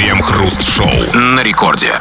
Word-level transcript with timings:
Крем-хруст-шоу 0.00 0.88
на 1.14 1.42
рекорде. 1.42 1.92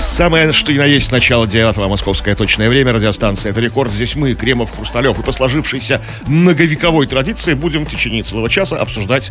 Самое, 0.00 0.54
что 0.54 0.72
и 0.72 0.78
на 0.78 0.86
есть 0.86 1.12
начало 1.12 1.46
9 1.46 1.76
московское 1.76 2.34
точное 2.34 2.70
время, 2.70 2.94
радиостанция 2.94 3.52
«Это 3.52 3.60
рекорд». 3.60 3.92
Здесь 3.92 4.16
мы, 4.16 4.32
Кремов, 4.32 4.74
Хрусталев. 4.74 5.18
И 5.18 5.22
по 5.22 5.30
сложившейся 5.30 6.02
многовековой 6.26 7.06
традиции 7.06 7.52
будем 7.52 7.84
в 7.84 7.90
течение 7.90 8.22
целого 8.22 8.48
часа 8.48 8.78
обсуждать 8.78 9.30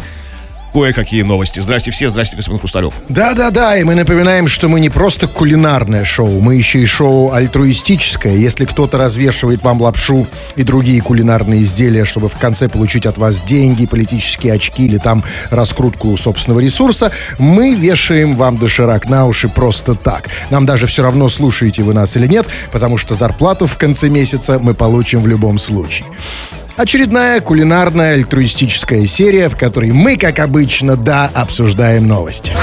кое-какие 0.76 1.22
новости. 1.22 1.62
Здрасте 1.62 1.90
все, 1.90 2.10
здрасте, 2.10 2.36
господин 2.36 2.60
Хрусталев. 2.60 2.94
Да-да-да, 3.08 3.78
и 3.78 3.86
мы 3.86 3.96
напоминаем, 3.96 4.50
что 4.50 4.68
мы 4.68 4.82
не 4.82 4.90
просто 4.90 5.26
кулинарное 5.26 6.04
шоу, 6.04 6.42
мы 6.42 6.56
еще 6.56 6.82
и 6.82 6.86
шоу 6.86 7.32
альтруистическое. 7.32 8.34
Если 8.34 8.66
кто-то 8.66 8.98
развешивает 8.98 9.64
вам 9.64 9.80
лапшу 9.80 10.28
и 10.58 10.64
другие 10.64 11.02
кулинарные 11.02 11.64
изделия, 11.64 12.04
чтобы 12.04 12.28
в 12.28 12.38
конце 12.38 12.68
получить 12.68 13.06
от 13.06 13.18
вас 13.18 13.42
деньги, 13.44 13.86
политические 13.86 14.52
очки 14.52 14.84
или 14.84 14.98
там 14.98 15.24
раскрутку 15.50 16.18
собственного 16.18 16.60
ресурса, 16.60 17.10
мы 17.40 17.74
вешаем 17.74 18.36
вам 18.36 18.58
доширак 18.58 19.08
на 19.08 19.28
уши 19.28 19.48
просто 19.48 19.96
так. 19.96 20.28
Нам 20.50 20.66
даже 20.66 20.88
все 20.88 21.04
равно, 21.04 21.30
слушаете 21.30 21.84
вы 21.84 21.94
нас 21.94 22.18
или 22.18 22.28
нет, 22.28 22.48
потому 22.74 22.98
что 22.98 23.16
зарплату 23.16 23.66
в 23.66 23.78
конце 23.78 24.10
месяца 24.10 24.60
мы 24.60 24.74
получим 24.74 25.22
в 25.22 25.28
любом 25.28 25.58
случае. 25.58 26.06
Очередная 26.78 27.40
кулинарная 27.40 28.16
альтруистическая 28.16 29.06
серия, 29.06 29.48
в 29.48 29.56
которой 29.56 29.92
мы, 29.92 30.18
как 30.18 30.40
обычно, 30.40 30.98
да, 30.98 31.32
обсуждаем 31.34 32.06
новости. 32.06 32.54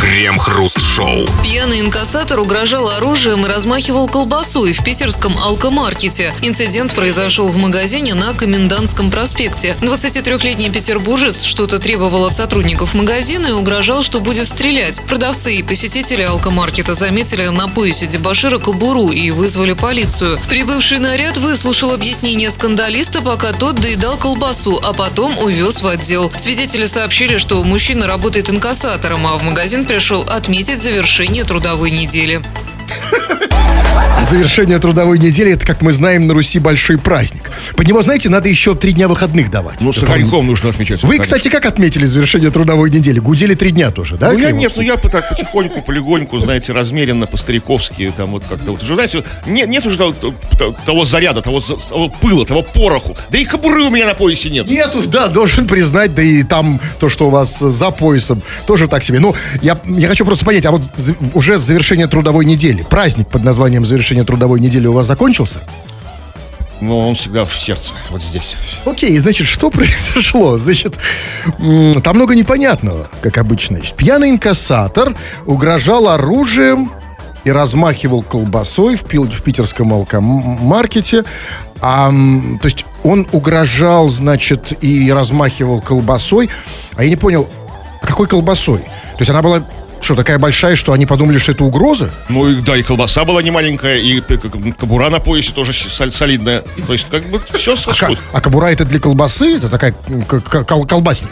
Крем-хруст-шоу. 0.00 1.26
Пьяный 1.42 1.80
инкассатор 1.80 2.38
угрожал 2.38 2.90
оружием 2.90 3.44
и 3.44 3.48
размахивал 3.48 4.06
колбасой 4.06 4.72
в 4.72 4.84
питерском 4.84 5.36
алкомаркете. 5.36 6.32
Инцидент 6.42 6.94
произошел 6.94 7.48
в 7.48 7.56
магазине 7.56 8.14
на 8.14 8.34
Комендантском 8.34 9.10
проспекте. 9.10 9.76
23-летний 9.80 10.70
петербуржец 10.70 11.42
что-то 11.42 11.80
требовал 11.80 12.26
от 12.26 12.34
сотрудников 12.34 12.94
магазина 12.94 13.48
и 13.48 13.52
угрожал, 13.52 14.02
что 14.02 14.20
будет 14.20 14.46
стрелять. 14.46 15.02
Продавцы 15.08 15.56
и 15.56 15.62
посетители 15.64 16.22
алкомаркета 16.22 16.94
заметили 16.94 17.48
на 17.48 17.66
поясе 17.66 18.06
дебашира 18.06 18.58
кобуру 18.58 19.08
и 19.08 19.30
вызвали 19.32 19.72
полицию. 19.72 20.38
Прибывший 20.48 20.98
наряд 21.00 21.36
выслушал 21.38 21.92
объяснение 21.92 22.52
скандалиста, 22.52 23.22
пока 23.22 23.52
тот 23.58 23.76
доедал 23.76 24.16
колбасу, 24.16 24.80
а 24.82 24.92
потом 24.92 25.38
увез 25.38 25.82
в 25.82 25.86
отдел. 25.86 26.30
Свидетели 26.36 26.86
сообщили, 26.86 27.38
что 27.38 27.62
мужчина 27.64 28.06
работает 28.06 28.50
инкассатором, 28.50 29.26
а 29.26 29.36
в 29.36 29.42
магазин 29.42 29.86
пришел 29.86 30.22
отметить 30.22 30.78
завершение 30.78 31.44
трудовой 31.44 31.90
недели. 31.90 32.42
Завершение 34.28 34.78
трудовой 34.80 35.20
недели, 35.20 35.52
это, 35.52 35.64
как 35.64 35.82
мы 35.82 35.92
знаем, 35.92 36.26
на 36.26 36.34
Руси 36.34 36.58
большой 36.58 36.98
праздник. 36.98 37.52
Под 37.76 37.86
него, 37.86 38.02
знаете, 38.02 38.28
надо 38.28 38.48
еще 38.48 38.74
три 38.74 38.92
дня 38.92 39.06
выходных 39.06 39.52
давать. 39.52 39.80
Ну, 39.80 39.92
с 39.92 40.02
огоньком 40.02 40.46
нужно 40.46 40.70
отмечать. 40.70 41.02
Вы, 41.02 41.10
конечно. 41.10 41.24
кстати, 41.24 41.48
как 41.48 41.64
отметили 41.64 42.04
завершение 42.06 42.50
трудовой 42.50 42.90
недели? 42.90 43.20
Гудели 43.20 43.54
три 43.54 43.70
дня 43.70 43.92
тоже, 43.92 44.16
да? 44.16 44.32
Ну, 44.32 44.38
я 44.38 44.50
нет, 44.50 44.72
ну 44.74 44.82
я 44.82 44.96
так 44.96 45.28
потихоньку, 45.28 45.80
полегоньку, 45.80 46.40
знаете, 46.40 46.72
размеренно, 46.72 47.26
по-стариковски, 47.26 48.12
там 48.16 48.32
вот 48.32 48.44
как-то 48.48 48.72
вот 48.72 48.82
уже, 48.82 48.94
знаете, 48.94 49.22
нет, 49.46 49.68
нет 49.68 49.86
уже 49.86 49.96
того, 49.96 50.12
того 50.84 51.04
заряда, 51.04 51.40
того, 51.40 51.60
того 51.60 52.08
пыла, 52.08 52.44
того 52.44 52.62
пороху. 52.62 53.16
Да 53.30 53.38
и 53.38 53.44
кобуры 53.44 53.84
у 53.84 53.90
меня 53.90 54.06
на 54.06 54.14
поясе 54.14 54.50
нет. 54.50 54.68
Нету, 54.68 55.06
да, 55.06 55.28
должен 55.28 55.68
признать, 55.68 56.14
да 56.16 56.22
и 56.22 56.42
там 56.42 56.80
то, 56.98 57.08
что 57.08 57.28
у 57.28 57.30
вас 57.30 57.60
за 57.60 57.90
поясом, 57.92 58.42
тоже 58.66 58.88
так 58.88 59.04
себе. 59.04 59.20
Ну, 59.20 59.36
я, 59.62 59.78
я 59.84 60.08
хочу 60.08 60.24
просто 60.24 60.44
понять, 60.44 60.66
а 60.66 60.72
вот 60.72 60.82
уже 61.34 61.58
завершение 61.58 62.08
трудовой 62.08 62.44
недели, 62.44 62.82
праздник 62.82 63.28
под 63.28 63.44
названием 63.44 63.55
завершение 63.84 64.24
трудовой 64.24 64.60
недели 64.60 64.86
у 64.86 64.92
вас 64.92 65.06
закончился? 65.06 65.60
Но 66.80 67.08
он 67.08 67.14
всегда 67.14 67.44
в 67.44 67.56
сердце, 67.56 67.94
вот 68.10 68.22
здесь. 68.22 68.56
Окей, 68.84 69.16
значит, 69.18 69.46
что 69.46 69.70
произошло? 69.70 70.58
Значит, 70.58 70.94
там 72.02 72.16
много 72.16 72.34
непонятного, 72.34 73.08
как 73.22 73.38
обычно. 73.38 73.78
Значит, 73.78 73.94
Пьяный 73.96 74.30
инкассатор 74.30 75.16
угрожал 75.46 76.08
оружием 76.08 76.92
и 77.44 77.50
размахивал 77.50 78.22
колбасой 78.22 78.96
в, 78.96 79.04
пил- 79.04 79.30
в 79.30 79.42
питерском 79.42 79.92
алкомаркете. 79.92 81.24
А, 81.80 82.10
то 82.10 82.64
есть 82.64 82.84
он 83.04 83.26
угрожал, 83.32 84.08
значит, 84.08 84.72
и 84.82 85.10
размахивал 85.10 85.80
колбасой. 85.80 86.50
А 86.96 87.04
я 87.04 87.10
не 87.10 87.16
понял, 87.16 87.48
а 88.02 88.06
какой 88.06 88.26
колбасой? 88.26 88.80
То 88.80 89.20
есть 89.20 89.30
она 89.30 89.42
была 89.42 89.62
что, 90.00 90.14
такая 90.14 90.38
большая, 90.38 90.76
что 90.76 90.92
они 90.92 91.06
подумали, 91.06 91.38
что 91.38 91.52
это 91.52 91.64
угроза? 91.64 92.10
Ну 92.28 92.48
и 92.48 92.60
да, 92.60 92.76
и 92.76 92.82
колбаса 92.82 93.24
была 93.24 93.42
не 93.42 93.50
маленькая, 93.50 93.96
и 93.98 94.20
п- 94.20 94.36
к- 94.36 94.76
кобура 94.78 95.10
на 95.10 95.18
поясе 95.20 95.52
тоже 95.52 95.72
солидная. 95.72 96.62
То 96.86 96.92
есть 96.92 97.06
как 97.10 97.24
бы 97.24 97.40
все 97.54 97.72
А, 97.72 97.76
сошлось. 97.76 98.18
ка- 98.18 98.24
а 98.32 98.40
кобура 98.40 98.66
это 98.66 98.84
для 98.84 99.00
колбасы? 99.00 99.56
Это 99.56 99.68
такая 99.68 99.94
кол- 100.28 100.86
колбасник. 100.86 101.30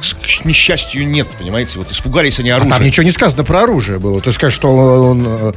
К 0.00 0.44
несчастью 0.46 1.06
нет, 1.06 1.26
понимаете, 1.38 1.78
вот 1.78 1.90
испугались 1.92 2.40
они 2.40 2.48
А 2.50 2.56
оружия. 2.56 2.72
там 2.72 2.82
ничего 2.84 3.02
не 3.04 3.10
сказано 3.12 3.44
про 3.44 3.64
оружие 3.64 3.98
было. 3.98 4.20
То 4.20 4.28
есть 4.28 4.36
сказать, 4.36 4.54
что 4.54 4.68
он, 4.70 5.26
э, 5.26 5.52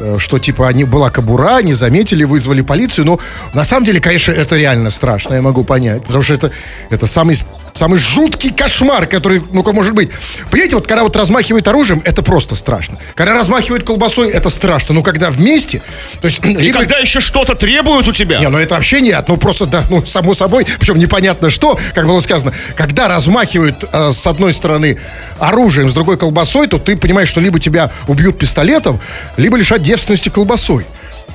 э, 0.00 0.16
что 0.18 0.38
типа 0.38 0.66
они 0.68 0.84
была 0.84 1.10
кобура, 1.10 1.60
не 1.60 1.74
заметили, 1.74 2.24
вызвали 2.24 2.62
полицию. 2.62 3.04
Но 3.04 3.18
на 3.52 3.64
самом 3.64 3.84
деле, 3.84 4.00
конечно, 4.00 4.32
это 4.32 4.56
реально 4.56 4.88
страшно, 4.88 5.34
я 5.34 5.42
могу 5.42 5.62
понять. 5.64 6.02
Потому 6.04 6.22
что 6.22 6.32
это, 6.32 6.50
это 6.88 7.06
самый, 7.06 7.36
самый 7.76 7.98
жуткий 7.98 8.52
кошмар, 8.52 9.06
который, 9.06 9.42
ну-ка, 9.52 9.72
может 9.72 9.94
быть. 9.94 10.10
Понимаете, 10.50 10.76
вот 10.76 10.86
когда 10.86 11.02
вот 11.04 11.14
размахивает 11.16 11.68
оружием, 11.68 12.02
это 12.04 12.22
просто 12.22 12.54
страшно. 12.56 12.98
Когда 13.14 13.34
размахивает 13.34 13.84
колбасой, 13.84 14.30
это 14.30 14.50
страшно. 14.50 14.94
Но 14.94 15.02
когда 15.02 15.30
вместе, 15.30 15.82
то 16.20 16.26
есть... 16.26 16.44
И 16.44 16.48
либо- 16.56 16.78
когда 16.80 16.98
еще 16.98 17.20
что-то 17.20 17.54
требуют 17.54 18.08
у 18.08 18.12
тебя. 18.12 18.38
не, 18.40 18.48
ну 18.48 18.58
это 18.58 18.74
вообще 18.74 19.00
нет, 19.00 19.26
ну 19.28 19.36
просто, 19.36 19.66
да, 19.66 19.84
ну 19.90 20.04
само 20.04 20.34
собой, 20.34 20.66
причем 20.78 20.98
непонятно 20.98 21.50
что, 21.50 21.78
как 21.94 22.06
было 22.06 22.20
сказано, 22.20 22.52
когда 22.74 23.08
размахивают 23.08 23.84
э, 23.92 24.10
с 24.12 24.26
одной 24.26 24.52
стороны 24.52 24.98
оружием, 25.38 25.90
с 25.90 25.94
другой 25.94 26.16
колбасой, 26.16 26.66
то 26.68 26.78
ты 26.78 26.96
понимаешь, 26.96 27.28
что 27.28 27.40
либо 27.40 27.60
тебя 27.60 27.90
убьют 28.08 28.38
пистолетом, 28.38 28.98
либо 29.36 29.56
лишат 29.56 29.82
девственности 29.82 30.28
колбасой. 30.30 30.84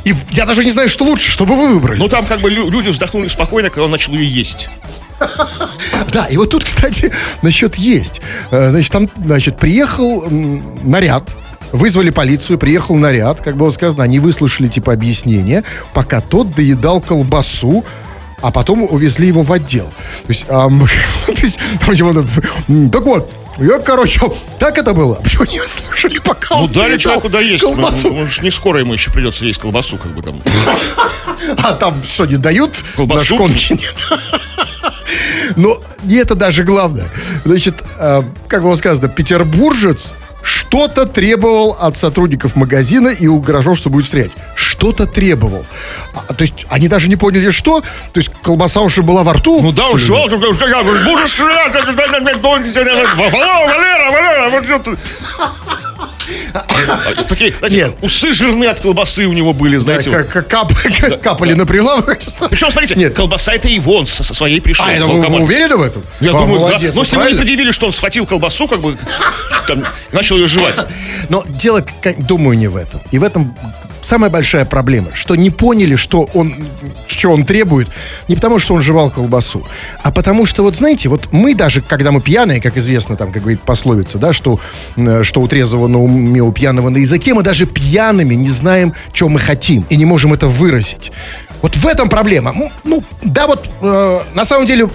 И 0.03 0.15
я 0.31 0.45
даже 0.47 0.65
не 0.65 0.71
знаю, 0.71 0.89
что 0.89 1.05
лучше, 1.05 1.29
чтобы 1.29 1.55
вы 1.55 1.75
выбрали. 1.75 1.99
Ну 1.99 2.09
там 2.09 2.25
как 2.25 2.39
бы 2.39 2.49
лю- 2.49 2.69
люди 2.71 2.89
вздохнули 2.89 3.27
спокойно, 3.27 3.69
когда 3.69 3.85
он 3.85 3.91
начал 3.91 4.13
ее 4.13 4.27
есть. 4.27 4.69
Да, 6.13 6.25
и 6.25 6.37
вот 6.37 6.49
тут, 6.49 6.63
кстати, 6.65 7.11
насчет 7.41 7.75
есть. 7.75 8.21
Э, 8.51 8.69
Значит, 8.71 8.91
там, 8.91 9.09
значит, 9.23 9.57
приехал 9.57 10.25
наряд, 10.83 11.33
вызвали 11.71 12.09
полицию, 12.09 12.57
приехал 12.57 12.95
наряд, 12.95 13.41
как 13.41 13.55
было 13.57 13.69
сказано, 13.69 14.03
они 14.03 14.19
выслушали, 14.19 14.67
типа, 14.67 14.93
объяснение, 14.93 15.63
пока 15.93 16.19
тот 16.21 16.53
доедал 16.53 16.99
колбасу, 17.01 17.85
а 18.41 18.51
потом 18.51 18.83
увезли 18.83 19.27
его 19.27 19.43
в 19.43 19.51
отдел. 19.51 19.85
То 19.85 20.27
есть, 20.29 20.45
ам, 20.49 20.85
то 21.27 21.31
есть, 21.31 21.59
там, 21.85 21.95
типа, 21.95 22.25
м, 22.67 22.89
так 22.89 23.03
вот, 23.03 23.31
я, 23.57 23.79
короче, 23.79 24.19
так 24.59 24.77
это 24.77 24.93
было. 24.93 25.15
Почему 25.15 25.43
не 25.45 25.59
слушали, 25.67 26.17
пока 26.19 26.55
Ну 26.55 26.63
он 26.63 26.71
дали 26.71 26.97
человеку 26.97 27.29
доесть. 27.29 27.63
Ну, 27.63 27.73
колбасу? 27.73 28.13
ну, 28.13 28.25
ж 28.25 28.41
не 28.41 28.49
скоро 28.49 28.79
ему 28.79 28.93
еще 28.93 29.11
придется 29.11 29.45
есть 29.45 29.59
колбасу, 29.59 29.97
как 29.97 30.11
бы 30.13 30.21
там. 30.23 30.41
А 31.57 31.73
там 31.73 32.01
что, 32.03 32.25
не 32.25 32.37
дают? 32.37 32.81
Колбасу? 32.95 33.19
На 33.19 33.25
шконке 33.37 33.73
нет. 33.75 33.95
Но 35.55 35.81
не 36.03 36.15
это 36.15 36.35
даже 36.35 36.63
главное. 36.63 37.07
Значит, 37.45 37.75
э, 37.99 38.21
как 38.47 38.63
было 38.63 38.75
сказано, 38.75 39.09
петербуржец 39.09 40.13
что-то 40.43 41.05
требовал 41.05 41.77
от 41.79 41.97
сотрудников 41.97 42.55
магазина 42.55 43.09
и 43.09 43.27
угрожал, 43.27 43.75
что 43.75 43.89
будет 43.89 44.05
стрелять. 44.05 44.31
Что-то 44.55 45.05
требовал. 45.05 45.65
А, 46.13 46.33
то 46.33 46.41
есть 46.41 46.65
они 46.69 46.87
даже 46.87 47.09
не 47.09 47.15
поняли, 47.15 47.51
что. 47.51 47.81
То 47.81 48.19
есть 48.19 48.31
колбаса 48.41 48.81
уже 48.81 49.03
была 49.03 49.23
во 49.23 49.33
рту. 49.33 49.61
Ну 49.61 49.71
да, 49.71 49.89
ушел. 49.89 50.17
Будешь 51.05 51.31
стрелять. 51.31 51.73
Валера, 53.67 54.11
Валера. 54.11 54.49
Такие, 57.27 57.53
знаете, 57.57 57.77
Нет. 57.77 57.95
усы 58.01 58.33
жирные 58.33 58.69
от 58.69 58.79
колбасы 58.79 59.25
у 59.25 59.33
него 59.33 59.53
были, 59.53 59.75
Да, 59.77 59.81
знаете. 59.83 60.09
вот. 60.09 60.27
как- 60.27 60.47
кап- 60.47 60.73
капали 61.21 61.53
на 61.53 61.65
прилавок. 61.65 62.19
Причем, 62.49 62.71
смотрите, 62.71 62.95
Нет. 62.95 63.13
колбаса 63.13 63.53
это 63.53 63.67
и 63.67 63.79
вон 63.79 64.07
со 64.07 64.23
со 64.23 64.33
своей 64.33 64.61
пришел. 64.61 64.85
А, 64.85 64.91
это 64.91 65.05
вы, 65.05 65.21
вы 65.27 65.39
уверены 65.41 65.77
в 65.77 65.81
этом? 65.81 66.03
Я 66.19 66.29
А, 66.29 66.33
думаю, 66.33 66.59
да. 66.59 66.67
молодец, 66.67 66.93
Но 66.93 66.95
ну, 66.95 67.01
если 67.01 67.17
ему 67.17 67.29
не 67.29 67.35
предъявили, 67.35 67.71
что 67.71 67.87
он 67.87 67.91
схватил 67.91 68.25
колбасу, 68.25 68.67
как 68.67 68.79
бы, 68.81 68.97
там, 69.67 69.85
начал 70.11 70.37
ее 70.37 70.47
жевать. 70.47 70.85
Но 71.29 71.43
дело, 71.47 71.83
думаю, 72.17 72.57
не 72.57 72.67
в 72.67 72.75
этом. 72.75 73.01
И 73.11 73.19
в 73.19 73.23
этом 73.23 73.55
самая 74.01 74.31
большая 74.31 74.65
проблема, 74.65 75.09
что 75.13 75.35
не 75.35 75.49
поняли, 75.51 75.95
что 75.95 76.27
он, 76.33 76.53
что 77.07 77.29
он 77.29 77.43
требует, 77.45 77.87
не 78.27 78.35
потому, 78.35 78.57
что 78.59 78.73
он 78.73 78.81
жевал 78.81 79.11
колбасу, 79.11 79.65
а 80.01 80.11
потому 80.11 80.47
что, 80.47 80.63
вот 80.63 80.75
знаете, 80.75 81.07
вот 81.07 81.29
мы 81.31 81.53
даже, 81.53 81.81
когда 81.81 82.11
мы 82.11 82.19
пьяные, 82.19 82.59
как 82.61 82.77
известно, 82.77 83.15
там, 83.15 83.31
как 83.31 83.43
говорит 83.43 83.61
пословица, 83.61 84.17
да, 84.17 84.33
что, 84.33 84.59
э, 84.97 85.21
что 85.23 85.41
у 85.41 85.47
трезвого 85.47 85.87
на 85.87 85.99
уме, 85.99 86.10
у 86.11 86.51
пьяного 86.51 86.89
на 86.89 86.97
языке, 86.97 87.33
мы 87.33 87.43
даже 87.43 87.65
пьяными 87.65 88.35
не 88.35 88.49
знаем, 88.49 88.93
что 89.13 89.29
мы 89.29 89.39
хотим, 89.39 89.85
и 89.89 89.95
не 89.95 90.05
можем 90.05 90.33
это 90.33 90.47
выразить. 90.47 91.11
Вот 91.61 91.75
в 91.75 91.85
этом 91.87 92.09
проблема. 92.09 92.53
Ну, 92.55 92.71
Ну, 92.83 93.03
да, 93.23 93.47
вот, 93.47 93.67
э, 93.81 94.21
на 94.33 94.45
самом 94.45 94.65
деле, 94.65 94.87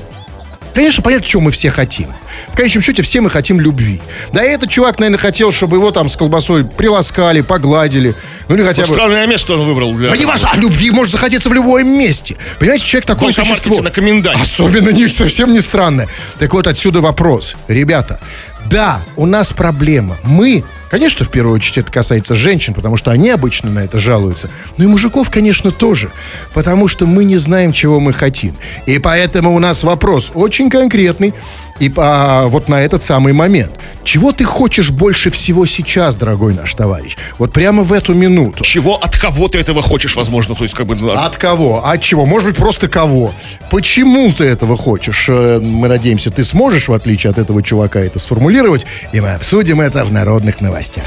Конечно, 0.76 1.02
понятно, 1.02 1.26
чего 1.26 1.40
мы 1.40 1.52
все 1.52 1.70
хотим. 1.70 2.08
В 2.52 2.56
конечном 2.56 2.82
счете, 2.82 3.00
все 3.00 3.22
мы 3.22 3.30
хотим 3.30 3.62
любви. 3.62 4.02
Да 4.34 4.44
и 4.44 4.48
этот 4.50 4.68
чувак, 4.68 4.98
наверное, 4.98 5.18
хотел, 5.18 5.50
чтобы 5.50 5.76
его 5.76 5.90
там 5.90 6.10
с 6.10 6.16
колбасой 6.16 6.66
приласкали, 6.66 7.40
погладили. 7.40 8.14
Ну 8.48 8.56
или 8.56 8.62
хотя 8.62 8.82
бы... 8.82 8.92
Странное 8.92 9.26
место 9.26 9.54
он 9.54 9.66
выбрал 9.66 9.94
для... 9.94 10.12
А 10.12 10.16
не 10.18 10.26
важно, 10.26 10.50
а 10.52 10.56
любви 10.58 10.90
может 10.90 11.12
захотеться 11.12 11.48
в 11.48 11.54
любом 11.54 11.82
месте. 11.82 12.36
Понимаете, 12.58 12.84
человек 12.84 13.06
такое 13.06 13.30
алкомаркете 13.30 13.64
существо. 13.64 13.82
на 13.82 13.90
коменданте. 13.90 14.42
Особенно 14.42 14.90
не, 14.90 15.08
совсем 15.08 15.50
не 15.50 15.62
странное. 15.62 16.08
Так 16.38 16.52
вот, 16.52 16.66
отсюда 16.66 17.00
вопрос. 17.00 17.56
Ребята, 17.68 18.20
Да, 18.66 19.00
у 19.16 19.24
нас 19.24 19.52
проблема. 19.52 20.18
Мы, 20.24 20.62
конечно, 20.96 21.26
в 21.26 21.30
первую 21.30 21.56
очередь 21.56 21.76
это 21.76 21.92
касается 21.92 22.34
женщин, 22.34 22.72
потому 22.72 22.96
что 22.96 23.10
они 23.10 23.28
обычно 23.28 23.70
на 23.70 23.80
это 23.80 23.98
жалуются. 23.98 24.48
Но 24.78 24.84
и 24.84 24.86
мужиков, 24.86 25.28
конечно, 25.28 25.70
тоже. 25.70 26.10
Потому 26.54 26.88
что 26.88 27.04
мы 27.04 27.24
не 27.24 27.36
знаем, 27.36 27.72
чего 27.72 28.00
мы 28.00 28.14
хотим. 28.14 28.54
И 28.86 28.98
поэтому 28.98 29.54
у 29.54 29.58
нас 29.58 29.84
вопрос 29.84 30.32
очень 30.32 30.70
конкретный. 30.70 31.34
И 31.78 31.92
а, 31.96 32.46
вот 32.46 32.68
на 32.68 32.82
этот 32.82 33.02
самый 33.02 33.32
момент. 33.32 33.72
Чего 34.04 34.32
ты 34.32 34.44
хочешь 34.44 34.90
больше 34.90 35.30
всего 35.30 35.66
сейчас, 35.66 36.16
дорогой 36.16 36.54
наш 36.54 36.72
товарищ? 36.74 37.16
Вот 37.38 37.52
прямо 37.52 37.82
в 37.82 37.92
эту 37.92 38.14
минуту. 38.14 38.62
Чего 38.64 38.96
от 38.96 39.16
кого 39.18 39.48
ты 39.48 39.58
этого 39.58 39.82
хочешь, 39.82 40.14
возможно, 40.16 40.54
то 40.54 40.62
есть 40.62 40.74
как 40.74 40.86
бы... 40.86 40.94
от- 40.94 41.18
От 41.18 41.36
кого? 41.36 41.84
От 41.84 42.00
чего? 42.02 42.24
Может 42.24 42.48
быть, 42.48 42.56
просто 42.56 42.88
кого? 42.88 43.32
Почему 43.70 44.32
ты 44.32 44.44
этого 44.44 44.76
хочешь? 44.76 45.26
Э, 45.28 45.58
Мы 45.60 45.88
надеемся, 45.88 46.30
ты 46.30 46.44
сможешь, 46.44 46.88
в 46.88 46.92
отличие 46.92 47.30
от 47.32 47.38
этого 47.38 47.62
чувака, 47.62 47.98
это 48.00 48.18
сформулировать, 48.20 48.86
и 49.12 49.20
мы 49.20 49.30
обсудим 49.34 49.80
это 49.80 50.04
в 50.04 50.12
народных 50.12 50.60
новостях. 50.60 51.04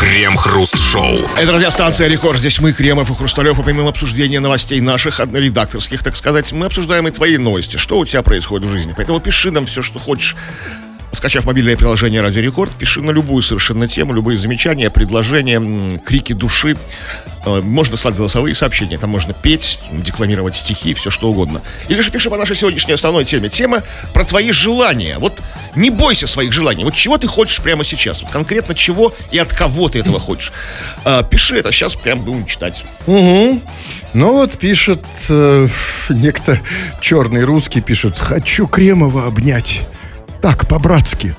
Крем-хруст-шоу. 0.00 1.16
Это 1.38 1.52
радиостанция 1.52 2.08
«Рекорд». 2.08 2.38
Здесь 2.38 2.60
мы, 2.60 2.72
Кремов 2.72 3.10
и 3.10 3.14
Хрусталев. 3.14 3.58
И 3.58 3.62
помимо 3.62 3.88
обсуждения 3.88 4.40
новостей 4.40 4.80
наших, 4.80 5.18
редакторских, 5.20 6.02
так 6.02 6.16
сказать, 6.16 6.52
мы 6.52 6.66
обсуждаем 6.66 7.08
и 7.08 7.10
твои 7.10 7.38
новости. 7.38 7.76
Что 7.76 7.98
у 7.98 8.04
тебя 8.04 8.22
происходит 8.22 8.66
в 8.68 8.70
жизни. 8.70 8.92
Поэтому 8.96 9.20
пиши 9.20 9.50
нам 9.50 9.66
все, 9.66 9.82
что 9.82 9.98
хочешь. 10.06 10.36
Скачав 11.12 11.46
мобильное 11.46 11.76
приложение 11.76 12.20
«Радио 12.20 12.42
Рекорд», 12.42 12.70
пиши 12.72 13.00
на 13.00 13.10
любую 13.10 13.42
совершенно 13.42 13.88
тему, 13.88 14.12
любые 14.12 14.36
замечания, 14.36 14.90
предложения, 14.90 15.98
крики 16.04 16.34
души. 16.34 16.76
Э, 17.46 17.62
Можно 17.62 17.96
слать 17.96 18.16
голосовые 18.16 18.54
сообщения, 18.54 18.98
там 18.98 19.10
можно 19.10 19.32
петь, 19.32 19.78
декламировать 19.92 20.56
стихи, 20.56 20.92
все 20.92 21.10
что 21.10 21.30
угодно. 21.30 21.62
Или 21.88 22.00
же 22.00 22.10
пиши 22.10 22.28
по 22.28 22.36
нашей 22.36 22.54
сегодняшней 22.54 22.92
основной 22.92 23.24
теме. 23.24 23.48
Тема 23.48 23.82
про 24.12 24.24
твои 24.24 24.50
желания. 24.50 25.16
Вот 25.18 25.40
не 25.74 25.88
бойся 25.90 26.26
своих 26.26 26.52
желаний. 26.52 26.84
Вот 26.84 26.94
чего 26.94 27.16
ты 27.16 27.26
хочешь 27.28 27.62
прямо 27.62 27.82
сейчас? 27.82 28.20
Вот 28.22 28.30
конкретно 28.30 28.74
чего 28.74 29.14
и 29.30 29.38
от 29.38 29.54
кого 29.54 29.88
ты 29.88 30.00
этого 30.00 30.20
хочешь? 30.20 30.52
Э, 31.06 31.22
Пиши 31.30 31.56
это, 31.56 31.72
сейчас 31.72 31.94
прям 31.94 32.20
будем 32.20 32.44
читать. 32.44 32.84
Угу. 33.06 33.60
Ну 34.12 34.32
вот 34.32 34.52
пишет 34.58 35.02
э, 35.30 35.68
некто 36.10 36.60
черный 37.00 37.44
русский, 37.44 37.80
пишет, 37.80 38.18
хочу 38.18 38.66
Кремова 38.66 39.26
обнять. 39.26 39.80
Так, 40.46 40.68
по-братски. 40.68 41.34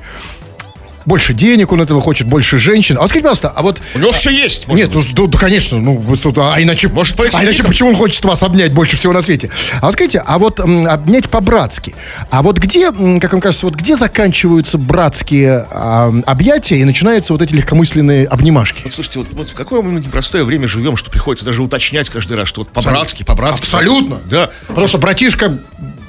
Больше 1.06 1.34
денег 1.34 1.72
он 1.72 1.80
этого 1.80 2.02
хочет, 2.02 2.28
больше 2.28 2.58
женщин. 2.58 2.98
А 2.98 3.00
вот 3.00 3.10
скажите, 3.10 3.24
пожалуйста, 3.24 3.54
а 3.56 3.62
вот... 3.62 3.82
У 3.96 4.00
него 4.00 4.12
все 4.12 4.32
есть. 4.32 4.68
Нет, 4.68 4.92
быть. 4.92 5.14
ну, 5.16 5.28
да, 5.28 5.38
конечно, 5.38 5.80
ну, 5.80 6.04
тут, 6.22 6.38
а 6.40 6.62
иначе, 6.62 6.90
Может, 6.90 7.18
а 7.18 7.46
иначе 7.46 7.64
почему 7.64 7.92
он 7.92 7.96
хочет 7.96 8.26
вас 8.26 8.44
обнять 8.44 8.74
больше 8.74 8.98
всего 8.98 9.14
на 9.14 9.22
свете? 9.22 9.50
А 9.80 9.86
вот 9.86 9.94
скажите, 9.94 10.22
а 10.28 10.38
вот 10.38 10.60
м, 10.60 10.86
обнять 10.88 11.30
по-братски, 11.30 11.96
а 12.30 12.44
вот 12.44 12.58
где, 12.58 12.88
м, 12.88 13.22
как 13.22 13.32
вам 13.32 13.40
кажется, 13.40 13.66
вот 13.66 13.76
где 13.76 13.96
заканчиваются 13.96 14.78
братские 14.78 15.66
а, 15.72 16.14
объятия 16.26 16.80
и 16.80 16.84
начинаются 16.84 17.32
вот 17.32 17.42
эти 17.42 17.54
легкомысленные 17.54 18.28
обнимашки? 18.28 18.82
Вот 18.84 18.94
слушайте, 18.94 19.20
вот, 19.20 19.30
вот 19.32 19.48
в 19.48 19.54
какое 19.54 19.82
мы 19.82 20.02
непростое 20.02 20.44
время 20.44 20.68
живем, 20.68 20.98
что 20.98 21.10
приходится 21.10 21.46
даже 21.46 21.64
уточнять 21.64 22.10
каждый 22.10 22.36
раз, 22.36 22.50
что 22.50 22.60
вот 22.60 22.74
по-братски, 22.74 23.24
по-братски. 23.24 23.62
Абсолютно. 23.62 24.18
Да, 24.26 24.50
Потому 24.68 24.88
что, 24.88 24.98
братишка, 24.98 25.58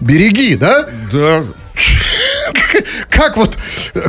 береги, 0.01 0.57
да? 0.57 0.89
да. 1.13 1.45
Как 3.11 3.37
вот, 3.37 3.59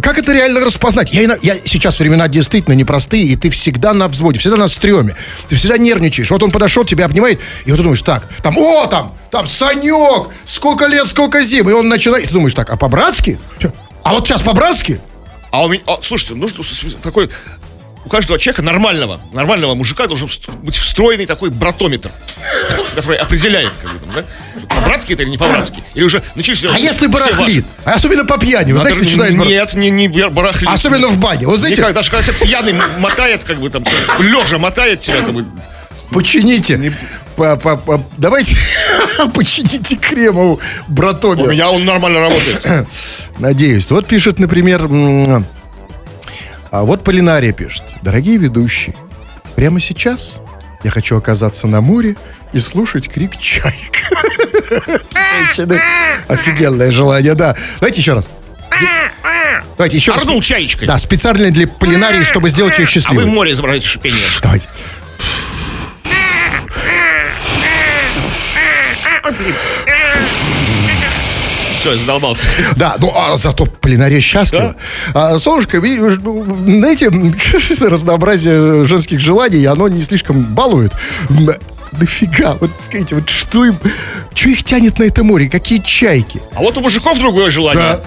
как 0.03 0.17
это 0.19 0.33
реально 0.33 0.59
распознать? 0.61 1.11
Я, 1.13 1.37
я 1.41 1.55
сейчас 1.65 1.99
времена 1.99 2.27
действительно 2.27 2.73
непростые, 2.73 3.23
и 3.25 3.35
ты 3.35 3.49
всегда 3.49 3.93
на 3.93 4.07
взводе, 4.07 4.39
всегда 4.39 4.57
на 4.57 4.67
стреме. 4.67 5.15
Ты 5.47 5.55
всегда 5.55 5.77
нервничаешь. 5.77 6.29
Вот 6.29 6.43
он 6.43 6.51
подошел, 6.51 6.83
тебя 6.85 7.05
обнимает, 7.05 7.39
и 7.65 7.71
вот 7.71 7.77
ты 7.77 7.83
думаешь, 7.83 8.01
так, 8.01 8.27
там, 8.43 8.57
о, 8.57 8.85
там, 8.87 9.13
там, 9.31 9.47
Санек, 9.47 10.27
сколько 10.45 10.85
лет, 10.87 11.07
сколько 11.07 11.41
зим. 11.41 11.69
И 11.69 11.73
он 11.73 11.89
начинает, 11.89 12.25
и 12.25 12.27
ты 12.27 12.33
думаешь, 12.33 12.53
так, 12.53 12.69
а 12.69 12.77
по-братски? 12.77 13.39
А 14.03 14.13
вот 14.13 14.27
сейчас 14.27 14.41
по-братски? 14.41 14.99
А 15.51 15.63
у 15.63 15.69
меня, 15.69 15.81
а, 15.87 15.97
слушайте, 16.03 16.35
с- 16.47 16.67
с- 16.67 16.95
такой, 17.01 17.29
у 18.05 18.09
каждого 18.09 18.39
человека 18.39 18.61
нормального, 18.61 19.19
нормального 19.33 19.75
мужика 19.75 20.07
должен 20.07 20.29
быть 20.63 20.75
встроенный 20.75 21.25
такой 21.25 21.49
братометр, 21.49 22.11
который 22.95 23.17
определяет, 23.17 23.71
как 23.81 23.93
бы 23.93 23.99
там, 23.99 24.15
да, 24.15 24.25
по-братски 24.75 25.13
это 25.13 25.23
или 25.23 25.29
не 25.31 25.37
по-братски. 25.37 25.83
Или 25.95 26.03
уже 26.05 26.23
начались... 26.35 26.63
А 26.63 26.79
если 26.79 27.07
барахлит? 27.07 27.65
А 27.85 27.93
особенно 27.93 28.25
по 28.25 28.37
пьяни, 28.39 28.71
вы 28.71 28.79
знаете, 28.79 29.01
начинает 29.01 29.37
бар- 29.37 29.47
Нет, 29.47 29.73
не, 29.73 29.89
не 29.89 30.07
бар- 30.07 30.29
барахлит. 30.29 30.69
Особенно 30.69 31.07
в 31.07 31.17
бане. 31.17 31.45
Вот 31.47 31.59
знаете, 31.59 31.81
Никак, 31.81 31.93
даже 31.93 32.09
когда 32.09 32.23
тебя 32.31 32.45
пьяный 32.45 32.73
мотает, 32.99 33.43
как 33.43 33.57
бы 33.59 33.69
там, 33.69 33.83
лежа 34.19 34.57
мотает 34.57 35.01
тебя, 35.01 35.21
как 35.21 35.33
бы, 35.33 35.45
почините. 36.11 36.93
По- 37.35 37.55
по- 37.57 37.77
по- 37.77 38.03
Давайте 38.17 38.57
почините 39.33 39.95
Кремову 39.95 40.59
братомер. 40.87 41.45
у 41.47 41.51
меня 41.51 41.69
он 41.71 41.85
нормально 41.85 42.19
работает. 42.21 42.87
Надеюсь. 43.39 43.89
Вот 43.91 44.07
пишет, 44.07 44.39
например, 44.39 44.87
а 46.71 46.83
вот 46.83 47.03
Полинария 47.03 47.51
пишет. 47.53 47.83
Дорогие 48.01 48.37
ведущие, 48.37 48.95
прямо 49.55 49.79
сейчас 49.79 50.41
я 50.83 50.91
хочу 50.91 51.17
оказаться 51.17 51.67
на 51.67 51.81
море 51.81 52.15
и 52.53 52.59
слушать 52.59 53.09
крик 53.09 53.37
чаек. 53.37 53.73
Офигенное 56.27 56.91
желание, 56.91 57.33
да. 57.35 57.55
Давайте 57.79 58.01
еще 58.01 58.13
раз. 58.13 58.29
Давайте 59.77 59.97
еще 59.97 60.11
раз. 60.11 60.21
Орнул 60.21 60.41
чаечкой. 60.41 60.87
Да, 60.87 60.97
специально 60.97 61.49
для 61.51 61.67
Полинарии, 61.67 62.23
чтобы 62.23 62.49
сделать 62.49 62.77
ее 62.77 62.83
А 62.83 62.87
вы 62.87 62.91
счастливой. 62.91 63.25
море 63.25 63.53
изображаете 63.53 63.87
шипение. 63.87 64.19
Давайте. 64.41 64.67
Все, 71.79 71.95
задолбался. 71.95 72.43
Да, 72.75 72.95
ну 72.99 73.13
а 73.15 73.35
зато 73.37 73.65
Полинария 73.65 74.19
счастлива. 74.19 74.75
А, 75.13 75.37
солнышко, 75.37 75.79
знаете, 75.79 77.09
разнообразие 77.87 78.83
женских 78.83 79.19
желаний, 79.19 79.63
оно 79.65 79.87
не 79.87 80.01
слишком 80.01 80.41
балует. 80.43 80.91
Нафига? 81.93 82.55
Вот 82.59 82.71
скажите, 82.79 83.15
вот 83.15 83.29
что 83.29 83.65
им... 83.65 83.77
Что 84.33 84.49
их 84.49 84.63
тянет 84.63 84.99
на 84.99 85.03
это 85.03 85.23
море? 85.23 85.49
Какие 85.49 85.79
чайки? 85.79 86.41
А 86.55 86.59
вот 86.59 86.77
у 86.77 86.81
мужиков 86.81 87.17
другое 87.17 87.49
желание. 87.49 87.93
Да. 87.93 88.01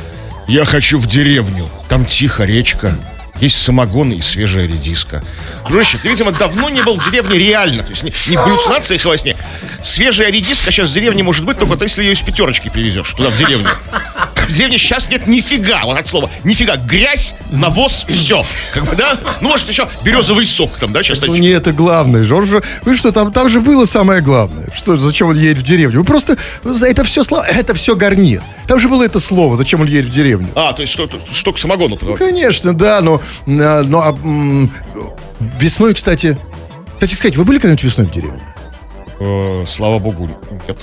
Я 0.46 0.64
хочу 0.64 0.98
в 0.98 1.06
деревню. 1.06 1.68
Там 1.88 2.04
тихо 2.04 2.44
речка. 2.44 2.94
Есть 3.40 3.62
самогон 3.62 4.12
и 4.12 4.20
свежая 4.20 4.66
редиска. 4.66 5.22
Дружище, 5.68 5.98
ты, 5.98 6.08
видимо, 6.08 6.32
давно 6.32 6.68
не 6.68 6.82
был 6.82 7.00
в 7.00 7.04
деревне 7.04 7.38
реально. 7.38 7.82
То 7.82 7.90
есть 7.90 8.02
не, 8.02 8.12
не 8.30 8.36
в 8.36 8.44
галлюцинациях 8.44 9.04
во 9.04 9.16
сне. 9.16 9.36
Свежая 9.82 10.30
редиска 10.30 10.70
сейчас 10.70 10.90
в 10.90 10.92
деревне 10.92 11.22
может 11.22 11.44
быть 11.44 11.58
только 11.58 11.82
если 11.82 12.02
ее 12.02 12.12
из 12.12 12.20
пятерочки 12.20 12.68
привезешь 12.68 13.10
туда, 13.10 13.30
в 13.30 13.36
деревню. 13.36 13.70
В 14.52 14.54
деревне 14.54 14.76
сейчас 14.76 15.08
нет 15.08 15.26
нифига, 15.26 15.80
вот 15.84 15.96
от 15.96 16.06
слова. 16.06 16.28
Нифига. 16.44 16.76
Грязь, 16.76 17.34
навоз, 17.50 18.04
все. 18.06 18.44
Как 18.74 18.84
бы, 18.84 18.94
да? 18.94 19.18
Ну, 19.40 19.48
может, 19.48 19.66
еще 19.70 19.88
березовый 20.04 20.44
сок 20.44 20.76
там, 20.78 20.92
да, 20.92 21.02
сейчас 21.02 21.22
Ну 21.22 21.34
не 21.36 21.48
это 21.48 21.72
главное 21.72 22.22
же, 22.22 22.34
вы 22.34 22.94
что, 22.94 23.12
там, 23.12 23.32
там 23.32 23.48
же 23.48 23.62
было 23.62 23.86
самое 23.86 24.20
главное. 24.20 24.68
Что, 24.74 24.98
зачем 24.98 25.28
он 25.28 25.38
едет 25.38 25.56
в 25.56 25.62
деревню? 25.62 26.00
Вы 26.00 26.04
просто, 26.04 26.36
это 26.64 27.02
все, 27.02 27.24
слова, 27.24 27.46
это 27.46 27.72
все 27.72 27.96
гарнир. 27.96 28.42
Там 28.66 28.78
же 28.78 28.90
было 28.90 29.02
это 29.04 29.20
слово, 29.20 29.56
зачем 29.56 29.80
он 29.80 29.86
едет 29.86 30.10
в 30.10 30.12
деревню. 30.12 30.50
А, 30.54 30.74
то 30.74 30.82
есть 30.82 30.92
что, 30.92 31.08
что 31.32 31.54
к 31.54 31.58
самогону 31.58 31.96
предлагать? 31.96 32.28
Конечно, 32.28 32.74
да, 32.74 33.00
но, 33.00 33.22
а, 33.46 33.82
но 33.82 34.02
а, 34.02 34.08
м, 34.22 34.70
весной, 35.40 35.94
кстати, 35.94 36.36
кстати 36.92 37.14
сказать, 37.14 37.38
вы 37.38 37.44
были 37.44 37.56
когда-нибудь 37.56 37.84
весной 37.84 38.04
в 38.06 38.10
деревне? 38.10 38.42
Э, 39.18 39.64
Слава 39.66 39.98
богу, 39.98 40.28
нет. 40.68 40.78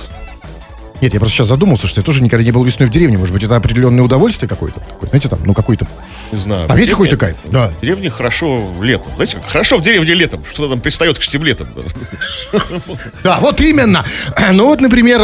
Нет, 1.02 1.14
я 1.14 1.20
просто 1.20 1.38
сейчас 1.38 1.48
задумался, 1.48 1.88
что 1.88 2.02
я 2.02 2.06
тоже 2.06 2.22
никогда 2.22 2.44
не 2.44 2.52
был 2.52 2.64
весной 2.64 2.88
в 2.90 2.92
деревне. 2.92 3.18
Может 3.18 3.34
быть, 3.34 3.44
это 3.44 3.56
определенное 3.56 4.04
удовольствие 4.04 4.50
какое-то? 4.50 4.80
Такое, 4.82 5.10
знаете, 5.10 5.30
там, 5.30 5.40
ну, 5.46 5.54
какой-то... 5.54 5.88
Не 6.32 6.38
знаю. 6.38 6.68
Там 6.68 6.78
есть 6.78 6.92
какой-то 6.92 7.16
кайф? 7.18 7.38
Да. 7.46 7.70
В 7.70 7.82
деревне 7.82 8.10
хорошо 8.10 8.62
летом. 8.82 9.12
Знаете, 9.16 9.38
как 9.38 9.46
хорошо 9.50 9.78
в 9.78 9.82
деревне 9.82 10.14
летом. 10.14 10.44
Что-то 10.52 10.72
там 10.72 10.82
пристает 10.82 11.18
к 11.18 11.22
штиблетам. 11.22 11.68
Да, 13.24 13.40
вот 13.40 13.62
именно. 13.62 14.04
Ну 14.54 14.66
вот, 14.66 14.82
например, 14.82 15.22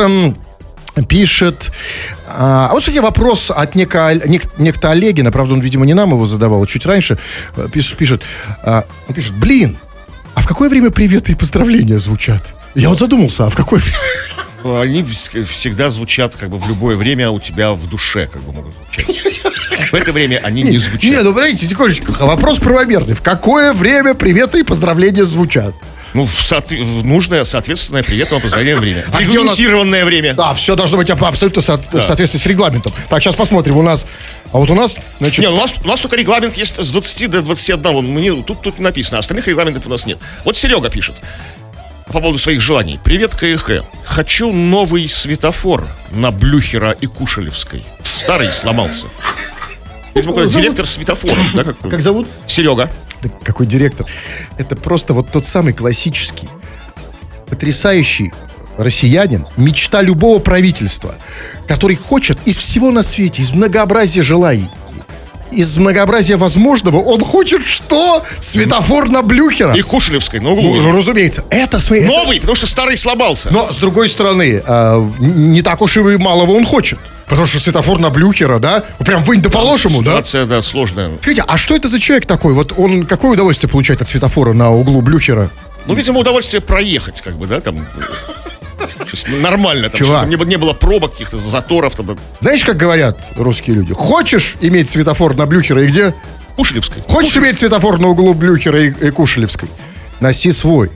пишет... 1.08 1.72
А 2.28 2.70
а 2.70 2.74
вот, 2.74 2.80
кстати, 2.80 2.98
вопрос 3.00 3.52
от 3.52 3.76
неко, 3.76 3.98
нек- 4.14 4.50
некто 4.58 4.92
Олегина. 4.92 5.32
Правда, 5.32 5.54
он, 5.54 5.60
видимо, 5.62 5.86
не 5.86 5.94
нам 5.94 6.12
его 6.12 6.26
задавал, 6.26 6.64
а 6.64 6.68
чуть 6.68 6.86
раньше. 6.86 7.18
Э, 7.56 7.68
Пишет, 7.72 7.98
пишет, 7.98 8.24
а, 8.64 8.86
он 9.08 9.14
пишет, 9.16 9.34
блин, 9.34 9.78
а 10.34 10.42
в 10.42 10.48
какое 10.48 10.70
время 10.70 10.90
приветы 10.90 11.34
и 11.34 11.36
поздравления 11.36 12.00
звучат? 12.00 12.42
Я 12.74 12.90
вот 12.90 13.00
задумался, 13.00 13.46
а 13.46 13.50
в 13.50 13.56
какое 13.56 13.80
время? 13.80 13.98
Они 14.66 15.02
вс- 15.02 15.44
всегда 15.46 15.92
звучат 15.92 16.36
как 16.36 16.50
бы 16.50 16.58
в 16.58 16.68
любое 16.68 16.96
время 16.96 17.30
у 17.30 17.40
тебя 17.40 17.72
в 17.74 17.88
душе 17.88 18.26
как 18.28 18.42
бы 18.42 18.52
могут 18.52 18.74
звучать. 18.76 19.42
В 19.92 19.94
это 19.94 20.12
время 20.12 20.42
они 20.44 20.64
не 20.64 20.72
Не, 20.72 20.78
звучат. 20.80 21.24
ну, 21.24 21.34
подождите, 21.34 21.68
секундочку. 21.68 22.12
Вопрос 22.26 22.58
правомерный. 22.58 23.14
В 23.14 23.22
какое 23.22 23.74
время 23.74 24.16
приветы 24.16 24.62
и 24.62 24.64
поздравления 24.64 25.24
звучат? 25.26 25.76
Ну, 26.16 26.24
в, 26.26 26.32
соотве- 26.32 26.82
в 26.82 27.06
нужное, 27.06 27.44
соответственное 27.44 28.02
приветам 28.02 28.40
поздравление 28.42 28.78
время. 28.80 29.04
А 29.08 29.18
у 29.18 29.20
нас- 29.20 29.22
Регламентированное 29.22 30.06
время. 30.06 30.34
Да, 30.34 30.54
все 30.56 30.76
должно 30.76 30.98
быть 30.98 31.10
аб- 31.10 31.26
абсолютно 31.26 31.62
со- 31.62 31.78
в 31.92 32.02
соответствии 32.02 32.40
с 32.40 32.46
регламентом. 32.48 32.92
Так, 33.10 33.22
сейчас 33.22 33.36
посмотрим. 33.36 33.78
У 33.78 33.82
нас... 33.84 34.08
А 34.54 34.58
вот 34.58 34.72
у 34.72 34.76
нас, 34.76 34.96
значит... 35.20 35.40
Не, 35.40 35.50
у 35.50 35.56
нас, 35.58 35.74
у 35.84 35.88
нас 35.88 36.00
только 36.00 36.16
регламент 36.16 36.56
есть 36.56 36.82
с 36.84 36.92
20 36.92 37.30
до 37.30 37.42
21. 37.42 38.02
Мне, 38.06 38.32
тут, 38.44 38.62
тут 38.62 38.78
не 38.80 38.84
написано, 38.86 39.18
а 39.18 39.20
остальных 39.20 39.48
регламентов 39.48 39.86
у 39.86 39.90
нас 39.90 40.06
нет. 40.06 40.18
Вот 40.46 40.56
Серега 40.56 40.90
пишет 40.90 41.16
по 42.08 42.20
поводу 42.20 42.38
своих 42.38 42.62
желаний. 42.62 43.00
Привет, 43.04 43.36
КХ. 43.36 43.84
Хочу 44.04 44.52
новый 44.52 45.08
светофор 45.08 45.88
на 46.12 46.32
Блюхера 46.32 46.92
и 46.92 47.08
Кушелевской. 47.08 47.84
Старый 48.04 48.52
сломался. 48.52 49.08
Видимо, 50.14 50.34
какой-то 50.34 50.54
директор 50.54 50.86
светофоров, 50.86 51.54
да? 51.54 51.64
Как, 51.64 51.78
Как 51.80 52.02
зовут? 52.02 52.28
Серега. 52.48 52.90
Да 53.22 53.30
какой 53.44 53.66
директор? 53.66 54.06
Это 54.58 54.76
просто 54.76 55.14
вот 55.14 55.32
тот 55.32 55.46
самый 55.48 55.74
классический, 55.74 56.48
потрясающий 57.50 58.32
россиянин, 58.78 59.46
мечта 59.58 60.02
любого 60.02 60.40
правительства, 60.40 61.16
который 61.68 61.96
хочет 61.96 62.38
из 62.46 62.58
всего 62.58 62.92
на 62.92 63.04
свете, 63.04 63.42
из 63.42 63.52
многообразия 63.52 64.22
желаний, 64.22 64.70
из 65.56 65.78
многообразия 65.78 66.38
возможного, 66.38 66.98
он 66.98 67.22
хочет 67.22 67.66
что? 67.66 68.24
Светофор 68.40 69.10
на 69.10 69.22
Блюхера. 69.22 69.74
И 69.76 69.82
Кушелевской 69.82 70.40
на 70.40 70.52
углу. 70.52 70.76
Ну, 70.76 70.92
разумеется. 70.92 71.44
Это, 71.50 71.78
это- 71.78 72.08
Новый, 72.08 72.40
потому 72.40 72.56
что 72.56 72.68
старый 72.68 72.98
сломался. 72.98 73.50
Но, 73.52 73.72
с 73.72 73.78
другой 73.78 74.10
стороны, 74.10 74.62
н- 74.68 75.52
не 75.52 75.62
так 75.62 75.82
уж 75.82 75.98
и 75.98 76.02
малого 76.18 76.52
он 76.52 76.66
хочет. 76.66 77.00
Потому 77.28 77.48
что 77.48 77.60
светофор 77.60 78.00
на 78.00 78.12
Блюхера, 78.12 78.60
да? 78.60 78.84
Прям 79.00 79.24
вынь 79.24 79.42
да 79.42 79.50
положь 79.50 79.86
ему, 79.86 80.02
да? 80.04 80.12
Ситуация, 80.12 80.46
да, 80.46 80.62
сложная. 80.62 81.10
Скажите, 81.22 81.44
а 81.48 81.58
что 81.58 81.76
это 81.76 81.88
за 81.88 82.00
человек 82.00 82.28
такой? 82.28 82.54
Вот 82.54 82.74
он 82.78 83.06
какое 83.06 83.32
удовольствие 83.32 83.68
получает 83.70 84.02
от 84.02 84.08
светофора 84.08 84.54
на 84.54 84.72
углу 84.72 85.02
Блюхера? 85.02 85.50
Ну, 85.88 85.96
видимо, 85.96 86.20
удовольствие 86.20 86.62
проехать, 86.62 87.22
как 87.22 87.36
бы, 87.38 87.48
да, 87.48 87.62
там. 87.62 87.84
Есть 89.12 89.28
нормально, 89.28 89.90
там, 89.90 90.00
Чувак. 90.00 90.28
не, 90.28 90.36
было- 90.36 90.48
не 90.48 90.58
было 90.58 90.74
пробок, 90.74 91.14
каких-то 91.14 91.38
заторов, 91.38 91.96
там, 91.96 92.18
Знаешь, 92.40 92.64
как 92.64 92.78
говорят 92.78 93.18
русские 93.36 93.76
люди? 93.76 93.94
Хочешь 93.94 94.56
иметь 94.62 94.90
светофор 94.90 95.36
на 95.36 95.46
Блюхера 95.46 95.84
и 95.84 95.88
где? 95.88 96.14
Кушелевской. 96.56 97.04
Хочешь 97.08 97.36
иметь 97.38 97.58
светофор 97.58 98.00
на 98.00 98.08
углу 98.10 98.34
Блюхера 98.34 98.82
и, 98.82 98.90
и 98.90 99.10
Кушелевской? 99.12 99.70
Носи 100.22 100.52
свой. 100.52 100.90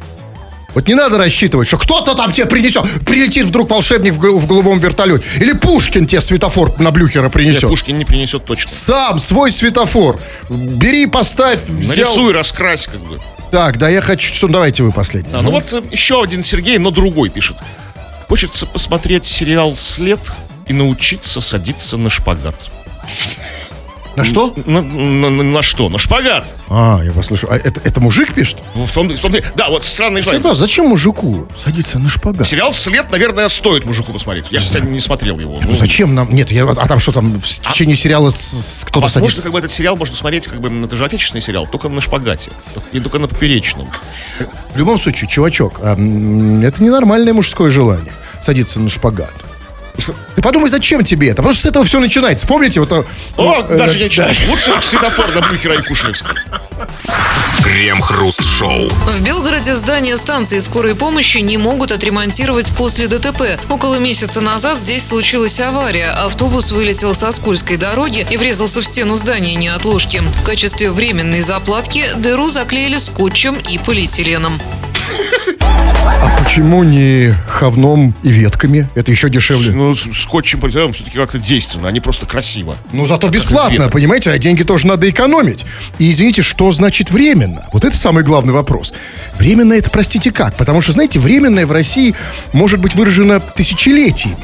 Вот 0.75 0.88
не 0.88 0.93
надо 0.93 1.17
рассчитывать, 1.17 1.67
что 1.67 1.77
кто-то 1.77 2.13
там 2.13 2.31
тебе 2.31 2.46
принесет, 2.46 2.84
прилетит 3.05 3.46
вдруг 3.48 3.72
волшебник 3.72 4.13
в, 4.13 4.19
в 4.19 4.46
голубом 4.48 4.79
вертолете. 4.79 5.24
Или 5.38 5.53
Пушкин 5.53 6.05
тебе 6.05 6.22
светофор 6.22 6.79
на 6.79 6.91
Блюхера 6.91 7.24
Нет, 7.24 7.31
принесет. 7.34 7.67
Пушкин 7.67 7.98
не 7.98 8.05
принесет 8.05 8.46
точно. 8.46 8.69
Сам 8.69 9.19
свой 9.19 9.51
светофор. 9.51 10.19
Бери, 10.50 11.08
поставь, 11.08 11.60
взял. 11.67 12.05
Нарисуй, 12.05 12.34
раскрась, 12.34 12.86
как 12.86 13.00
бы. 13.00 13.19
Так, 13.51 13.77
да 13.77 13.89
я 13.89 14.01
хочу... 14.01 14.33
что- 14.33 14.47
Давайте 14.47 14.83
вы 14.83 14.91
последний. 14.91 15.33
А, 15.33 15.41
ну 15.41 15.51
вот 15.51 15.73
э, 15.73 15.81
еще 15.91 16.21
один 16.21 16.43
Сергей, 16.43 16.77
но 16.77 16.91
другой 16.91 17.29
пишет. 17.29 17.57
Хочется 18.27 18.65
посмотреть 18.65 19.25
сериал 19.25 19.73
«След» 19.75 20.19
и 20.67 20.73
научиться 20.73 21.41
садиться 21.41 21.97
на 21.97 22.09
шпагат. 22.11 22.69
На 24.15 24.23
что? 24.25 24.53
На, 24.65 24.81
на- 24.81 25.29
на- 25.29 25.43
на 25.43 25.61
что? 25.61 25.87
На 25.87 25.97
шпагат. 25.97 26.45
А, 26.67 26.99
я 27.03 27.11
послышу. 27.11 27.47
А 27.49 27.55
это, 27.55 27.79
это 27.83 27.99
мужик 28.01 28.33
пишет? 28.33 28.57
Ну, 28.75 28.85
В 28.85 28.91
том, 28.91 29.07
в 29.09 29.19
том- 29.19 29.31
да, 29.55 29.69
вот 29.69 29.85
странный 29.85 30.21
желание. 30.21 30.41
Вопрос, 30.41 30.57
зачем 30.57 30.87
мужику 30.87 31.47
садиться 31.57 31.99
на 31.99 32.09
шпагат? 32.09 32.45
Сериал 32.47 32.73
«След», 32.73 33.09
наверное, 33.11 33.47
стоит 33.49 33.85
мужику 33.85 34.11
посмотреть. 34.11 34.45
Я, 34.49 34.59
кстати, 34.59 34.83
не 34.85 34.99
смотрел 34.99 35.39
его. 35.39 35.59
Ну, 35.65 35.75
Зачем 35.75 36.15
нам? 36.15 36.27
Нет, 36.33 36.51
я, 36.51 36.67
а 36.69 36.87
там 36.87 36.99
что 36.99 37.11
там 37.11 37.39
в 37.39 37.45
течение 37.71 37.95
сериала 37.95 38.29
с- 38.29 38.35
с- 38.35 38.83
кто-то 38.83 39.01
Возможно, 39.01 39.27
садится? 39.27 39.41
как 39.43 39.51
бы 39.53 39.59
этот 39.59 39.71
сериал 39.71 39.95
можно 39.95 40.15
смотреть, 40.15 40.47
как 40.47 40.59
бы, 40.59 40.85
это 40.85 40.97
же 40.97 41.05
отечественный 41.05 41.41
сериал, 41.41 41.67
только 41.67 41.87
на 41.87 42.01
шпагате. 42.01 42.51
И 42.91 42.99
только 42.99 43.19
на 43.19 43.27
поперечном. 43.27 43.87
В 44.73 44.77
любом 44.77 44.99
случае, 44.99 45.29
чувачок, 45.29 45.79
а, 45.81 45.93
это 45.93 46.83
ненормальное 46.83 47.33
мужское 47.33 47.69
желание 47.69 48.11
садиться 48.41 48.79
на 48.79 48.89
шпагат. 48.89 49.33
Ты 50.35 50.41
подумай, 50.41 50.69
зачем 50.69 51.03
тебе 51.03 51.29
это? 51.29 51.37
Потому 51.37 51.53
что 51.53 51.63
с 51.63 51.65
этого 51.65 51.85
все 51.85 51.99
начинается. 51.99 52.47
Помните, 52.47 52.79
вот... 52.79 52.91
а, 52.91 53.05
О, 53.37 53.65
э, 53.67 53.77
даже 53.77 53.97
да. 53.97 54.03
не 54.03 54.09
читаю. 54.09 54.33
Лучше 54.49 54.73
светофор 54.81 55.33
на 55.33 55.41
Блюхера 55.41 55.75
и 55.75 55.81
Кушелевской. 55.81 56.35
Крем-хруст-шоу. 57.63 58.89
В 58.89 59.21
Белгороде 59.21 59.75
здание 59.75 60.17
станции 60.17 60.59
скорой 60.59 60.95
помощи 60.95 61.39
не 61.39 61.57
могут 61.57 61.91
отремонтировать 61.91 62.67
после 62.75 63.07
ДТП. 63.07 63.59
Около 63.69 63.95
месяца 63.95 64.41
назад 64.41 64.79
здесь 64.79 65.05
случилась 65.05 65.59
авария. 65.59 66.09
Автобус 66.11 66.71
вылетел 66.71 67.13
со 67.13 67.31
скользкой 67.31 67.77
дороги 67.77 68.25
и 68.29 68.37
врезался 68.37 68.81
в 68.81 68.85
стену 68.85 69.15
здания 69.15 69.55
неотложки. 69.55 70.19
В 70.19 70.43
качестве 70.43 70.89
временной 70.91 71.41
заплатки 71.41 72.05
дыру 72.15 72.49
заклеили 72.49 72.97
скотчем 72.97 73.55
и 73.69 73.77
полиэтиленом. 73.77 74.59
А 76.05 76.43
почему 76.43 76.83
не 76.83 77.33
ховном 77.47 78.15
и 78.23 78.29
ветками? 78.29 78.89
Это 78.95 79.11
еще 79.11 79.29
дешевле. 79.29 79.71
Ну, 79.71 79.93
скотчем 79.95 80.59
полицейским 80.59 80.93
все-таки 80.93 81.17
как-то 81.17 81.39
действенно, 81.39 81.87
а 81.87 81.91
не 81.91 81.99
просто 81.99 82.25
красиво. 82.25 82.75
Ну, 82.91 83.05
зато 83.05 83.29
бесплатно, 83.29 83.73
веток. 83.73 83.91
понимаете? 83.91 84.31
А 84.31 84.37
деньги 84.37 84.63
тоже 84.63 84.87
надо 84.87 85.09
экономить. 85.09 85.65
И 85.97 86.09
извините, 86.09 86.41
что 86.41 86.71
значит 86.71 87.11
временно? 87.11 87.67
Вот 87.73 87.85
это 87.85 87.95
самый 87.97 88.23
главный 88.23 88.53
вопрос. 88.53 88.93
Временно 89.37 89.73
это, 89.73 89.89
простите, 89.89 90.31
как? 90.31 90.55
Потому 90.55 90.81
что, 90.81 90.91
знаете, 90.91 91.19
временное 91.19 91.65
в 91.65 91.71
России 91.71 92.15
может 92.53 92.79
быть 92.79 92.95
выражено 92.95 93.39
тысячелетиями. 93.39 94.37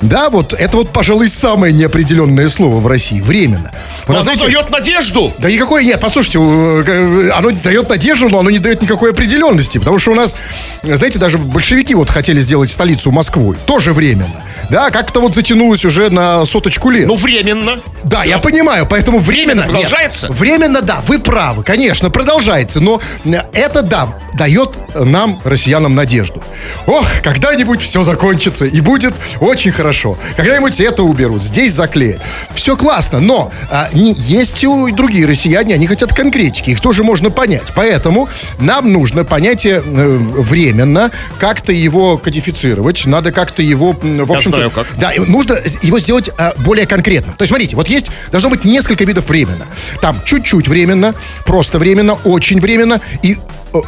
Да, 0.00 0.30
вот 0.30 0.52
это 0.52 0.76
вот, 0.76 0.90
пожалуй, 0.90 1.28
самое 1.28 1.72
неопределенное 1.72 2.48
слово 2.48 2.78
в 2.78 2.86
России. 2.86 3.20
Временно. 3.20 3.72
У 4.06 4.12
Но 4.12 4.18
нас, 4.18 4.26
оно 4.26 4.36
знаете, 4.36 4.44
дает 4.44 4.70
надежду. 4.70 5.34
Да 5.38 5.50
никакой, 5.50 5.84
нет, 5.84 6.00
послушайте, 6.00 6.38
э, 6.38 7.30
оно 7.30 7.50
дает 7.50 7.88
надежду, 7.88 8.28
но 8.28 8.38
оно 8.38 8.50
не 8.50 8.60
дает 8.60 8.80
никакой 8.80 9.10
определенности. 9.10 9.78
Потому 9.78 9.98
что 9.98 10.12
у 10.12 10.14
нас, 10.14 10.36
знаете, 10.82 11.18
даже 11.18 11.38
большевики 11.38 11.94
вот 11.94 12.10
хотели 12.10 12.40
сделать 12.40 12.70
столицу 12.70 13.10
Москвой. 13.10 13.56
Тоже 13.66 13.92
временно. 13.92 14.42
Да, 14.70 14.90
как-то 14.90 15.20
вот 15.20 15.34
затянулось 15.34 15.84
уже 15.84 16.10
на 16.10 16.44
соточку 16.44 16.90
лет. 16.90 17.06
Ну, 17.06 17.14
временно. 17.14 17.80
Да, 18.04 18.24
я 18.24 18.38
понимаю, 18.38 18.86
поэтому 18.88 19.18
временно... 19.18 19.62
Временно 19.62 19.62
продолжается? 19.72 20.28
Нет, 20.28 20.38
временно, 20.38 20.82
да, 20.82 21.02
вы 21.06 21.18
правы, 21.18 21.62
конечно, 21.62 22.10
продолжается, 22.10 22.80
но 22.80 23.00
э, 23.24 23.32
это, 23.52 23.82
да, 23.82 24.14
дает 24.34 24.78
нам, 24.94 25.40
россиянам, 25.44 25.94
надежду. 25.94 26.42
Ох, 26.86 27.06
когда-нибудь 27.22 27.82
все 27.82 28.04
закончится, 28.04 28.66
и 28.66 28.80
будет 28.80 29.14
очень 29.40 29.72
хорошо. 29.72 30.16
Когда-нибудь 30.36 30.80
это 30.80 31.02
уберут, 31.02 31.42
здесь 31.42 31.72
заклеят. 31.72 32.20
Все 32.54 32.76
классно, 32.76 33.20
но 33.20 33.50
а, 33.70 33.88
не- 33.92 34.14
есть 34.14 34.62
и 34.62 34.92
другие 34.92 35.26
россияне, 35.26 35.74
они 35.74 35.86
хотят 35.86 36.12
конкретики, 36.12 36.70
их 36.70 36.80
тоже 36.80 37.04
можно 37.04 37.30
понять. 37.30 37.64
Поэтому 37.74 38.28
нам 38.58 38.92
нужно 38.92 39.24
понятие 39.24 39.82
э, 39.84 40.16
временно, 40.18 41.10
как-то 41.38 41.72
его 41.72 42.18
кодифицировать, 42.18 43.06
надо 43.06 43.32
как-то 43.32 43.62
его, 43.62 43.92
в 43.92 44.32
общем-то... 44.32 44.57
знаю 44.58 44.70
как. 44.70 44.86
Да, 44.98 45.12
нужно 45.26 45.58
его 45.82 45.98
сделать 45.98 46.30
а, 46.38 46.54
более 46.58 46.86
конкретно. 46.86 47.32
То 47.34 47.42
есть, 47.42 47.50
смотрите, 47.50 47.76
вот 47.76 47.88
есть, 47.88 48.10
должно 48.30 48.50
быть 48.50 48.64
несколько 48.64 49.04
видов 49.04 49.28
временно. 49.28 49.66
Там 50.00 50.20
чуть-чуть 50.24 50.68
временно, 50.68 51.14
просто 51.44 51.78
временно, 51.78 52.14
очень 52.24 52.60
временно 52.60 53.00
и 53.22 53.38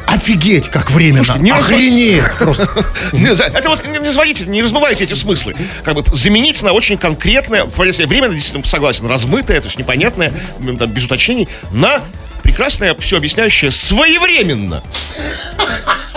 офигеть, 0.07 0.69
как 0.69 0.91
временно. 0.91 1.25
Слушайте, 1.25 1.45
не 1.45 1.51
Охренеть 1.51 2.33
просто. 2.39 2.69
Это 3.13 3.69
вот 3.69 3.87
не 3.87 4.11
звоните, 4.11 4.45
не 4.47 4.63
разбывайте 4.63 5.05
эти 5.05 5.15
смыслы. 5.15 5.55
Как 5.85 5.95
бы 5.95 6.05
заменить 6.15 6.63
на 6.63 6.73
очень 6.73 6.99
конкретное, 6.99 7.65
временно, 7.65 8.35
действительно 8.35 8.67
согласен, 8.67 9.07
размытое, 9.07 9.61
то 9.61 9.67
есть 9.67 9.79
непонятное, 9.79 10.33
без 10.59 11.05
уточнений, 11.05 11.49
на 11.73 12.01
прекрасное, 12.43 12.95
все 12.99 13.17
объясняющее 13.17 13.71
своевременно. 13.71 14.83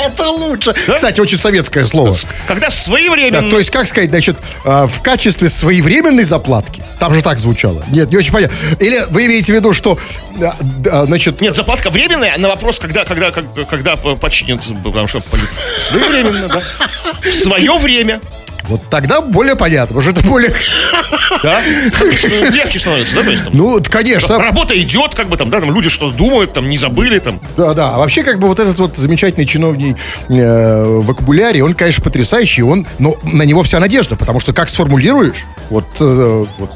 Это 0.05 0.29
лучше. 0.29 0.73
Кстати, 0.93 1.19
очень 1.19 1.37
советское 1.37 1.85
слово. 1.85 2.15
Когда 2.47 2.67
Да, 2.67 2.71
своевременно. 2.71 3.49
то 3.49 3.57
есть, 3.57 3.69
как 3.69 3.87
сказать, 3.87 4.09
значит, 4.09 4.37
а, 4.65 4.87
в 4.87 5.01
качестве 5.01 5.49
своевременной 5.49 6.23
заплатки, 6.23 6.83
там 6.99 7.13
же 7.13 7.21
так 7.21 7.37
звучало. 7.37 7.83
Нет, 7.89 8.09
не 8.09 8.17
очень 8.17 8.31
понятно. 8.31 8.55
Или 8.79 9.05
вы 9.09 9.25
имеете 9.25 9.53
в 9.53 9.55
виду, 9.55 9.73
что, 9.73 9.97
а, 10.41 10.55
да, 10.61 11.05
значит, 11.05 11.41
Нет, 11.41 11.55
заплатка 11.55 11.89
временная, 11.89 12.37
на 12.37 12.47
вопрос, 12.49 12.79
когда, 12.79 13.05
когда, 13.05 13.31
как- 13.31 13.67
когда 13.69 13.95
починят, 13.95 14.61
потому 14.83 15.07
что 15.07 15.19
своевременно, 15.19 16.47
да. 16.47 16.61
В 17.21 17.31
свое 17.31 17.77
время, 17.77 18.19
вот 18.67 18.81
тогда 18.89 19.21
более 19.21 19.55
понятно, 19.55 20.01
что 20.01 20.11
это 20.11 20.23
более... 20.23 20.53
да. 21.43 21.61
Легче 22.51 22.79
становится, 22.79 23.15
да, 23.15 23.23
то 23.23 23.31
есть 23.31 23.43
там. 23.43 23.53
Ну, 23.55 23.81
конечно, 23.89 24.37
Работа 24.37 24.79
идет, 24.81 25.15
как 25.15 25.29
бы 25.29 25.37
там, 25.37 25.49
да, 25.49 25.59
там 25.59 25.73
люди 25.73 25.89
что-то 25.89 26.15
думают, 26.15 26.53
там 26.53 26.69
не 26.69 26.77
забыли, 26.77 27.19
там. 27.19 27.39
Да, 27.57 27.73
да. 27.73 27.95
А 27.95 27.97
вообще, 27.97 28.23
как 28.23 28.39
бы 28.39 28.47
вот 28.47 28.59
этот 28.59 28.79
вот 28.79 28.97
замечательный 28.97 29.45
чиновний 29.45 29.95
э, 30.29 30.83
вокабулярий, 30.99 31.61
он, 31.61 31.73
конечно, 31.73 32.03
потрясающий, 32.03 32.63
он, 32.63 32.87
но 32.99 33.17
на 33.23 33.43
него 33.43 33.63
вся 33.63 33.79
надежда, 33.79 34.15
потому 34.15 34.39
что 34.39 34.53
как 34.53 34.69
сформулируешь, 34.69 35.45
вот, 35.69 35.85
э, 35.99 36.45
вот 36.57 36.71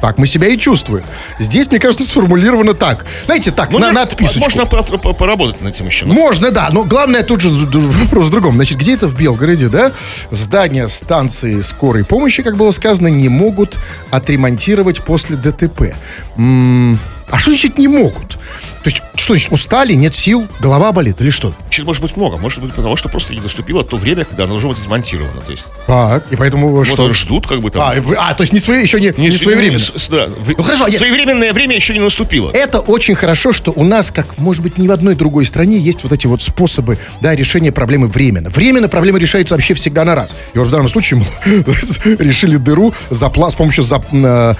так 0.00 0.18
мы 0.18 0.26
себя 0.26 0.48
и 0.48 0.56
чувствуем. 0.56 1.04
Здесь, 1.38 1.70
мне 1.70 1.80
кажется, 1.80 2.06
сформулировано 2.06 2.74
так. 2.74 3.04
Знаете, 3.26 3.50
так, 3.50 3.70
Ну, 3.70 3.78
на, 3.78 3.92
на 3.92 4.02
отписочку. 4.02 4.40
Можно 4.40 4.66
по- 4.66 4.82
по- 4.82 5.12
поработать 5.12 5.60
над 5.60 5.74
этим 5.74 5.86
еще. 5.86 6.06
Можно, 6.06 6.50
да, 6.50 6.68
но 6.72 6.84
главное 6.84 7.22
тут 7.22 7.40
же 7.40 7.50
вопрос 7.50 8.26
в 8.26 8.30
другом. 8.30 8.54
Значит, 8.54 8.78
где 8.78 8.94
это 8.94 9.08
в 9.08 9.16
Белгороде, 9.16 9.68
да? 9.68 9.92
Здания 10.30 10.86
станции 10.88 11.60
скорой 11.62 12.04
помощи, 12.04 12.42
как 12.42 12.56
было 12.56 12.70
сказано, 12.70 13.08
не 13.08 13.28
могут 13.28 13.76
отремонтировать 14.10 15.02
после 15.02 15.36
ДТП. 15.36 15.94
М, 16.36 16.98
А 17.30 17.38
что 17.38 17.50
значит 17.50 17.76
не 17.76 17.88
могут? 17.88 18.37
То 18.82 18.90
есть, 18.90 19.02
что 19.16 19.34
значит, 19.34 19.50
устали, 19.52 19.92
нет 19.94 20.14
сил, 20.14 20.46
голова 20.60 20.92
болит 20.92 21.20
или 21.20 21.30
что? 21.30 21.52
Значит, 21.62 21.84
может 21.84 22.00
быть 22.02 22.16
много. 22.16 22.36
Может 22.36 22.62
быть, 22.62 22.72
потому 22.72 22.96
что 22.96 23.08
просто 23.08 23.34
не 23.34 23.40
наступило 23.40 23.82
то 23.84 23.96
время, 23.96 24.24
когда 24.24 24.44
оно 24.44 24.52
должно 24.52 24.70
быть 24.70 24.78
смонтировано. 24.78 25.40
То 25.40 25.50
есть, 25.52 25.64
Так, 25.86 26.24
и 26.30 26.36
поэтому 26.36 26.70
вот 26.70 26.86
что? 26.86 27.12
ждут, 27.12 27.46
как 27.46 27.60
бы 27.60 27.70
там. 27.70 27.82
А, 27.82 27.94
и- 27.96 28.00
а, 28.16 28.34
то 28.34 28.42
есть 28.42 28.52
не, 28.52 28.60
свои, 28.60 28.82
еще 28.82 29.00
не, 29.00 29.12
не, 29.16 29.30
с- 29.30 29.38
своевременно. 29.42 29.78
с- 29.80 30.08
да, 30.08 30.28
Ну, 30.56 30.62
хорошо, 30.62 30.86
я- 30.86 30.98
Своевременное 30.98 31.52
время 31.52 31.74
еще 31.74 31.92
не 31.92 32.00
наступило. 32.00 32.50
Это 32.52 32.78
очень 32.80 33.14
хорошо, 33.16 33.52
что 33.52 33.72
у 33.74 33.84
нас, 33.84 34.10
как, 34.10 34.38
может 34.38 34.62
быть, 34.62 34.78
ни 34.78 34.86
в 34.86 34.92
одной 34.92 35.14
другой 35.16 35.44
стране, 35.44 35.78
есть 35.78 36.02
вот 36.04 36.12
эти 36.12 36.26
вот 36.26 36.40
способы, 36.40 36.98
да, 37.20 37.34
решения 37.34 37.72
проблемы 37.72 38.06
временно. 38.06 38.48
Временно 38.50 38.88
проблема 38.88 39.18
решается 39.18 39.54
вообще 39.54 39.74
всегда 39.74 40.04
на 40.04 40.14
раз. 40.14 40.36
И 40.54 40.58
вот 40.58 40.68
в 40.68 40.70
данном 40.70 40.88
случае 40.88 41.20
мы 41.20 41.64
решили 42.18 42.56
дыру 42.56 42.94
запла 43.10 43.50
с 43.50 43.54
помощью 43.54 43.82
зап- 43.84 44.04
э, 44.12 44.54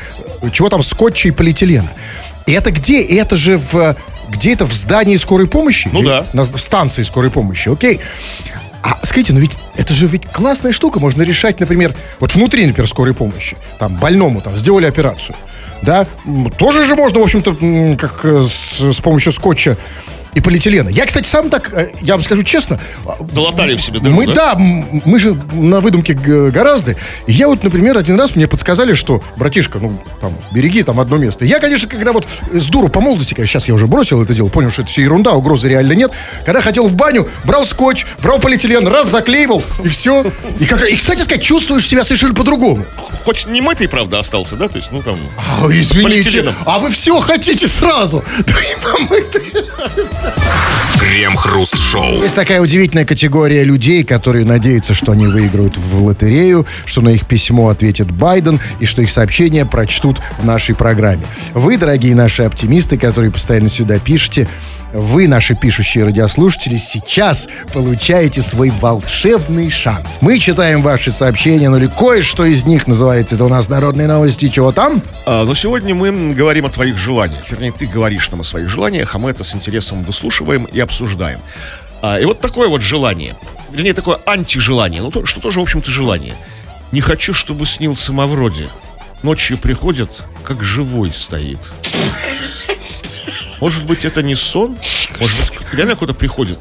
чего 0.53 0.69
там, 0.69 0.83
скотча 0.83 1.29
и 1.29 1.31
полиэтилена. 1.31 1.89
И 2.49 2.53
это 2.53 2.71
где? 2.71 3.03
Это 3.03 3.37
же 3.37 3.59
в... 3.59 3.95
Где 4.31 4.55
это? 4.55 4.65
В 4.65 4.73
здании 4.73 5.17
скорой 5.17 5.47
помощи? 5.47 5.91
Ну 5.93 6.03
да. 6.03 6.27
На, 6.33 6.43
в 6.43 6.59
станции 6.59 7.03
скорой 7.03 7.31
помощи, 7.31 7.69
окей. 7.69 8.01
А 8.83 8.99
скажите, 9.03 9.35
ну 9.35 9.41
ведь 9.41 9.59
это 9.77 9.93
же 9.93 10.07
ведь 10.07 10.25
классная 10.25 10.73
штука. 10.73 10.99
Можно 10.99 11.23
решать, 11.23 11.61
например, 11.61 11.95
вот 12.21 12.35
внутри, 12.35 12.65
например, 12.67 12.89
скорой 12.89 13.13
помощи. 13.13 13.59
Там 13.79 13.97
больному 13.97 14.41
там 14.41 14.57
сделали 14.57 14.87
операцию. 14.87 15.37
Да, 15.83 16.07
тоже 16.57 16.87
же 16.87 16.97
можно, 16.97 17.21
в 17.21 17.23
общем-то, 17.23 17.55
как 17.97 18.25
э, 18.25 18.43
с, 18.43 18.93
с 18.93 19.01
помощью 19.01 19.31
скотча 19.31 19.77
и 20.39 20.41
полиэтилена. 20.41 20.89
Я, 20.91 21.05
кстати, 21.07 21.29
сам 21.29 21.51
так, 21.51 21.73
э, 21.73 21.91
я 22.01 22.15
вам 22.15 22.25
скажу 22.25 22.43
честно, 22.43 22.81
Долатали 23.33 23.77
в 23.77 23.83
себе 23.83 24.01
дыру, 24.01 24.15
мы, 24.15 24.27
да, 24.27 24.55
м, 24.55 25.03
мы 25.05 25.19
же 25.19 25.35
на 25.53 25.81
выдумке 25.81 26.15
гораздо. 26.15 26.93
И 27.27 27.33
я 27.33 27.49
вот, 27.49 27.63
например, 27.65 27.99
один 27.99 28.19
раз 28.19 28.37
мне 28.37 28.47
подсказали, 28.47 28.95
что, 28.95 29.23
братишка, 29.37 29.79
ну, 29.79 29.99
там, 30.21 30.33
береги 30.53 30.83
там 30.83 31.01
одно 31.01 31.17
место. 31.17 31.45
Я, 31.45 31.59
конечно, 31.61 31.89
когда 31.89 32.13
вот 32.13 32.27
с 32.53 32.67
дуру 32.67 32.89
по 32.89 33.01
молодости, 33.01 33.35
конечно, 33.35 33.53
сейчас 33.61 33.69
я 33.69 33.75
уже 33.75 33.87
бросил 33.87 34.23
это 34.23 34.35
дело, 34.35 34.49
понял, 34.49 34.71
что 34.71 34.83
это 34.83 34.91
все 34.91 35.03
ерунда, 35.03 35.33
угрозы 35.33 35.69
реально 35.69 35.93
нет. 35.93 36.13
Когда 36.47 36.61
хотел 36.61 36.89
в 36.89 36.95
баню, 36.95 37.29
брал 37.45 37.65
скотч, 37.65 38.07
брал 38.23 38.39
полиэтилен, 38.39 38.87
раз 38.87 39.09
заклеивал, 39.11 39.63
и 39.83 39.89
все. 39.89 40.25
И, 40.61 40.67
как, 40.67 40.85
и, 40.89 40.97
кстати 40.97 41.23
сказать, 41.23 41.43
чувствуешь 41.43 41.87
себя 41.87 42.05
совершенно 42.05 42.35
по-другому. 42.35 42.85
Хоть 43.25 43.47
не 43.47 43.61
мытый, 43.61 43.89
правда, 43.89 44.21
остался, 44.21 44.57
да? 44.57 44.69
То 44.69 44.77
есть, 44.77 44.91
ну 44.93 45.03
там... 45.03 45.19
А, 45.37 45.67
извините, 45.71 46.55
а 46.65 46.79
вы 46.79 46.91
все 46.91 47.19
хотите 47.19 47.67
сразу. 47.69 48.25
Да 48.47 48.55
и 48.55 49.07
помытый. 49.09 49.65
Крем-хруст-шоу. 50.99 52.23
Есть 52.23 52.35
такая 52.35 52.61
удивительная 52.61 53.05
категория 53.05 53.65
людей, 53.65 54.05
которые 54.05 54.45
надеются, 54.45 54.95
что 54.95 55.13
они 55.13 55.27
выиграют 55.27 55.77
в 55.77 56.03
лотерею, 56.03 56.67
что 56.85 57.01
на 57.01 57.11
их 57.11 57.27
письмо 57.27 57.69
ответит 57.69 58.11
Байден 58.11 58.61
и 58.81 58.87
что 58.87 59.03
их 59.03 59.11
сообщения 59.11 59.65
прочтут 59.65 60.21
в 60.39 60.45
нашей 60.45 60.75
программе. 60.75 61.23
Вы, 61.55 61.77
дорогие 61.77 62.15
наши 62.15 62.43
оптимисты, 62.43 62.99
которые 62.99 63.31
постоянно 63.31 63.69
сюда 63.69 63.99
пишете, 63.99 64.49
вы, 64.93 65.29
наши 65.29 65.55
пишущие 65.55 66.05
радиослушатели, 66.05 66.77
сейчас 66.77 67.49
получаете 67.73 68.43
свой 68.43 68.71
волшебный 68.71 69.71
шанс. 69.71 70.19
Мы 70.21 70.39
читаем 70.39 70.83
ваши 70.83 71.13
сообщения, 71.13 71.69
ну 71.69 71.77
или 71.77 71.87
кое-что 71.87 72.45
из 72.45 72.65
них 72.65 72.87
называется 72.87 73.35
это 73.35 73.45
у 73.45 73.49
нас 73.49 73.69
народные 73.69 74.09
новости. 74.09 74.49
Чего 74.49 74.73
там? 74.73 75.03
А, 75.27 75.45
но 75.45 75.55
сегодня 75.55 75.95
мы 75.95 76.33
говорим 76.33 76.67
о 76.67 76.71
твоих 76.71 76.97
желаниях. 76.97 77.51
Вернее, 77.51 77.73
ты 77.73 77.87
говоришь 77.87 78.31
нам 78.31 78.41
о 78.41 78.45
своих 78.45 78.69
желаниях, 78.69 79.15
а 79.15 79.19
мы 79.19 79.31
это 79.31 79.45
с 79.45 79.55
интересом 79.55 80.03
выслушиваем 80.03 80.65
и 80.65 80.81
обсуждаем. 80.81 81.41
А, 82.01 82.19
и 82.19 82.25
вот 82.25 82.41
такое 82.41 82.69
вот 82.69 82.81
желание. 82.81 83.37
Вернее, 83.71 83.93
такое 83.93 84.19
антижелание. 84.25 85.03
Ну, 85.03 85.11
то, 85.11 85.27
что 85.27 85.41
тоже, 85.41 85.61
в 85.61 85.63
общем-то, 85.63 85.91
желание. 85.91 86.35
Не 86.93 87.01
хочу, 87.01 87.35
чтобы 87.35 87.67
снился 87.67 88.13
Мавроди. 88.13 88.71
Ночью 89.23 89.59
приходит, 89.59 90.23
как 90.45 90.63
живой 90.63 91.13
стоит. 91.13 91.61
Может 93.61 93.85
быть, 93.85 94.05
это 94.05 94.23
не 94.23 94.35
сон? 94.35 94.77
Может 95.21 95.37
быть, 95.51 95.59
реально 95.73 95.97
кто-то 95.97 96.15
приходит? 96.15 96.59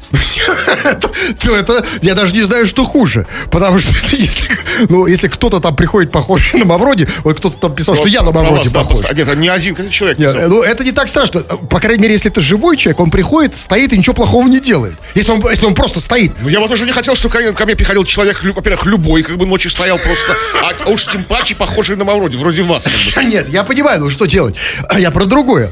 то 1.40 1.56
это, 1.56 1.84
я 2.02 2.14
даже 2.14 2.34
не 2.34 2.42
знаю, 2.42 2.66
что 2.66 2.84
хуже. 2.84 3.26
Потому 3.50 3.78
что 3.78 3.92
если, 4.16 4.48
ну, 4.88 5.06
если 5.06 5.28
кто-то 5.28 5.60
там 5.60 5.76
приходит 5.76 6.10
похож 6.10 6.52
на 6.54 6.64
Мавроди, 6.64 7.06
вот 7.24 7.38
кто-то 7.38 7.56
там 7.56 7.74
писал, 7.74 7.94
что 7.94 8.08
я 8.08 8.22
на 8.22 8.32
Про 8.32 8.42
Мавроди 8.42 8.70
похож. 8.70 9.00
просто- 9.00 9.14
Нет, 9.14 9.36
не 9.36 9.48
один 9.48 9.90
человек. 9.90 10.18
Ну, 10.18 10.62
это 10.62 10.84
не 10.84 10.92
так 10.92 11.08
страшно. 11.08 11.40
По 11.40 11.80
крайней 11.80 12.02
мере, 12.02 12.14
если 12.14 12.30
это 12.30 12.40
живой 12.40 12.76
человек, 12.76 13.00
он 13.00 13.10
приходит, 13.10 13.56
стоит 13.56 13.92
и 13.92 13.98
ничего 13.98 14.14
плохого 14.14 14.46
не 14.48 14.60
делает. 14.60 14.94
Если 15.14 15.30
он, 15.30 15.40
если 15.48 15.66
он 15.66 15.74
просто 15.74 16.00
стоит. 16.00 16.32
Ну, 16.40 16.48
я 16.48 16.60
вот 16.60 16.68
тоже 16.68 16.84
не 16.84 16.92
хотел, 16.92 17.14
чтобы 17.14 17.52
ко 17.52 17.64
мне, 17.64 17.76
приходил 17.76 18.04
человек, 18.04 18.42
во-первых, 18.42 18.86
любой, 18.86 19.22
как 19.22 19.36
бы 19.36 19.46
ночью 19.46 19.70
стоял 19.70 19.98
просто, 19.98 20.36
а, 20.62 20.72
а 20.84 20.88
уж 20.90 21.06
тем 21.06 21.24
паче 21.24 21.54
похожий 21.54 21.96
на 21.96 22.04
Мавроди, 22.04 22.36
вроде 22.36 22.62
вас. 22.62 22.84
Как 23.14 23.24
бы. 23.24 23.30
Нет, 23.30 23.48
я 23.48 23.62
понимаю, 23.64 24.00
ну 24.00 24.10
что 24.10 24.26
делать. 24.26 24.56
А 24.88 24.98
Я 24.98 25.10
про 25.10 25.24
другое. 25.26 25.70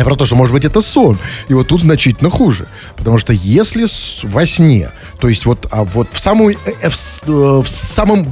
Я 0.00 0.04
про 0.06 0.16
то, 0.16 0.24
что, 0.24 0.34
может 0.34 0.54
быть, 0.54 0.64
это 0.64 0.80
сон. 0.80 1.18
И 1.48 1.52
вот 1.52 1.68
тут 1.68 1.82
значительно 1.82 2.30
хуже. 2.30 2.66
Потому 2.96 3.18
что 3.18 3.34
если 3.34 3.84
во 4.26 4.46
сне, 4.46 4.88
то 5.18 5.28
есть 5.28 5.44
вот, 5.44 5.66
а 5.70 5.84
вот 5.84 6.08
в, 6.10 6.18
самую, 6.18 6.56
э, 6.64 6.72
э, 6.80 6.88
в, 6.88 7.28
э, 7.28 7.62
в 7.62 7.68
самом 7.68 8.26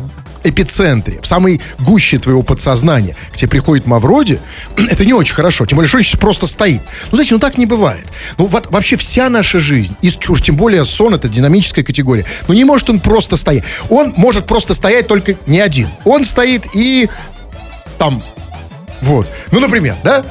эпицентре, 0.44 1.20
в 1.20 1.26
самой 1.26 1.60
гуще 1.80 2.18
твоего 2.18 2.42
подсознания, 2.42 3.16
к 3.34 3.36
тебе 3.36 3.50
приходит 3.50 3.86
Мавроди, 3.86 4.40
это 4.78 5.04
не 5.04 5.12
очень 5.12 5.34
хорошо. 5.34 5.66
Тем 5.66 5.76
более, 5.76 5.88
что 5.88 5.98
он 5.98 6.04
сейчас 6.04 6.18
просто 6.18 6.46
стоит. 6.46 6.80
Ну, 7.10 7.16
знаете, 7.16 7.34
ну 7.34 7.38
так 7.38 7.58
не 7.58 7.66
бывает. 7.66 8.06
Ну, 8.38 8.46
вот 8.46 8.70
вообще 8.70 8.96
вся 8.96 9.28
наша 9.28 9.58
жизнь, 9.58 9.94
и 10.00 10.10
уж 10.26 10.40
тем 10.40 10.56
более 10.56 10.86
сон, 10.86 11.16
это 11.16 11.28
динамическая 11.28 11.84
категория. 11.84 12.24
Ну, 12.46 12.54
не 12.54 12.64
может 12.64 12.88
он 12.88 12.98
просто 12.98 13.36
стоять. 13.36 13.64
Он 13.90 14.14
может 14.16 14.46
просто 14.46 14.72
стоять 14.72 15.06
только 15.06 15.34
не 15.46 15.60
один. 15.60 15.88
Он 16.06 16.24
стоит 16.24 16.64
и 16.72 17.10
там 17.98 18.22
вот. 19.00 19.26
Ну, 19.52 19.60
например, 19.60 19.96
да? 20.02 20.24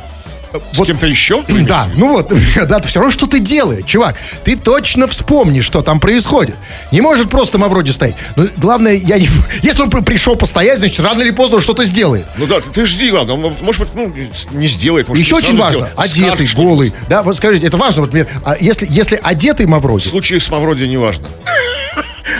С 0.73 0.81
кем-то 0.85 1.07
еще? 1.07 1.43
Да, 1.67 1.87
ну 1.95 2.13
вот, 2.13 2.31
да, 2.67 2.79
все 2.81 2.99
равно 2.99 3.11
что 3.11 3.27
ты 3.27 3.39
делаешь, 3.39 3.83
чувак. 3.85 4.15
Ты 4.45 4.55
точно 4.55 5.07
вспомни, 5.07 5.61
что 5.61 5.81
там 5.81 5.99
происходит. 5.99 6.55
Не 6.91 7.01
может 7.01 7.29
просто 7.29 7.57
Мавроди 7.57 7.89
стоять. 7.91 8.15
Но 8.35 8.45
главное, 8.57 8.93
я 8.93 9.17
не... 9.19 9.27
Если 9.63 9.81
он 9.81 9.89
при- 9.89 10.01
пришел 10.01 10.35
постоять, 10.35 10.79
значит, 10.79 10.99
рано 11.01 11.21
или 11.21 11.31
поздно 11.31 11.59
что-то 11.59 11.83
сделает. 11.85 12.25
Ну 12.37 12.45
да, 12.47 12.61
ты, 12.61 12.69
ты 12.69 12.85
жди, 12.85 13.11
ладно, 13.11 13.33
он, 13.33 13.55
может 13.61 13.81
быть, 13.81 13.89
ну, 13.95 14.13
не 14.51 14.67
сделает. 14.67 15.07
Может, 15.07 15.23
Еще 15.23 15.35
очень 15.35 15.57
важно, 15.57 15.87
сделает. 15.87 15.93
одетый, 15.99 16.47
Скажет 16.47 16.55
голый. 16.55 16.93
Да, 17.09 17.23
вот 17.23 17.35
скажите, 17.35 17.67
это 17.67 17.77
важно, 17.77 18.01
вот, 18.01 18.13
например, 18.13 18.29
а 18.45 18.55
если, 18.59 18.87
если 18.89 19.19
одетый 19.21 19.65
В 19.65 19.69
Мавроди, 19.69 20.07
случае 20.07 20.39
с 20.39 20.49
Мавроди 20.49 20.85
не 20.85 20.97
важно. 20.97 21.27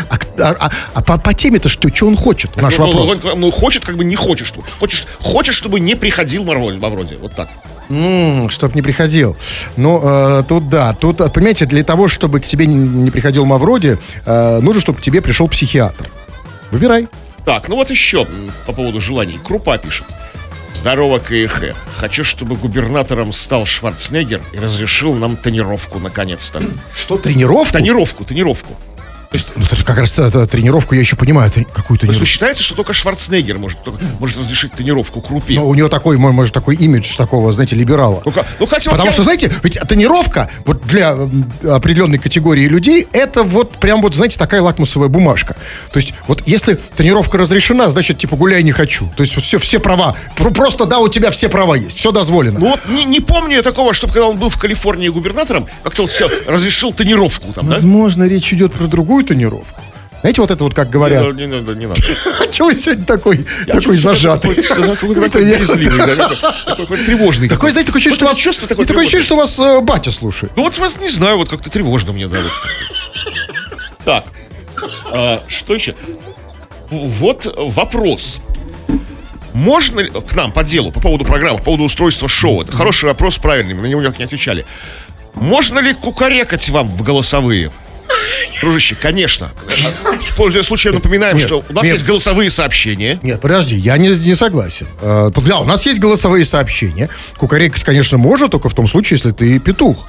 а, 0.10 0.18
а- 0.40 0.56
а- 0.60 0.72
а 0.94 1.02
по, 1.02 1.18
по 1.18 1.34
теме-то 1.34 1.70
что, 1.70 1.94
что 1.94 2.08
он 2.08 2.16
хочет? 2.16 2.56
Наш 2.56 2.78
ну, 2.78 2.88
вопрос. 2.88 3.20
Ну, 3.24 3.36
ну, 3.36 3.52
хочет, 3.52 3.86
как 3.86 3.98
бы 3.98 4.04
не 4.04 4.16
хочет. 4.16 4.48
Что, 4.48 4.62
хочешь, 4.80 5.06
хочешь, 5.20 5.56
чтобы 5.56 5.80
не 5.80 5.96
приходил 5.96 6.44
Мавроди, 6.44 6.78
Мавроди. 6.78 7.18
Вот 7.20 7.34
так. 7.34 7.50
Чтоб 8.50 8.76
не 8.76 8.82
приходил. 8.82 9.38
Ну, 9.78 10.02
э, 10.04 10.44
тут 10.48 10.68
да. 10.68 10.94
Тут, 10.94 11.22
э, 11.22 11.30
понимаете, 11.30 11.66
для 11.66 11.84
того, 11.84 12.08
чтобы 12.08 12.42
к 12.42 12.46
тебе 12.46 12.66
не, 12.66 13.12
приходил 13.12 13.46
Мавроди, 13.46 13.98
э, 14.26 14.60
нужно, 14.62 14.82
чтобы 14.82 15.00
к 15.00 15.02
тебе 15.02 15.22
пришел 15.22 15.48
психиатр. 15.48 16.10
Выбирай. 16.72 17.08
Так, 17.46 17.70
ну 17.70 17.76
вот 17.76 17.90
еще 17.90 18.28
по 18.66 18.74
поводу 18.74 19.00
желаний. 19.00 19.40
Крупа 19.42 19.78
пишет. 19.78 20.06
Здорово, 20.74 21.20
КХ. 21.20 21.74
Хочу, 21.98 22.24
чтобы 22.24 22.56
губернатором 22.56 23.34
стал 23.34 23.66
Шварценеггер 23.66 24.42
и 24.54 24.60
разрешил 24.60 25.16
нам 25.16 25.38
тонировку 25.38 25.98
наконец-то. 26.00 26.62
Что, 26.96 27.18
тренировку? 27.18 27.74
Тонировку, 27.74 28.26
тонировку. 28.26 28.76
Ну, 29.32 29.64
это 29.72 29.84
как 29.84 29.98
раз 29.98 30.18
это, 30.20 30.48
тренировку 30.48 30.96
я 30.96 31.02
еще 31.02 31.16
понимаю. 31.16 31.52
трени- 31.52 31.66
Какую 31.74 31.98
То 32.00 32.06
есть 32.06 32.20
тренировку? 32.20 32.26
считается, 32.26 32.64
что 32.64 32.76
только 32.76 32.94
Шварценеггер 32.94 33.58
может, 33.58 33.84
только- 33.84 34.00
может 34.20 34.38
разрешить 34.38 34.72
тонировку 34.74 35.22
крупе. 35.22 35.56
Ну, 35.56 35.68
у 35.68 35.76
него 35.76 35.90
такой, 35.90 36.18
мо- 36.18 36.32
может, 36.32 36.54
такой 36.54 36.76
имидж 36.76 37.16
такого, 37.18 37.52
знаете, 37.52 37.76
либерала. 37.76 38.22
Ну, 38.26 38.32
ну, 38.60 38.66
хотя 38.66 38.90
вот 38.90 38.98
Потому 38.98 39.08
я- 39.08 39.12
что, 39.12 39.24
знаете, 39.24 39.52
ведь 39.64 39.80
тренировка 39.88 40.50
вот 40.66 40.82
для 40.88 41.18
определенной 41.64 42.18
категории 42.20 42.68
людей, 42.68 43.08
это 43.12 43.44
вот 43.44 43.72
прям 43.78 44.02
вот, 44.02 44.16
знаете, 44.16 44.38
такая 44.38 44.62
лакмусовая 44.62 45.10
бумажка. 45.10 45.56
То 45.92 45.98
есть 45.98 46.14
вот 46.28 46.44
если 46.46 46.76
тренировка 46.96 47.38
разрешена, 47.38 47.90
значит, 47.90 48.18
типа, 48.18 48.36
гуляй 48.36 48.64
не 48.64 48.72
хочу. 48.72 49.12
То 49.18 49.24
есть 49.24 49.36
вот 49.36 49.44
все, 49.44 49.60
все 49.60 49.80
права. 49.80 50.16
Про- 50.36 50.52
Просто, 50.52 50.86
да, 50.86 51.00
у 51.00 51.10
тебя 51.10 51.32
все 51.32 51.50
права 51.50 51.76
есть, 51.76 51.98
все 51.98 52.12
дозволено. 52.12 52.60
Ну 52.60 52.70
вот 52.70 52.80
не, 52.90 53.04
не 53.04 53.20
помню 53.20 53.58
я 53.58 53.62
такого, 53.62 53.94
чтобы 53.94 54.14
когда 54.14 54.28
он 54.28 54.38
был 54.38 54.50
в 54.50 54.58
Калифорнии 54.58 55.10
губернатором, 55.10 55.68
как-то 55.84 56.04
вот 56.04 56.12
все, 56.12 56.30
разрешил 56.48 56.94
тонировку 56.94 57.52
там, 57.54 57.68
да? 57.68 57.76
Возможно, 57.76 58.24
речь 58.24 58.54
идет 58.54 58.74
про 58.74 58.88
другую 58.88 59.17
тренировку. 59.24 59.82
Знаете, 60.22 60.42
вот 60.42 60.52
это 60.52 60.64
вот 60.64 60.74
как 60.74 60.90
говорят. 60.90 61.24
Не, 61.36 61.46
не, 61.46 61.60
не, 61.62 61.76
не 61.76 61.86
надо. 61.86 62.02
А 62.40 62.48
чего 62.48 62.70
вы 62.70 62.78
сегодня 62.78 63.06
такой, 63.06 63.46
такой 63.68 63.96
зажатый? 63.98 64.56
Такой 64.56 65.14
я- 65.46 65.58
такой- 65.60 65.66
такой 65.66 66.78
какой-то 66.78 67.06
тревожный. 67.06 67.48
Такое, 67.48 67.72
знаете, 67.72 67.88
такое 67.88 68.02
чувство, 68.02 68.16
что 68.18 68.26
вас, 68.26 68.38
чувство 68.38 68.68
такое 68.68 68.86
такое 68.86 69.06
чувство, 69.06 69.22
что 69.22 69.36
вас 69.36 69.60
э, 69.60 69.82
батя 69.82 70.12
слушает. 70.12 70.52
Ну 70.56 70.64
вот 70.64 70.78
вас 70.80 71.00
не 71.00 71.10
знаю, 71.10 71.38
вот 71.38 71.50
как-то 71.50 71.70
тревожно 71.70 72.14
мне, 72.14 72.28
да. 72.28 72.40
вот. 72.42 72.52
Так, 74.06 74.26
а, 75.12 75.44
что 75.48 75.76
еще? 75.76 75.96
Вот 76.90 77.54
вопрос. 77.58 78.40
Можно 79.54 80.02
ли, 80.02 80.10
к 80.12 80.36
нам 80.36 80.52
по 80.52 80.64
делу, 80.64 80.92
по 80.92 81.00
поводу 81.00 81.26
программы, 81.26 81.58
по 81.58 81.66
поводу 81.66 81.84
устройства 81.84 82.30
шоу, 82.30 82.62
это 82.62 82.72
хороший 82.72 83.06
вопрос, 83.06 83.38
правильный, 83.38 83.74
мы 83.74 83.82
на 83.82 83.88
него 83.88 84.02
никак 84.02 84.20
не 84.20 84.26
отвечали. 84.26 84.66
Можно 85.36 85.80
ли 85.80 85.94
кукарекать 85.94 86.70
вам 86.70 86.88
в 86.88 87.02
голосовые? 87.04 87.72
Дружище, 88.62 88.96
конечно. 88.96 89.52
Пользуясь 90.36 90.66
случаем, 90.66 90.96
напоминаем, 90.96 91.40
что 91.40 91.64
у 91.68 91.74
нас 91.74 91.86
есть 91.86 92.06
голосовые 92.06 92.50
сообщения. 92.50 93.20
Нет, 93.22 93.42
подожди, 93.42 93.76
я 93.76 93.98
не, 93.98 94.10
не 94.10 94.36
согласен. 94.36 94.88
Э, 95.02 95.32
да, 95.36 95.60
у 95.60 95.66
нас 95.66 95.86
есть 95.86 96.00
голосовые 96.00 96.46
сообщения. 96.46 97.10
Кукарекать, 97.38 97.84
конечно, 97.84 98.18
можно, 98.18 98.50
только 98.50 98.70
в 98.70 98.74
том 98.74 98.88
случае, 98.88 99.18
если 99.18 99.32
ты 99.32 99.60
петух. 99.60 100.08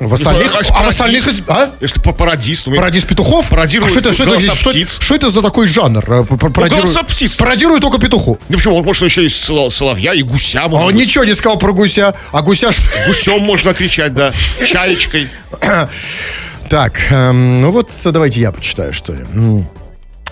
В 0.00 0.14
остальных, 0.14 0.52
Ну, 0.52 0.60
а 0.74 0.82
в 0.84 0.88
остальных, 0.88 1.24
а? 1.48 1.70
Если 1.80 2.00
по 2.00 2.12
пародист, 2.12 2.68
ну, 2.68 2.76
Пародист 2.76 3.08
петухов? 3.08 3.48
Пародирует 3.48 3.90
а 3.90 3.90
что 3.90 4.00
это, 4.00 4.12
что, 4.12 4.34
это, 4.34 4.54
что, 4.54 4.70
птиц. 4.70 4.98
что 5.00 5.14
это 5.16 5.28
за 5.28 5.42
такой 5.42 5.66
жанр? 5.66 6.04
Э, 6.06 6.24
пародирует- 6.24 6.84
голоса 6.84 7.02
птиц. 7.02 7.36
Пародирует 7.36 7.82
только 7.82 7.98
петуху. 7.98 8.38
Ну 8.48 8.56
почему? 8.56 8.76
Он 8.76 8.84
может 8.84 9.02
еще 9.02 9.24
и 9.24 9.28
соло- 9.28 9.70
соловья, 9.70 10.14
и 10.14 10.22
гуся. 10.22 10.62
А 10.62 10.68
он 10.68 10.86
быть. 10.86 10.94
ничего 10.94 11.24
не 11.24 11.34
сказал 11.34 11.58
про 11.58 11.72
гуся. 11.72 12.14
А 12.30 12.42
гуся... 12.42 12.70
Гусем 13.08 13.42
можно 13.42 13.74
кричать, 13.74 14.14
да. 14.14 14.32
Чаечкой. 14.64 15.28
Так, 16.68 16.98
эм, 17.10 17.60
ну 17.62 17.70
вот 17.70 17.90
давайте 18.04 18.40
я 18.40 18.52
почитаю, 18.52 18.92
что 18.92 19.14
ли. 19.14 19.24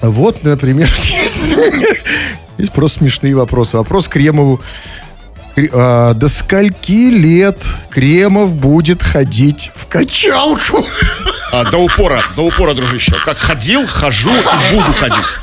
Вот, 0.02 0.44
например, 0.44 0.88
есть, 0.96 1.54
есть 2.58 2.72
просто 2.72 2.98
смешные 2.98 3.34
вопросы. 3.34 3.76
Вопрос 3.78 4.08
Кремову. 4.08 4.60
Кре- 5.56 5.70
а, 5.72 6.12
до 6.12 6.28
скольки 6.28 7.10
лет 7.10 7.64
Кремов 7.90 8.54
будет 8.54 9.02
ходить 9.02 9.70
в 9.74 9.86
качалку? 9.86 10.84
А, 11.52 11.64
до 11.70 11.78
упора, 11.78 12.22
до 12.36 12.42
упора, 12.42 12.74
дружище. 12.74 13.16
Как 13.24 13.38
ходил, 13.38 13.86
хожу 13.86 14.28
и 14.30 14.74
буду 14.74 14.92
ходить. 14.92 15.38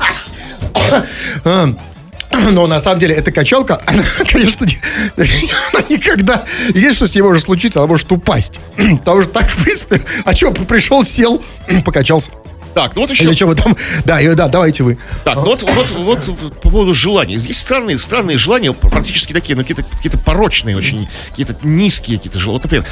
Но 2.52 2.66
на 2.66 2.80
самом 2.80 3.00
деле 3.00 3.14
эта 3.14 3.32
качалка, 3.32 3.80
она, 3.86 4.02
конечно, 4.30 4.64
не- 4.64 4.78
она 5.16 5.84
никогда... 5.88 6.44
Единственное, 6.68 6.94
что 6.94 7.06
с 7.06 7.14
ней 7.14 7.22
может 7.22 7.44
случиться, 7.44 7.80
она 7.80 7.88
может 7.88 8.10
упасть. 8.12 8.60
Потому 8.76 9.22
что 9.22 9.30
так, 9.32 9.48
в 9.48 9.62
принципе... 9.62 10.02
А 10.24 10.34
что, 10.34 10.52
пришел, 10.52 11.04
сел, 11.04 11.42
покачался. 11.84 12.30
Так, 12.74 12.96
ну 12.96 13.02
вот 13.02 13.10
еще. 13.10 13.24
Или 13.24 13.34
что 13.34 13.46
вы 13.46 13.54
там... 13.54 13.76
Да, 14.04 14.20
и- 14.20 14.34
да, 14.34 14.48
давайте 14.48 14.82
вы. 14.82 14.98
Так, 15.24 15.36
ну 15.36 15.42
вот, 15.42 15.62
вот, 15.62 16.26
вот 16.26 16.60
по 16.60 16.70
поводу 16.70 16.92
желаний. 16.92 17.36
Здесь 17.38 17.58
странные, 17.58 17.98
странные 17.98 18.36
желания, 18.36 18.72
практически 18.72 19.32
такие, 19.32 19.54
ну, 19.54 19.62
какие-то 19.62 19.84
какие 19.84 20.10
порочные 20.12 20.76
очень, 20.76 21.08
какие-то 21.30 21.54
низкие 21.62 22.16
какие-то 22.18 22.38
желания. 22.38 22.54
Вот, 22.58 22.64
например, 22.64 22.86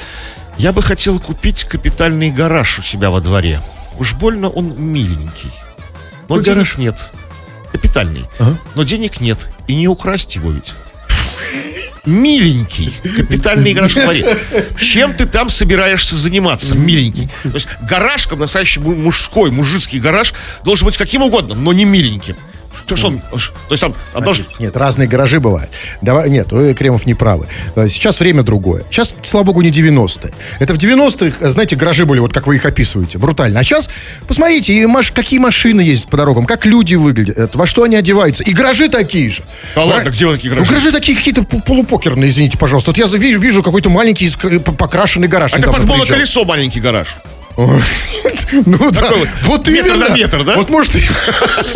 я 0.56 0.72
бы 0.72 0.82
хотел 0.82 1.18
купить 1.18 1.64
капитальный 1.64 2.30
гараж 2.30 2.78
у 2.78 2.82
себя 2.82 3.10
во 3.10 3.20
дворе. 3.20 3.60
Уж 3.98 4.14
больно 4.14 4.48
он 4.48 4.74
миленький. 4.80 5.50
Но 6.28 6.36
гараж. 6.36 6.78
нет. 6.78 6.96
Капитальный. 7.72 8.24
Ага. 8.38 8.58
Но 8.74 8.84
денег 8.84 9.20
нет. 9.20 9.48
И 9.66 9.74
не 9.74 9.88
украсть 9.88 10.34
его 10.36 10.50
ведь. 10.52 10.74
Миленький 12.04 12.92
капитальный 13.16 13.72
гараж 13.74 13.94
во 13.94 14.02
дворе. 14.02 14.38
Чем 14.80 15.14
ты 15.14 15.24
там 15.24 15.48
собираешься 15.48 16.16
заниматься, 16.16 16.74
миленький? 16.74 17.28
То 17.44 17.50
есть 17.54 17.68
гараж, 17.88 18.26
как 18.26 18.38
настоящий 18.40 18.80
му- 18.80 18.96
мужской, 18.96 19.52
мужицкий 19.52 20.00
гараж, 20.00 20.34
должен 20.64 20.86
быть 20.86 20.96
каким 20.96 21.22
угодно, 21.22 21.54
но 21.54 21.72
не 21.72 21.84
миленьким. 21.84 22.36
Что, 22.86 22.96
что 22.96 23.06
он, 23.08 23.20
то 23.20 23.36
есть 23.70 23.80
там, 23.80 23.94
должен... 24.22 24.46
Нет, 24.58 24.76
разные 24.76 25.08
гаражи 25.08 25.40
бывают. 25.40 25.70
Давай, 26.00 26.28
нет, 26.30 26.50
вы, 26.52 26.74
Кремов 26.74 27.06
не 27.06 27.14
правы. 27.14 27.46
Э, 27.76 27.88
Сейчас 27.88 28.20
время 28.20 28.42
другое. 28.42 28.84
Сейчас, 28.90 29.14
слава 29.22 29.44
богу, 29.44 29.62
не 29.62 29.70
90-е. 29.70 30.32
Это 30.58 30.74
в 30.74 30.78
90-х, 30.78 31.50
знаете, 31.50 31.76
гаражи 31.76 32.04
были, 32.06 32.18
вот 32.20 32.32
как 32.32 32.46
вы 32.46 32.56
их 32.56 32.64
описываете, 32.66 33.18
брутально. 33.18 33.60
А 33.60 33.62
сейчас, 33.64 33.88
посмотрите, 34.26 34.72
и 34.74 34.86
маш- 34.86 35.12
какие 35.12 35.38
машины 35.38 35.80
ездят 35.80 36.10
по 36.10 36.16
дорогам, 36.16 36.44
как 36.46 36.66
люди 36.66 36.94
выглядят, 36.94 37.38
э, 37.38 37.48
во 37.54 37.66
что 37.66 37.84
они 37.84 37.96
одеваются. 37.96 38.42
И 38.44 38.52
гаражи 38.52 38.88
такие 38.88 39.30
же. 39.30 39.42
Да 39.74 39.84
ладно, 39.84 40.10
где 40.10 40.26
вы 40.26 40.34
такие 40.36 40.50
Ну, 40.50 40.56
гаражи? 40.56 40.70
гаражи 40.72 40.92
такие 40.92 41.16
какие-то 41.16 41.42
полупокерные, 41.44 42.28
извините, 42.30 42.58
пожалуйста. 42.58 42.90
Вот 42.90 42.98
я 42.98 43.06
вижу, 43.06 43.40
вижу 43.40 43.62
какой-то 43.62 43.90
маленький 43.90 44.30
покрашенный 44.76 45.28
гараж. 45.28 45.54
А 45.54 45.58
это 45.58 45.70
под 45.70 46.08
колесо 46.08 46.44
маленький 46.44 46.80
гараж. 46.80 47.16
Ну 47.56 48.90
да, 48.90 49.10
вот, 49.14 49.28
вот 49.44 49.68
метр 49.68 49.90
именно. 49.94 50.08
на 50.08 50.14
метр, 50.14 50.44
да? 50.44 50.56
Вот 50.56 50.68
может 50.70 50.94
и- 50.96 51.02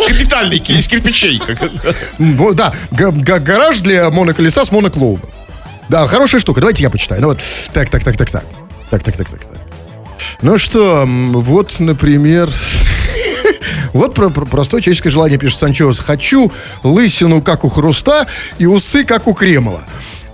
Капитальный, 0.07 0.57
из 0.57 0.87
кирпичей. 0.87 1.41
Ну, 2.17 2.53
да, 2.53 2.73
га- 2.91 3.11
га- 3.11 3.39
гараж 3.39 3.79
для 3.79 4.09
моноколеса 4.09 4.63
с 4.65 4.71
моноклоуном. 4.71 5.21
Да, 5.89 6.05
хорошая 6.07 6.39
штука. 6.41 6.59
Давайте 6.61 6.83
я 6.83 6.89
почитаю. 6.89 7.21
Ну 7.21 7.27
вот, 7.29 7.39
так, 7.73 7.89
так, 7.89 8.03
так, 8.03 8.17
так, 8.17 8.29
так. 8.29 8.43
Так, 8.89 9.03
так, 9.03 9.17
так, 9.17 9.29
так, 9.29 9.39
так. 9.41 9.57
Ну 10.41 10.57
что, 10.57 11.05
вот, 11.07 11.75
например... 11.79 12.49
Вот 13.93 14.13
про, 14.13 14.29
про- 14.29 14.45
простое 14.45 14.81
человеческое 14.81 15.09
желание, 15.09 15.39
пишет 15.39 15.57
Санчоус. 15.59 15.99
Хочу 15.99 16.51
лысину, 16.83 17.41
как 17.41 17.63
у 17.63 17.69
Хруста, 17.69 18.27
и 18.57 18.65
усы, 18.65 19.05
как 19.05 19.25
у 19.27 19.33
Кремова. 19.33 19.81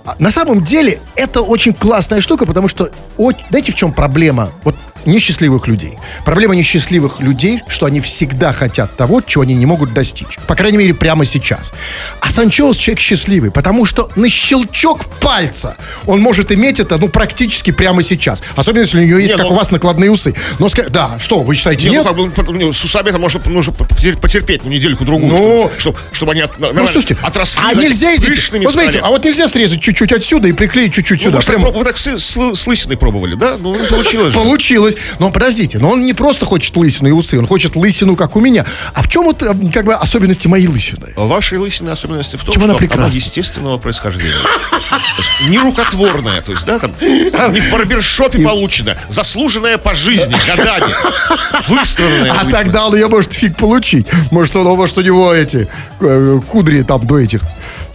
А 0.04 0.16
На 0.18 0.30
самом 0.30 0.62
деле, 0.64 0.98
это 1.14 1.40
очень 1.40 1.72
классная 1.72 2.20
штука, 2.20 2.44
потому 2.44 2.68
что, 2.68 2.90
оч- 3.16 3.36
знаете, 3.50 3.72
в 3.72 3.76
чем 3.76 3.92
проблема? 3.92 4.50
Вот 4.64 4.74
несчастливых 5.06 5.66
людей. 5.66 5.98
Проблема 6.24 6.54
несчастливых 6.54 7.20
людей, 7.20 7.60
что 7.68 7.86
они 7.86 8.00
всегда 8.00 8.52
хотят 8.52 8.96
того, 8.96 9.20
чего 9.20 9.42
они 9.42 9.54
не 9.54 9.66
могут 9.66 9.92
достичь. 9.92 10.38
По 10.46 10.54
крайней 10.54 10.78
мере, 10.78 10.94
прямо 10.94 11.24
сейчас. 11.24 11.72
А 12.20 12.30
Санчоус 12.30 12.76
человек 12.76 13.00
счастливый, 13.00 13.50
потому 13.50 13.84
что 13.86 14.10
на 14.16 14.28
щелчок 14.28 15.06
пальца 15.20 15.76
он 16.06 16.20
может 16.20 16.52
иметь 16.52 16.80
это, 16.80 16.98
ну, 16.98 17.08
практически 17.08 17.70
прямо 17.70 18.02
сейчас. 18.02 18.42
Особенно, 18.56 18.82
если 18.82 18.98
у 18.98 19.04
него 19.04 19.18
есть, 19.18 19.32
Не, 19.32 19.36
как 19.38 19.46
ну- 19.48 19.52
у 19.52 19.56
вас, 19.56 19.70
накладные 19.70 20.10
усы. 20.10 20.34
Но, 20.58 20.68
да, 20.90 21.18
что, 21.18 21.40
вы 21.40 21.54
считаете, 21.54 21.88
Не, 21.88 21.98
ну, 21.98 22.02
нет? 22.04 22.06
как 22.08 22.16
бы, 22.16 22.30
потом, 22.30 22.58
ну, 22.58 22.72
с 22.72 22.84
усами 22.84 23.08
это 23.08 23.18
можно, 23.18 23.40
нужно 23.46 23.72
потер- 23.72 24.18
потерпеть 24.18 24.62
ну, 24.64 24.70
недельку-другую, 24.70 25.32
Ну, 25.32 25.70
чтобы, 25.78 25.98
чтобы 26.12 26.32
они 26.32 26.42
от- 26.42 26.58
Ну, 26.58 26.86
слушайте, 26.88 27.16
отросли. 27.22 27.60
а 27.64 27.74
знаете, 27.74 27.92
нельзя, 27.94 28.26
пышными 28.26 28.64
вот 28.64 28.72
стали. 28.72 28.98
а 29.02 29.08
вот 29.08 29.24
нельзя 29.24 29.48
срезать 29.48 29.80
чуть-чуть 29.80 30.12
отсюда 30.12 30.48
и 30.48 30.52
приклеить 30.52 30.92
чуть-чуть 30.94 31.18
Ну, 31.20 31.24
сюда. 31.26 31.36
может, 31.36 31.48
Прямо- 31.50 31.70
вы 31.70 31.84
так 31.84 31.96
с, 31.96 32.06
с- 32.18 32.54
с 32.54 32.66
лысиной 32.66 32.96
пробовали, 32.96 33.34
да? 33.34 33.56
Ну, 33.58 33.74
получилось 33.88 34.32
же. 34.32 34.38
Получилось. 34.38 34.93
Но 35.18 35.30
подождите, 35.30 35.78
но 35.78 35.90
он 35.90 36.04
не 36.04 36.12
просто 36.12 36.46
хочет 36.46 36.76
лысину 36.76 37.08
и 37.08 37.12
усы, 37.12 37.38
он 37.38 37.46
хочет 37.46 37.76
лысину, 37.76 38.16
как 38.16 38.36
у 38.36 38.40
меня. 38.40 38.64
А 38.94 39.02
в 39.02 39.08
чем 39.08 39.24
вот 39.24 39.42
э, 39.42 39.54
как 39.72 39.84
бы 39.86 39.94
особенности 39.94 40.48
моей 40.48 40.66
лысины? 40.66 41.12
Вашей 41.16 41.58
лысиной 41.58 41.92
особенности 41.92 42.36
в 42.36 42.44
том, 42.44 42.54
Чем 42.54 42.64
она 42.64 42.74
что 42.74 42.80
прекрасна? 42.80 43.14
естественного 43.14 43.78
происхождения. 43.78 44.34
Есть 45.18 45.50
не 45.50 45.58
рукотворная, 45.58 46.42
то 46.42 46.52
есть, 46.52 46.64
да, 46.64 46.78
там, 46.78 46.92
не 47.00 47.60
в 47.60 47.72
барбершопе 47.72 48.38
получена, 48.42 48.96
заслуженная 49.08 49.78
по 49.78 49.94
жизни, 49.94 50.36
годами, 50.46 50.92
выстроенная. 51.68 52.32
А 52.32 52.44
тогда 52.50 52.86
он 52.86 52.94
ее 52.94 53.08
может 53.08 53.32
фиг 53.32 53.56
получить. 53.56 54.06
Может, 54.30 54.56
он, 54.56 54.66
может, 54.76 54.96
у 54.98 55.02
него 55.02 55.32
эти 55.32 55.68
э, 56.00 56.40
кудри 56.48 56.82
там 56.82 57.06
до 57.06 57.18
этих. 57.18 57.40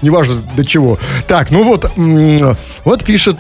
Неважно 0.02 0.42
до 0.56 0.64
чего. 0.66 0.98
Так, 1.28 1.52
ну 1.52 1.64
вот, 1.64 1.92
вот 2.86 3.04
пишет, 3.04 3.38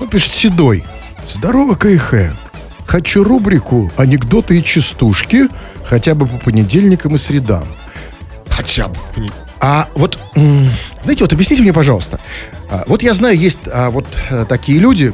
вот 0.00 0.10
пишет 0.10 0.32
Седой. 0.32 0.84
Здорово, 1.28 1.74
КХ. 1.76 2.14
Хочу 2.94 3.24
рубрику 3.24 3.90
«Анекдоты 3.96 4.60
и 4.60 4.62
частушки» 4.62 5.48
хотя 5.84 6.14
бы 6.14 6.28
по 6.28 6.36
понедельникам 6.38 7.16
и 7.16 7.18
средам. 7.18 7.64
Хотя 8.48 8.86
бы. 8.86 8.94
А 9.58 9.88
вот, 9.96 10.16
знаете, 11.02 11.24
вот 11.24 11.32
объясните 11.32 11.62
мне, 11.62 11.72
пожалуйста. 11.72 12.20
А, 12.70 12.84
вот 12.86 13.02
я 13.02 13.12
знаю, 13.14 13.36
есть 13.36 13.58
а, 13.66 13.90
вот 13.90 14.06
э, 14.30 14.46
такие 14.48 14.78
люди, 14.78 15.12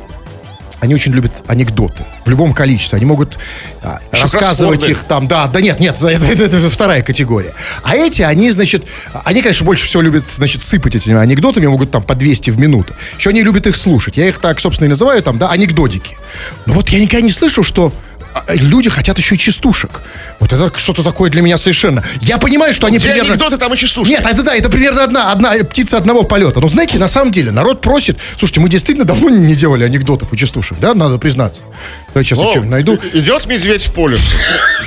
они 0.80 0.94
очень 0.94 1.12
любят 1.12 1.32
анекдоты 1.46 2.04
в 2.24 2.28
любом 2.30 2.52
количестве. 2.54 2.96
Они 2.96 3.06
могут 3.06 3.38
а, 3.82 4.00
рассказывать 4.12 4.80
их 4.90 5.04
там, 5.04 5.28
да, 5.28 5.46
да 5.46 5.60
нет, 5.60 5.78
нет, 5.80 5.96
это, 6.02 6.24
это- 6.26 6.56
это 6.56 6.70
вторая 6.70 7.02
категория. 7.02 7.52
А 7.82 7.96
эти, 7.96 8.22
они, 8.22 8.50
значит, 8.50 8.84
они, 9.24 9.42
конечно, 9.42 9.64
больше 9.64 9.86
всего 9.86 10.02
любят, 10.02 10.24
значит, 10.28 10.62
сыпать 10.62 10.94
этими 10.94 11.16
анекдотами, 11.16 11.66
могут 11.66 11.90
там 11.90 12.02
по 12.02 12.14
200 12.14 12.50
в 12.50 12.58
минуту. 12.58 12.94
Еще 13.18 13.30
они 13.30 13.42
любят 13.42 13.66
их 13.66 13.76
слушать. 13.76 14.16
Я 14.16 14.28
их 14.28 14.38
так, 14.38 14.58
собственно, 14.60 14.86
и 14.86 14.90
называю 14.90 15.22
там, 15.22 15.38
да, 15.38 15.50
анекдотики. 15.50 16.16
Но 16.66 16.74
вот 16.74 16.88
я 16.90 16.98
никогда 17.00 17.22
не 17.24 17.30
слышу, 17.30 17.62
что 17.62 17.92
люди 18.48 18.90
хотят 18.90 19.18
еще 19.18 19.34
и 19.34 19.38
частушек. 19.38 20.02
Вот 20.38 20.52
это 20.52 20.72
что-то 20.78 21.02
такое 21.02 21.30
для 21.30 21.42
меня 21.42 21.58
совершенно. 21.58 22.02
Я 22.20 22.38
понимаю, 22.38 22.72
что 22.72 22.86
они 22.86 22.98
Где 22.98 23.08
примерно... 23.08 23.32
анекдоты, 23.32 23.58
там 23.58 23.72
и 23.74 23.76
частушки. 23.76 24.10
Нет, 24.10 24.24
это 24.24 24.42
да, 24.42 24.54
это 24.54 24.70
примерно 24.70 25.04
одна, 25.04 25.32
одна 25.32 25.52
птица 25.64 25.98
одного 25.98 26.22
полета. 26.22 26.60
Но 26.60 26.68
знаете, 26.68 26.98
на 26.98 27.08
самом 27.08 27.30
деле, 27.30 27.50
народ 27.50 27.80
просит. 27.80 28.18
Слушайте, 28.38 28.60
мы 28.60 28.68
действительно 28.68 29.06
давно 29.06 29.28
не 29.30 29.54
делали 29.54 29.84
анекдотов 29.84 30.32
и 30.32 30.36
частушек, 30.36 30.78
да, 30.80 30.94
надо 30.94 31.18
признаться. 31.18 31.62
Давайте 32.08 32.30
сейчас 32.30 32.40
я 32.40 32.46
О, 32.46 32.50
что-нибудь 32.50 32.70
найду. 32.70 32.98
Идет 33.12 33.46
медведь 33.46 33.92
по 33.92 34.08
лесу. 34.08 34.34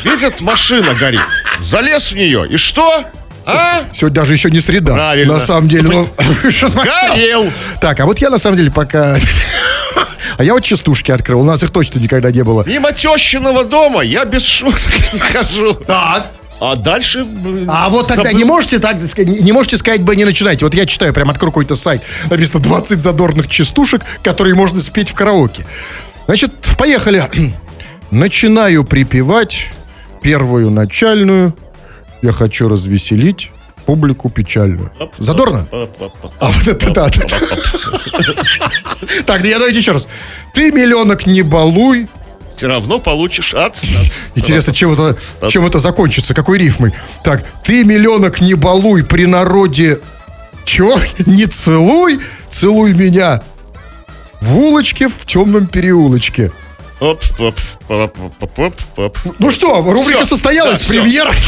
Видит, 0.03 0.41
машина 0.41 0.93
горит. 0.93 1.21
Залез 1.59 2.11
в 2.11 2.15
нее. 2.15 2.47
И 2.49 2.57
что? 2.57 3.03
А? 3.45 3.83
Сегодня 3.93 4.15
даже 4.15 4.33
еще 4.33 4.49
не 4.49 4.59
среда. 4.59 4.93
Правильно. 4.93 5.33
На 5.33 5.39
самом 5.39 5.67
деле. 5.67 5.83
ну, 5.89 6.09
что 6.51 6.69
за- 6.69 6.83
Горел. 6.83 7.51
Так, 7.81 7.99
а 7.99 8.05
вот 8.05 8.19
я 8.19 8.29
на 8.29 8.37
самом 8.37 8.57
деле 8.57 8.71
пока... 8.71 9.17
А 10.37 10.43
я 10.43 10.53
вот 10.53 10.63
частушки 10.63 11.11
открыл. 11.11 11.41
У 11.41 11.43
нас 11.43 11.61
их 11.63 11.71
точно 11.71 11.99
никогда 11.99 12.31
не 12.31 12.43
было. 12.43 12.63
Мимо 12.65 12.91
тещиного 12.91 13.63
дома 13.65 14.01
я 14.03 14.25
без 14.25 14.43
шуток 14.43 14.79
не 15.13 15.19
хожу. 15.19 15.73
Так. 15.73 16.27
А 16.59 16.75
дальше... 16.75 17.19
м, 17.19 17.65
А 17.69 17.89
вот 17.89 18.07
тогда 18.07 18.23
забыл. 18.25 18.37
не 18.39 18.45
можете 18.45 18.79
так 18.79 18.95
сказать, 19.05 19.27
не 19.41 19.51
можете 19.51 19.77
сказать 19.77 20.01
бы 20.01 20.15
не 20.15 20.23
начинайте. 20.25 20.63
Вот 20.63 20.73
я 20.73 20.85
читаю, 20.85 21.13
прям 21.13 21.29
открою 21.29 21.51
какой-то 21.51 21.75
сайт, 21.75 22.01
написано 22.29 22.61
20 22.63 23.01
задорных 23.01 23.47
частушек, 23.49 24.01
которые 24.23 24.55
можно 24.55 24.79
спеть 24.81 25.09
в 25.09 25.13
караоке. 25.13 25.65
Значит, 26.25 26.51
поехали. 26.77 27.23
Начинаю 28.11 28.83
припевать 28.85 29.67
первую 30.21 30.69
начальную. 30.71 31.53
Я 32.21 32.31
хочу 32.31 32.67
развеселить 32.69 33.51
публику 33.85 34.29
печальную. 34.29 34.91
Задорно? 35.17 35.67
А 36.39 36.51
вот 36.51 36.67
это 36.67 36.91
да. 36.91 37.09
Так, 39.25 39.41
да 39.41 39.47
я 39.47 39.57
давайте 39.59 39.79
еще 39.79 39.91
раз. 39.91 40.07
Ты 40.53 40.71
миллионок 40.71 41.25
не 41.25 41.41
балуй. 41.41 42.07
Все 42.55 42.67
равно 42.67 42.99
получишь 42.99 43.53
от... 43.53 43.77
Интересно, 44.35 44.73
чем 44.73 44.93
это, 44.93 45.17
чем 45.49 45.65
это 45.65 45.79
закончится, 45.79 46.33
какой 46.33 46.59
рифмой. 46.59 46.93
Так, 47.23 47.43
ты 47.63 47.83
миллионок 47.83 48.41
не 48.41 48.53
балуй 48.53 49.03
при 49.03 49.25
народе... 49.25 49.99
Чего? 50.65 50.97
Не 51.25 51.45
целуй, 51.45 52.21
целуй 52.47 52.93
меня 52.93 53.43
в 54.39 54.57
улочке 54.57 55.07
в 55.09 55.25
темном 55.25 55.67
переулочке. 55.67 56.51
Оп, 57.03 57.21
оп, 57.37 57.55
оп, 57.89 58.17
оп, 58.39 58.59
оп, 58.59 58.73
оп. 58.95 59.17
Ну 59.37 59.51
что, 59.51 59.81
рубрика 59.81 60.19
Всё, 60.19 60.25
состоялась, 60.25 60.79
да, 60.79 60.85
всё. 60.85 60.93
премьера. 61.01 61.33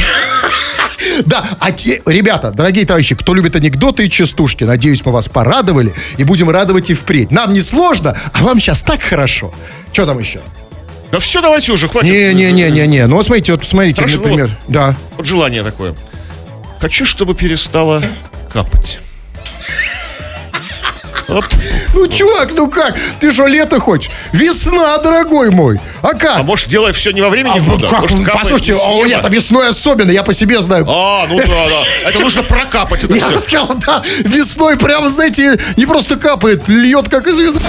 Да, 1.25 1.45
а 1.59 1.71
те- 1.71 2.01
ребята, 2.05 2.51
дорогие 2.51 2.85
товарищи, 2.85 3.15
кто 3.15 3.33
любит 3.33 3.55
анекдоты 3.55 4.05
и 4.05 4.09
частушки, 4.09 4.63
надеюсь, 4.65 5.05
мы 5.05 5.11
вас 5.13 5.27
порадовали 5.29 5.93
и 6.17 6.23
будем 6.25 6.49
радовать 6.49 6.89
и 6.89 6.93
впредь. 6.93 7.31
Нам 7.31 7.53
не 7.53 7.61
сложно, 7.61 8.17
а 8.33 8.43
вам 8.43 8.59
сейчас 8.59 8.81
так 8.81 9.01
хорошо. 9.01 9.53
Что 9.93 10.05
там 10.05 10.19
еще? 10.19 10.41
Да 11.11 11.19
все, 11.19 11.41
давайте 11.41 11.71
уже, 11.71 11.87
хватит. 11.87 12.09
Не-не-не-не-не. 12.09 13.05
Ну 13.07 13.15
вот 13.17 13.25
смотрите, 13.25 13.53
вот 13.53 13.61
посмотрите, 13.61 14.01
Хорошо, 14.01 14.17
ну 14.17 14.23
например. 14.23 14.57
Да. 14.67 14.95
Вот 15.15 15.25
желание 15.25 15.63
такое. 15.63 15.95
Хочу, 16.81 17.05
чтобы 17.05 17.33
перестало 17.33 18.03
капать. 18.51 18.99
Ну, 21.27 22.07
чувак, 22.07 22.51
ну 22.53 22.69
как? 22.69 22.95
Ты 23.19 23.31
что, 23.31 23.47
лето 23.47 23.79
хочешь? 23.79 24.11
Весна, 24.31 24.97
дорогой 24.99 25.49
мой. 25.49 25.79
А 26.01 26.09
как? 26.13 26.37
А 26.37 26.43
может, 26.43 26.69
делая 26.69 26.93
все 26.93 27.11
не 27.11 27.21
во 27.21 27.29
времени 27.29 27.57
А 27.57 27.61
года? 27.61 27.87
как? 27.87 28.01
Может, 28.01 28.23
капает 28.25 28.43
Послушайте, 28.43 28.75
о, 28.75 28.93
неба? 28.97 29.07
лето 29.07 29.29
весной 29.29 29.69
особенно, 29.69 30.11
я 30.11 30.21
по 30.23 30.33
себе 30.33 30.61
знаю. 30.61 30.85
А, 30.87 31.25
ну 31.27 31.37
да, 31.37 31.45
да. 31.45 31.83
Это 32.09 32.19
нужно 32.19 32.43
прокапать 32.43 33.03
это 33.03 33.15
Я 33.15 33.27
все. 33.27 33.39
сказал, 33.39 33.75
да, 33.85 34.03
весной 34.19 34.77
прямо, 34.77 35.09
знаете, 35.09 35.59
не 35.77 35.85
просто 35.87 36.15
капает, 36.15 36.67
льет 36.67 37.09
как 37.09 37.27
из 37.27 37.39
ведра. 37.39 37.59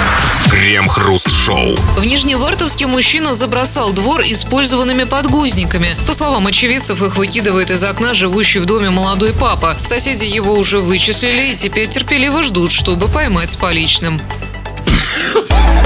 Крем-хруст-шоу. 0.50 1.76
В 1.96 2.04
Нижневартовске 2.04 2.86
мужчина 2.86 3.34
забросал 3.34 3.92
двор 3.92 4.20
использованными 4.22 5.04
подгузниками. 5.04 5.96
По 6.06 6.12
словам 6.12 6.46
очевидцев, 6.46 7.02
их 7.02 7.16
выкидывает 7.16 7.70
из 7.70 7.82
окна 7.82 8.12
живущий 8.12 8.58
в 8.58 8.66
доме 8.66 8.90
молодой 8.90 9.32
папа. 9.32 9.76
Соседи 9.82 10.24
его 10.24 10.54
уже 10.54 10.80
вычислили 10.80 11.52
и 11.52 11.54
теперь 11.54 11.88
терпеливо 11.88 12.42
ждут, 12.42 12.70
чтобы 12.72 13.08
поймать 13.08 13.45
с 13.48 13.56
поличным. 13.56 14.20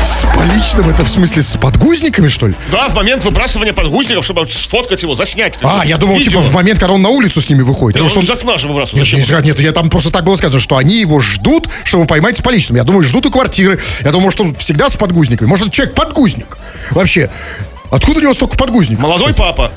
С 0.02 0.26
поличным, 0.34 0.88
это 0.88 1.04
в 1.04 1.10
смысле 1.10 1.42
с 1.42 1.56
подгузниками, 1.56 2.28
что 2.28 2.48
ли? 2.48 2.54
Да, 2.70 2.88
в 2.88 2.94
момент 2.94 3.24
выбрасывания 3.24 3.72
подгузников, 3.72 4.24
чтобы 4.24 4.46
сфоткать 4.48 5.02
его, 5.02 5.14
заснять. 5.14 5.58
А, 5.62 5.84
я 5.84 5.98
думал, 5.98 6.16
Видео. 6.16 6.30
типа, 6.30 6.42
в 6.42 6.54
момент, 6.54 6.78
когда 6.78 6.94
он 6.94 7.02
на 7.02 7.10
улицу 7.10 7.40
с 7.40 7.48
ними 7.50 7.62
выходит. 7.62 8.00
Он 8.00 8.08
Потому 8.08 8.08
что 8.08 8.18
он... 8.20 8.24
из 8.24 8.30
окна 8.30 8.58
же 8.58 8.68
выбрасывает. 8.68 9.12
Нет, 9.12 9.28
нет, 9.28 9.44
нет, 9.44 9.60
я 9.60 9.72
там 9.72 9.90
просто 9.90 10.10
так 10.10 10.24
было 10.24 10.36
сказано, 10.36 10.60
что 10.60 10.76
они 10.76 11.00
его 11.00 11.20
ждут, 11.20 11.68
чтобы 11.84 12.06
поймать 12.06 12.36
с 12.36 12.40
поличным. 12.40 12.76
Я 12.76 12.84
думаю, 12.84 13.04
ждут 13.04 13.26
у 13.26 13.30
квартиры. 13.30 13.78
Я 14.02 14.10
думаю, 14.10 14.30
что 14.30 14.44
он 14.44 14.54
всегда 14.56 14.88
с 14.88 14.96
подгузниками. 14.96 15.48
Может, 15.48 15.72
человек 15.72 15.94
подгузник. 15.94 16.56
Вообще, 16.90 17.30
откуда 17.90 18.20
у 18.20 18.22
него 18.22 18.34
столько 18.34 18.56
подгузников? 18.56 19.02
Молодой 19.02 19.34
папа. 19.34 19.70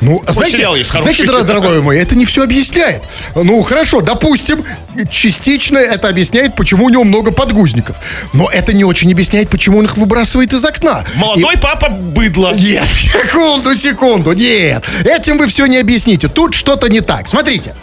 Ну, 0.00 0.22
знаете, 0.28 0.56
сериал 0.58 0.76
есть 0.76 0.90
хороший. 0.90 1.12
знаете, 1.14 1.24
дорог- 1.26 1.44
дорогой 1.46 1.82
мой, 1.82 1.98
это 1.98 2.14
не 2.16 2.24
все 2.24 2.44
объясняет. 2.44 3.02
Ну, 3.34 3.60
хорошо, 3.62 4.00
допустим, 4.00 4.64
частично 5.10 5.78
это 5.78 6.08
объясняет, 6.08 6.54
почему 6.54 6.84
у 6.86 6.88
него 6.88 7.04
много 7.04 7.32
подгузников. 7.32 7.96
Но 8.32 8.48
это 8.48 8.72
не 8.72 8.84
очень 8.84 9.10
объясняет, 9.12 9.48
почему 9.50 9.78
он 9.78 9.86
их 9.86 9.96
выбрасывает 9.96 10.52
из 10.52 10.64
окна. 10.64 11.04
Молодой 11.16 11.56
папа 11.60 11.88
быдло. 11.88 12.54
И- 12.54 12.60
Нет, 12.60 12.84
секунду, 12.98 13.74
секунду, 13.74 14.32
нет. 14.32 14.84
Этим 15.04 15.38
вы 15.38 15.46
все 15.46 15.66
не 15.66 15.78
объясните. 15.78 16.28
Тут 16.28 16.54
что-то 16.54 16.88
не 16.88 17.00
так. 17.00 17.28
Смотрите. 17.28 17.74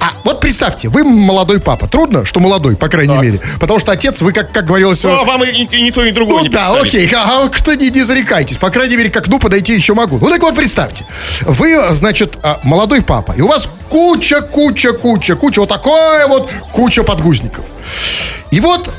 А 0.00 0.12
вот 0.24 0.40
представьте, 0.40 0.88
вы 0.88 1.04
молодой 1.04 1.60
папа. 1.60 1.88
Трудно, 1.88 2.24
что 2.24 2.40
молодой, 2.40 2.76
по 2.76 2.88
крайней 2.88 3.16
мере. 3.16 3.40
Потому 3.60 3.78
что 3.78 3.92
отец, 3.92 4.20
вы, 4.20 4.32
как, 4.32 4.52
как 4.52 4.66
говорилось... 4.66 5.02
Ну, 5.02 5.10
а 5.14 5.24
вам 5.24 5.42
и, 5.44 5.48
и- 5.48 5.64
и 5.64 5.82
ни 5.82 5.90
то, 5.90 6.04
ни 6.04 6.10
другое 6.10 6.38
Ну 6.38 6.42
не 6.44 6.48
да, 6.50 6.68
окей, 6.78 7.06
ага, 7.14 7.48
кто 7.48 7.74
не, 7.74 7.90
не 7.90 8.02
зарекайтесь. 8.02 8.56
По 8.58 8.70
крайней 8.70 8.96
мере, 8.96 9.10
к 9.10 9.16
окну 9.16 9.38
подойти 9.38 9.74
еще 9.74 9.94
могу. 9.94 10.18
Ну 10.18 10.28
так 10.28 10.42
вот, 10.42 10.54
представьте. 10.54 11.04
Вы, 11.54 11.92
значит, 11.92 12.38
а, 12.42 12.60
молодой 12.62 13.02
папа, 13.02 13.32
и 13.36 13.40
у 13.40 13.48
вас 13.48 13.68
куча, 13.88 14.40
куча, 14.40 14.92
куча, 14.92 15.36
куча, 15.36 15.60
вот 15.60 15.68
такая 15.68 16.26
вот 16.26 16.50
куча 16.72 17.02
подгузников. 17.04 17.64
И 18.50 18.60
вот, 18.60 18.90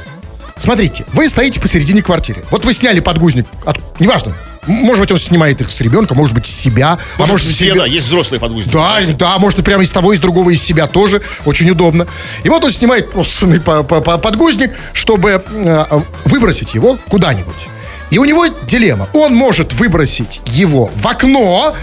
смотрите, 0.57 1.05
вы 1.13 1.27
стоите 1.29 1.59
посередине 1.59 2.01
квартиры. 2.01 2.43
Вот 2.51 2.65
вы 2.65 2.73
сняли 2.73 2.99
подгузник, 3.01 3.45
от, 3.65 3.77
неважно, 3.99 4.33
может 4.67 4.99
быть, 5.01 5.11
он 5.11 5.19
снимает 5.19 5.61
их 5.61 5.71
с 5.71 5.79
ребенка, 5.81 6.15
может 6.15 6.33
быть, 6.33 6.45
с 6.47 6.49
себя, 6.49 6.93
а 6.93 7.19
Может, 7.19 7.33
может, 7.33 7.47
все, 7.47 7.65
себе- 7.71 7.75
да, 7.79 7.85
есть 7.85 8.07
взрослые 8.07 8.39
подгузники. 8.39 8.73
да, 8.73 8.99
да, 9.19 9.37
может, 9.37 9.59
и 9.59 9.61
прямо 9.61 9.83
из 9.83 9.91
того, 9.91 10.13
из 10.13 10.19
другого, 10.19 10.49
из 10.49 10.61
себя 10.63 10.87
тоже. 10.87 11.21
Очень 11.45 11.69
удобно. 11.69 12.07
И 12.43 12.49
вот 12.49 12.63
он 12.63 12.71
снимает 12.71 13.11
по- 13.11 13.83
подгузник, 13.83 14.71
чтобы 14.93 15.43
э, 15.47 15.85
выбросить 16.25 16.73
его 16.73 16.97
куда-нибудь. 17.09 17.67
И 18.09 18.17
у 18.17 18.25
него 18.25 18.47
дилемма. 18.47 19.07
Он 19.13 19.35
может 19.35 19.73
выбросить 19.73 20.41
его 20.45 20.89
в 20.95 21.07
окно, 21.07 21.75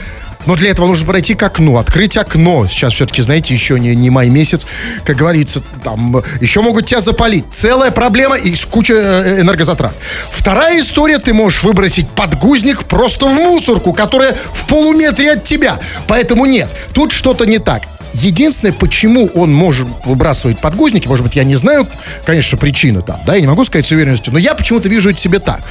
но 0.47 0.57
для 0.57 0.71
этого 0.71 0.87
нужно 0.87 1.07
пройти 1.07 1.35
к 1.35 1.43
окну, 1.43 1.79
открыть 1.79 2.17
окно. 2.17 2.67
Сейчас 2.69 2.95
все-таки, 2.95 3.23
знаете, 3.23 3.55
еще 3.55 3.79
не, 3.79 3.95
не 3.95 4.11
май 4.11 4.29
месяц, 4.29 4.67
как 5.05 5.17
говорится, 5.17 5.63
там 5.85 6.23
еще 6.41 6.63
могут 6.63 6.87
тебя 6.87 7.01
запалить. 7.01 7.45
Целая 7.51 7.91
проблема 7.91 8.37
и 8.37 8.55
куча 8.71 8.95
э, 8.95 9.41
энергозатрат. 9.41 9.95
Вторая 10.31 10.81
история, 10.81 11.19
ты 11.19 11.33
можешь 11.35 11.63
выбросить 11.63 12.09
подгузник 12.09 12.85
просто 12.85 13.27
в 13.27 13.33
мусорку, 13.33 13.93
которая 13.93 14.37
в 14.53 14.67
полуметре 14.67 15.33
от 15.33 15.45
тебя. 15.45 15.79
Поэтому 16.07 16.47
нет, 16.47 16.69
тут 16.93 17.13
что-то 17.13 17.45
не 17.45 17.59
так. 17.59 17.83
Единственное, 18.15 18.75
почему 18.75 19.31
он 19.35 19.53
может 19.53 19.89
выбрасывать 20.05 20.59
подгузники, 20.59 21.09
может 21.09 21.25
быть, 21.25 21.37
я 21.37 21.45
не 21.45 21.57
знаю, 21.57 21.89
конечно, 22.27 22.59
причины 22.59 23.01
там, 23.01 23.19
да, 23.25 23.35
я 23.35 23.41
не 23.41 23.47
могу 23.47 23.65
сказать 23.65 23.87
с 23.87 23.91
уверенностью, 23.91 24.33
но 24.33 24.39
я 24.39 24.55
почему-то 24.55 24.89
вижу 24.89 25.11
это 25.11 25.19
себе 25.19 25.39
так. 25.39 25.63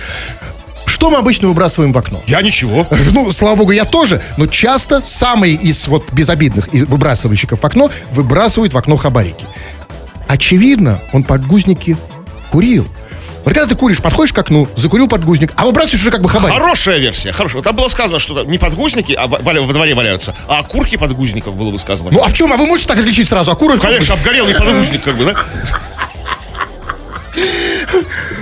Что 1.02 1.10
мы 1.10 1.18
обычно 1.18 1.48
выбрасываем 1.48 1.94
в 1.94 1.98
окно? 1.98 2.22
Я 2.28 2.44
ничего. 2.44 2.86
Ну, 3.12 3.32
слава 3.32 3.56
богу, 3.56 3.72
я 3.72 3.86
тоже, 3.86 4.22
но 4.38 4.46
часто 4.46 5.02
самые 5.04 5.56
из 5.56 5.88
вот 5.88 6.14
безобидных 6.14 6.68
из 6.76 6.84
выбрасывальщиков 6.84 7.60
в 7.60 7.66
окно 7.66 7.90
выбрасывают 8.12 8.74
в 8.74 8.78
окно 8.78 8.98
хабарики. 8.98 9.44
Очевидно, 10.28 11.00
он 11.12 11.24
подгузники 11.24 11.98
курил. 12.52 12.88
Вот 13.46 13.56
когда 13.56 13.66
ты 13.66 13.74
куришь, 13.74 13.98
подходишь 13.98 14.32
к 14.32 14.38
окну, 14.38 14.70
закурил 14.76 15.08
подгузник, 15.08 15.54
а 15.56 15.66
выбрасываешь 15.66 16.02
уже 16.02 16.12
как 16.12 16.22
бы 16.22 16.30
хабарик. 16.30 16.54
Хорошая 16.54 17.00
версия, 17.00 17.32
хорошая. 17.32 17.64
Там 17.64 17.76
было 17.76 17.88
сказано, 17.88 18.20
что 18.20 18.44
не 18.44 18.60
подгузники, 18.60 19.14
а 19.14 19.26
валя- 19.26 19.62
во 19.62 19.74
дворе 19.74 19.96
валяются, 19.96 20.36
а 20.48 20.60
окурки 20.60 20.98
подгузников 20.98 21.56
было 21.56 21.72
бы 21.72 21.80
сказано. 21.80 22.12
Ну 22.12 22.24
а 22.24 22.28
в 22.28 22.34
чем? 22.36 22.54
А 22.54 22.58
вы 22.58 22.68
можете 22.68 22.88
так 22.90 23.00
отличить 23.00 23.28
сразу 23.28 23.52
окурок? 23.52 23.82
Конечно, 23.82 24.14
обгорелый 24.14 24.54
подгузник, 24.54 25.02
как 25.02 25.18
бы, 25.18 25.26
да? 25.26 25.34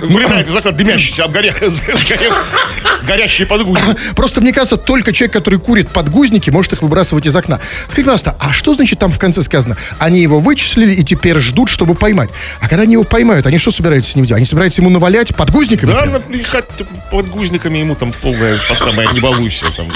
Вылетает 0.00 0.48
из 0.48 0.56
окна 0.56 0.72
дымящийся, 0.72 1.24
обгоря... 1.24 1.54
сгорев- 1.60 2.38
горящий 3.06 3.44
подгузник. 3.44 3.96
Просто 4.14 4.40
мне 4.40 4.52
кажется, 4.52 4.76
только 4.76 5.12
человек, 5.12 5.32
который 5.32 5.58
курит 5.58 5.88
подгузники, 5.90 6.50
может 6.50 6.72
их 6.72 6.82
выбрасывать 6.82 7.26
из 7.26 7.34
окна. 7.36 7.60
Скажите, 7.84 8.02
пожалуйста, 8.04 8.36
а 8.38 8.52
что 8.52 8.74
значит 8.74 8.98
там 8.98 9.10
в 9.12 9.18
конце 9.18 9.42
сказано? 9.42 9.76
Они 9.98 10.20
его 10.20 10.38
вычислили 10.38 10.94
и 10.94 11.04
теперь 11.04 11.38
ждут, 11.38 11.68
чтобы 11.68 11.94
поймать. 11.94 12.30
А 12.60 12.68
когда 12.68 12.82
они 12.82 12.94
его 12.94 13.04
поймают, 13.04 13.46
они 13.46 13.58
что 13.58 13.70
собираются 13.70 14.12
с 14.12 14.16
ним 14.16 14.24
делать? 14.24 14.38
Они 14.38 14.46
собираются 14.46 14.80
ему 14.80 14.90
навалять 14.90 15.34
подгузниками? 15.34 15.90
Да, 15.92 16.06
напихать 16.06 16.66
подгузниками 17.10 17.78
ему 17.78 17.94
там 17.94 18.12
полное, 18.12 18.58
по 18.68 18.74
самое, 18.74 19.08
не 19.12 19.20
балуйся. 19.20 19.66
Там. 19.76 19.92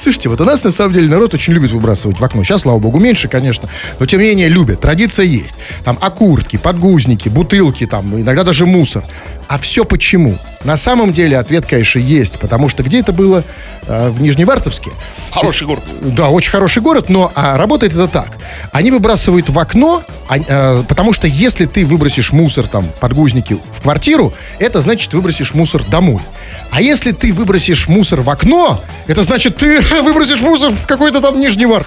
Слушайте, 0.00 0.28
вот 0.28 0.40
у 0.40 0.44
нас 0.44 0.64
на 0.64 0.70
самом 0.70 0.94
деле 0.94 1.08
народ 1.08 1.34
очень 1.34 1.52
любит 1.52 1.70
выбрасывать 1.70 2.18
в 2.18 2.24
окно. 2.24 2.42
Сейчас, 2.44 2.62
слава 2.62 2.78
богу, 2.78 2.98
меньше, 2.98 3.28
конечно, 3.28 3.68
но 3.98 4.06
тем 4.06 4.20
не 4.20 4.28
менее 4.28 4.48
любят. 4.48 4.80
Традиция 4.80 5.26
есть. 5.26 5.56
Там 5.84 5.98
окурки, 6.00 6.56
подгузники, 6.56 7.28
бутылки, 7.28 7.86
там 7.86 8.18
иногда 8.20 8.42
даже 8.42 8.66
мусор. 8.66 9.04
А 9.48 9.58
все 9.58 9.84
почему? 9.84 10.36
На 10.64 10.76
самом 10.76 11.12
деле 11.12 11.38
ответ, 11.38 11.66
конечно, 11.66 11.98
есть, 11.98 12.38
потому 12.38 12.68
что 12.68 12.82
где 12.82 13.00
это 13.00 13.12
было? 13.12 13.44
Э, 13.86 14.10
в 14.10 14.22
Нижневартовске. 14.22 14.90
Хороший 15.30 15.66
город. 15.66 15.82
Да, 16.00 16.28
очень 16.28 16.50
хороший 16.50 16.82
город, 16.82 17.08
но 17.08 17.32
а, 17.34 17.58
работает 17.58 17.92
это 17.92 18.06
так. 18.06 18.28
Они 18.70 18.90
выбрасывают 18.90 19.48
в 19.48 19.58
окно, 19.58 20.02
а, 20.28 20.38
э, 20.38 20.82
потому 20.88 21.12
что 21.12 21.26
если 21.26 21.66
ты 21.66 21.84
выбросишь 21.84 22.32
мусор, 22.32 22.66
там, 22.66 22.86
подгузники 23.00 23.58
в 23.76 23.82
квартиру, 23.82 24.32
это 24.58 24.80
значит, 24.80 25.12
выбросишь 25.14 25.52
мусор 25.54 25.82
домой. 25.84 26.20
А 26.72 26.80
если 26.80 27.12
ты 27.12 27.34
выбросишь 27.34 27.86
мусор 27.86 28.22
в 28.22 28.30
окно, 28.30 28.82
это 29.06 29.22
значит, 29.24 29.56
ты 29.56 29.82
выбросишь 30.02 30.40
мусор 30.40 30.70
в 30.70 30.86
какой-то 30.86 31.20
там 31.20 31.38
Нижний 31.38 31.66
Вар. 31.66 31.86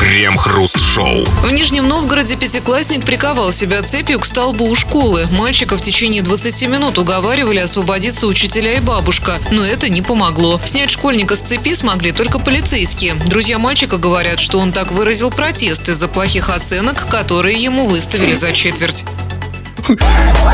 Крем-хруст-шоу. 0.00 1.24
В 1.24 1.50
Нижнем 1.52 1.88
Новгороде 1.88 2.34
пятиклассник 2.34 3.04
приковал 3.04 3.52
себя 3.52 3.80
цепью 3.82 4.18
к 4.18 4.24
столбу 4.24 4.66
у 4.66 4.74
школы. 4.74 5.28
Мальчика 5.30 5.76
в 5.76 5.80
течение 5.80 6.22
20 6.22 6.68
минут 6.68 6.98
уговаривали 6.98 7.60
освободиться 7.60 8.26
учителя 8.26 8.74
и 8.74 8.80
бабушка, 8.80 9.38
но 9.52 9.64
это 9.64 9.88
не 9.88 10.02
помогло. 10.02 10.60
Снять 10.64 10.90
школьника 10.90 11.36
с 11.36 11.40
цепи 11.40 11.74
смогли 11.74 12.10
только 12.10 12.40
полицейские. 12.40 13.14
Друзья 13.14 13.60
мальчика 13.60 13.98
говорят, 13.98 14.40
что 14.40 14.58
он 14.58 14.72
так 14.72 14.90
выразил 14.90 15.30
протест 15.30 15.88
из-за 15.88 16.08
плохих 16.08 16.50
оценок, 16.50 17.06
которые 17.08 17.56
ему 17.56 17.86
выставили 17.86 18.34
за 18.34 18.52
четверть. 18.52 19.04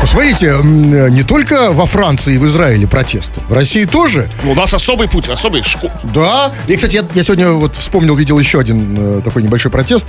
Посмотрите, 0.01 0.47
э, 0.47 1.09
не 1.09 1.23
только 1.23 1.71
во 1.71 1.85
Франции 1.85 2.35
и 2.35 2.37
в 2.37 2.45
Израиле 2.45 2.87
протесты, 2.87 3.41
в 3.47 3.53
России 3.53 3.85
тоже. 3.85 4.29
Ну, 4.43 4.51
У 4.51 4.55
нас 4.55 4.73
особый 4.73 5.07
путь, 5.07 5.29
особый 5.29 5.63
школ. 5.63 5.91
Да. 6.13 6.51
И, 6.67 6.75
кстати, 6.75 6.95
я, 6.95 7.05
я 7.13 7.23
сегодня 7.23 7.51
вот 7.51 7.75
вспомнил, 7.75 8.15
видел 8.15 8.39
еще 8.39 8.59
один 8.59 9.19
э, 9.19 9.21
такой 9.21 9.43
небольшой 9.43 9.71
протест. 9.71 10.07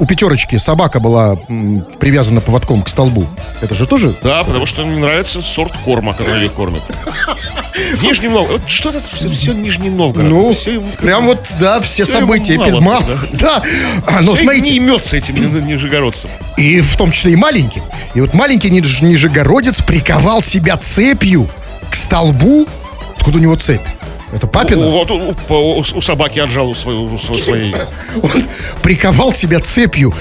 У 0.00 0.06
пятерочки 0.06 0.56
собака 0.56 0.98
была 0.98 1.38
м, 1.48 1.84
привязана 2.00 2.40
поводком 2.40 2.82
к 2.82 2.88
столбу. 2.88 3.26
Это 3.62 3.74
же 3.74 3.86
тоже 3.86 4.14
Да, 4.22 4.42
потому 4.44 4.66
что 4.66 4.84
мне 4.84 4.98
нравится 4.98 5.40
сорт 5.40 5.72
корма, 5.84 6.14
который 6.14 6.48
кормят. 6.48 6.82
В 7.96 8.02
Нижнем 8.02 8.32
Новгороде. 8.32 8.62
Вот 8.62 8.70
Что-то 8.70 9.00
все, 9.00 9.28
все 9.28 9.52
Нижний 9.52 9.90
Новгород. 9.90 10.28
Ну, 10.28 10.52
Все- 10.52 10.80
прям 11.00 11.26
вот, 11.26 11.38
да, 11.60 11.80
все 11.80 12.04
всё 12.04 12.18
события. 12.20 12.58
мало, 12.58 12.80
мало, 12.80 13.04
да. 13.32 13.62
А, 14.06 14.20
но 14.20 14.32
Человек 14.36 14.40
смотрите, 14.42 14.70
не 14.70 14.76
имется 14.76 15.16
этим 15.16 15.34
ни- 15.36 15.60
нижегородцем. 15.72 16.30
и 16.56 16.80
в 16.80 16.96
том 16.96 17.10
числе 17.12 17.32
и 17.32 17.36
маленький. 17.36 17.82
И 18.14 18.20
вот 18.20 18.34
маленький 18.34 18.70
ниж- 18.70 19.02
нижегородец 19.04 19.80
приковал 19.82 20.42
себя 20.42 20.76
цепью 20.76 21.48
к 21.90 21.94
столбу. 21.94 22.66
Откуда 23.16 23.38
у 23.38 23.40
него 23.40 23.56
цепь? 23.56 23.80
Это 24.34 24.46
папина? 24.48 24.88
Вот 24.88 25.10
у, 25.10 25.34
у- 25.48 25.78
у 25.78 26.00
собаки 26.00 26.40
отжал 26.40 26.68
у 26.68 26.74
своей. 26.74 26.98
у 26.98 27.14
сво- 27.14 27.38
своей. 27.42 27.74
Он 28.20 28.30
приковал 28.82 29.32
себя 29.32 29.60
цепью 29.60 30.12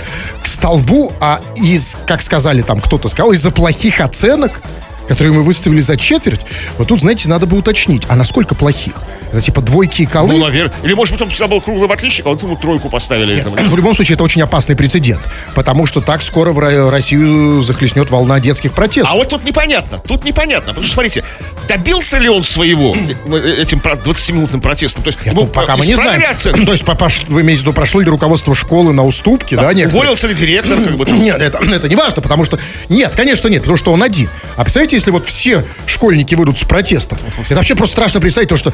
к 0.43 0.45
столбу, 0.47 1.12
а 1.19 1.41
из, 1.56 1.97
как 2.06 2.21
сказали 2.21 2.62
там, 2.62 2.80
кто-то 2.80 3.10
сказал, 3.10 3.32
из-за 3.32 3.52
плохих 3.52 3.99
оценок 3.99 4.62
которые 5.06 5.34
мы 5.34 5.43
выставили 5.43 5.82
за 5.82 5.97
четверть, 5.97 6.39
вот 6.78 6.88
тут, 6.88 7.02
знаете, 7.02 7.28
надо 7.28 7.45
бы 7.45 7.58
уточнить, 7.58 8.04
а 8.08 8.15
насколько 8.15 8.56
плохих? 8.56 8.93
Это 9.34 9.41
типа 9.41 9.62
двойки 9.62 10.04
и 10.04 10.06
колы? 10.06 10.34
Ну, 10.36 10.39
наверное. 10.46 10.76
Или, 10.84 10.93
может 10.93 11.15
быть, 11.15 11.22
он 11.24 11.30
всегда 11.30 11.48
был 11.48 11.60
круглым 11.60 11.91
отличником, 11.91 12.32
а 12.32 12.36
вот 12.36 12.43
ему 12.43 12.56
тройку 12.56 12.88
поставили. 12.89 13.36
Нет, 13.36 13.48
в 13.48 13.76
любом 13.76 13.96
случае, 13.96 14.13
это 14.13 14.24
очень 14.24 14.41
опасный 14.43 14.76
прецедент. 14.76 15.19
Потому 15.56 15.88
что 15.88 16.02
так 16.02 16.22
скоро 16.22 16.52
в 16.54 16.60
Ро- 16.60 16.91
Россию 16.91 17.63
захлестнет 17.63 18.12
волна 18.12 18.39
детских 18.39 18.74
протестов. 18.74 19.12
А 19.12 19.15
вот 19.15 19.30
тут 19.30 19.43
непонятно. 19.43 19.98
Тут 19.98 20.24
непонятно. 20.24 20.67
Потому 20.69 20.84
что, 20.86 20.93
смотрите, 20.93 21.24
добился 21.67 22.19
ли 22.19 22.30
он 22.30 22.43
своего 22.43 22.96
э, 22.96 23.56
этим 23.62 23.80
про- 23.80 23.96
20-минутным 23.96 24.62
протестом? 24.62 25.04
То 25.04 25.08
есть, 25.08 25.19
Нет, 25.26 25.34
ему 25.34 25.41
ну, 25.41 25.48
пока 25.48 25.78
мы 25.78 25.86
не 25.86 25.96
знаем. 25.96 26.22
То 26.65 26.72
есть, 26.72 26.86
папа, 26.86 27.10
ш- 27.10 27.24
вы 27.28 27.41
имеете 27.41 27.62
в 27.62 27.63
виду, 27.63 27.74
прошло 27.74 28.02
ли 28.02 28.08
руководство 28.08 28.54
школы 28.54 28.93
на 28.93 29.04
уступки, 29.04 29.56
да, 29.56 29.74
некоторые? 29.74 29.96
Уволился 29.96 30.28
ли 30.28 30.36
директор, 30.36 30.78
как 30.78 30.96
бы 30.96 31.06
там? 31.06 31.19
Нет, 31.19 31.41
это, 31.41 31.58
это 31.74 31.89
не 31.89 31.96
важно, 31.96 32.22
потому 32.22 32.46
что... 32.46 32.60
Нет, 32.89 33.13
конечно, 33.15 33.48
нет, 33.48 33.62
потому 33.63 33.78
что 33.78 33.91
он 33.93 34.04
один. 34.04 34.30
А 34.58 34.63
представляете, 34.63 34.96
если 34.98 35.10
вот 35.10 35.26
все 35.26 35.65
школьники 35.88 36.36
выйдут 36.36 36.60
с 36.60 36.63
протестом? 36.63 37.17
Это 37.48 37.56
вообще 37.56 37.74
просто 37.76 37.93
страшно 37.93 38.19
представить, 38.22 38.50
то, 38.50 38.58
что 38.58 38.72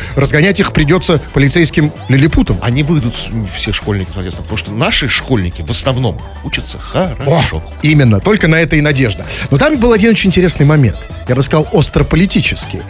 разгонять 0.49 0.59
их 0.59 0.73
придется 0.73 1.19
полицейским 1.33 1.91
лилипутом. 2.07 2.57
Они 2.61 2.83
выйдут 2.83 3.15
все 3.55 3.71
школьники 3.71 4.11
протестом, 4.11 4.43
потому 4.43 4.57
что 4.57 4.71
наши 4.71 5.07
школьники 5.07 5.61
в 5.61 5.69
основном 5.69 6.19
учатся 6.43 6.77
О, 6.93 7.13
хорошо. 7.17 7.63
именно, 7.83 8.19
только 8.19 8.47
на 8.47 8.55
это 8.55 8.75
и 8.75 8.81
надежда. 8.81 9.25
Но 9.51 9.57
там 9.57 9.77
был 9.77 9.93
один 9.93 10.11
очень 10.11 10.29
интересный 10.29 10.65
момент. 10.65 10.97
Я 11.27 11.35
бы 11.35 11.43
сказал, 11.43 11.67
острополитический. 11.73 12.81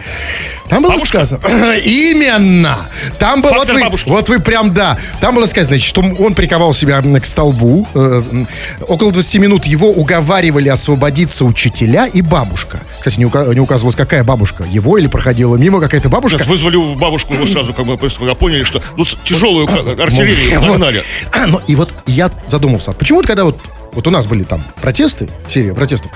Там 0.70 0.84
было 0.84 0.92
Бабушка? 0.92 1.26
сказано... 1.26 1.74
Именно! 1.84 2.78
Там 3.18 3.42
было... 3.42 3.52
Вот 3.54 3.70
вы, 3.70 3.82
бабушки. 3.82 4.08
вот 4.10 4.30
вы 4.30 4.40
прям, 4.40 4.74
да. 4.74 4.98
Там 5.20 5.36
было 5.36 5.48
сказано, 5.48 5.70
значит, 5.70 5.90
что 5.90 6.02
он 6.02 6.36
приковал 6.36 6.74
себя 6.74 7.02
к 7.02 7.26
столбу. 7.26 7.88
Э, 7.96 8.22
около 8.88 9.12
20 9.12 9.42
минут 9.42 9.66
его 9.66 9.90
уговаривали 9.90 10.70
освободиться 10.70 11.44
учителя 11.44 12.06
и 12.06 12.22
бабушка. 12.22 12.80
Кстати, 13.00 13.18
не, 13.18 13.26
ука- 13.26 13.52
не 13.54 13.60
указывалось, 13.60 13.96
какая 13.96 14.24
бабушка. 14.24 14.64
Его 14.64 14.98
или 15.00 15.08
проходила 15.08 15.56
мимо 15.58 15.82
какая-то 15.82 16.08
бабушка. 16.08 16.38
Нет, 16.38 16.48
вызвали 16.48 16.96
бабушку 16.96 17.34
сразу, 17.50 17.74
как 17.74 17.86
мы 17.86 17.98
поняли, 17.98 18.64
что 18.64 18.82
ну, 18.98 19.06
тяжелую 19.24 19.68
артиллерию 20.02 20.60
Вот. 20.62 20.70
нагнали. 20.70 21.04
А, 21.34 21.48
ну 21.48 21.62
и 21.68 21.76
вот 21.76 21.90
я 22.06 22.32
задумался, 22.48 22.92
почему 22.94 23.20
вот 23.20 23.28
когда 23.28 23.46
вот, 23.46 23.58
вот 23.94 24.08
у 24.08 24.10
нас 24.10 24.28
были 24.28 24.44
там 24.44 24.64
протесты, 24.82 25.30
серия 25.48 25.74
протестов, 25.74 26.12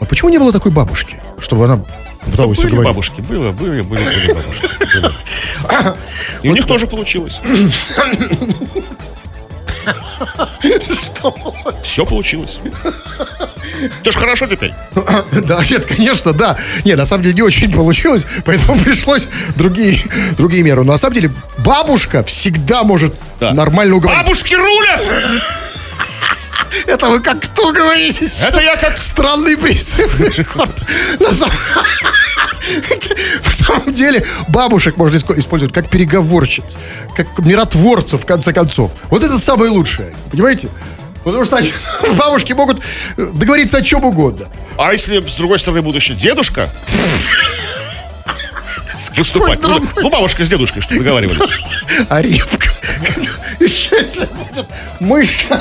вот 0.00 0.08
почему 0.08 0.30
не 0.30 0.38
было 0.38 0.52
такой 0.52 0.72
бабушки, 0.72 1.20
чтобы 1.38 1.64
она 1.64 1.82
пыталась 2.30 2.58
Были 2.58 2.68
уговорить? 2.68 2.88
бабушки, 2.90 3.20
было, 3.20 3.52
были, 3.52 3.80
были, 3.80 4.02
были 4.02 4.32
бабушки. 4.34 4.68
были. 4.94 5.12
И 6.42 6.48
у 6.48 6.54
них 6.54 6.66
тоже 6.66 6.86
получилось. 6.86 7.40
Все 11.82 12.04
получилось. 12.04 12.60
Ты 14.02 14.12
ж 14.12 14.16
хорошо 14.16 14.46
теперь. 14.46 14.72
Да, 15.46 15.62
нет, 15.70 15.84
конечно, 15.86 16.32
да. 16.32 16.56
Не, 16.84 16.94
на 16.96 17.06
самом 17.06 17.22
деле 17.24 17.34
не 17.36 17.42
очень 17.42 17.72
получилось, 17.72 18.26
поэтому 18.44 18.78
пришлось 18.84 19.28
другие, 19.56 20.00
другие 20.36 20.62
меры. 20.62 20.84
Но 20.84 20.92
на 20.92 20.98
самом 20.98 21.14
деле 21.14 21.30
бабушка 21.58 22.22
всегда 22.24 22.82
может 22.82 23.14
Да. 23.40 23.52
нормально 23.52 23.96
уговорить. 23.96 24.22
Бабушки 24.26 24.54
рулят! 24.54 25.00
Это 26.86 27.08
вы 27.08 27.20
как 27.20 27.40
кто 27.40 27.72
говорите? 27.72 28.28
Это 28.46 28.60
я 28.60 28.76
как 28.76 29.00
Странный 29.00 29.56
призывный 29.56 30.44
ход. 30.44 30.68
На 31.18 31.32
самом- 31.32 31.52
деле, 33.92 34.24
бабушек 34.48 34.96
можно 34.96 35.16
использовать 35.16 35.74
как 35.74 35.88
переговорщиц, 35.88 36.76
как 37.16 37.26
миротворцев, 37.38 38.22
в 38.22 38.26
конце 38.26 38.52
концов. 38.52 38.90
Вот 39.10 39.22
это 39.22 39.38
самое 39.38 39.70
лучшее, 39.70 40.14
понимаете? 40.30 40.68
Потому 41.28 41.44
что 41.44 41.56
они- 41.56 41.72
бабушки 42.16 42.52
могут 42.54 42.80
э, 43.16 43.30
договориться 43.34 43.78
о 43.78 43.82
чем 43.82 44.04
угодно. 44.04 44.46
А 44.76 44.92
если 44.92 45.20
с 45.20 45.36
другой 45.36 45.58
стороны 45.58 45.82
будут 45.82 46.00
еще 46.02 46.14
дедушка 46.14 46.70
выступать? 49.16 49.62
Ну, 49.62 49.84
ну, 49.96 50.10
бабушка 50.10 50.44
с 50.44 50.48
дедушкой, 50.48 50.82
что 50.82 50.94
договаривались. 50.94 51.50
А 52.08 52.22
репка. 52.22 52.68
Если 53.60 54.26
будет 54.26 54.66
мышка. 55.00 55.60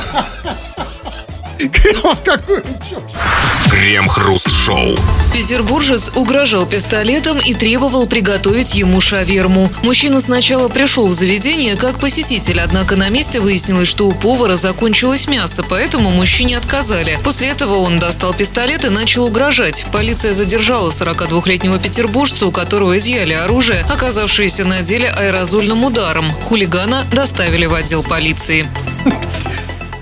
Крем-хруст-шоу. 3.72 4.96
Петербуржец 5.34 6.12
угрожал 6.16 6.68
пистолетом 6.68 7.40
и 7.40 7.54
требовал 7.56 8.06
приготовить 8.06 8.76
ему 8.76 9.02
шаверму. 9.02 9.72
Мужчина 9.82 10.22
сначала 10.22 10.70
пришел 10.70 11.08
в 11.08 11.14
заведение 11.14 11.76
как 11.76 12.00
посетитель, 12.00 12.62
однако 12.62 12.96
на 12.96 13.10
месте 13.10 13.40
выяснилось, 13.40 13.88
что 13.88 14.08
у 14.08 14.14
повара 14.14 14.56
закончилось 14.56 15.28
мясо, 15.28 15.64
поэтому 15.64 16.12
мужчине 16.12 16.58
отказали. 16.58 17.18
После 17.24 17.50
этого 17.50 17.78
он 17.78 17.98
достал 17.98 18.34
пистолет 18.36 18.86
и 18.86 18.90
начал 18.90 19.26
угрожать. 19.26 19.86
Полиция 19.92 20.34
задержала 20.34 20.92
42-летнего 20.92 21.80
петербуржца, 21.80 22.46
у 22.46 22.52
которого 22.52 22.98
изъяли 22.98 23.34
оружие, 23.34 23.84
оказавшееся 23.90 24.64
на 24.66 24.82
деле 24.82 25.10
аэрозольным 25.10 25.84
ударом. 25.84 26.32
Хулигана 26.44 27.06
доставили 27.12 27.66
в 27.66 27.74
отдел 27.74 28.04
полиции. 28.04 28.68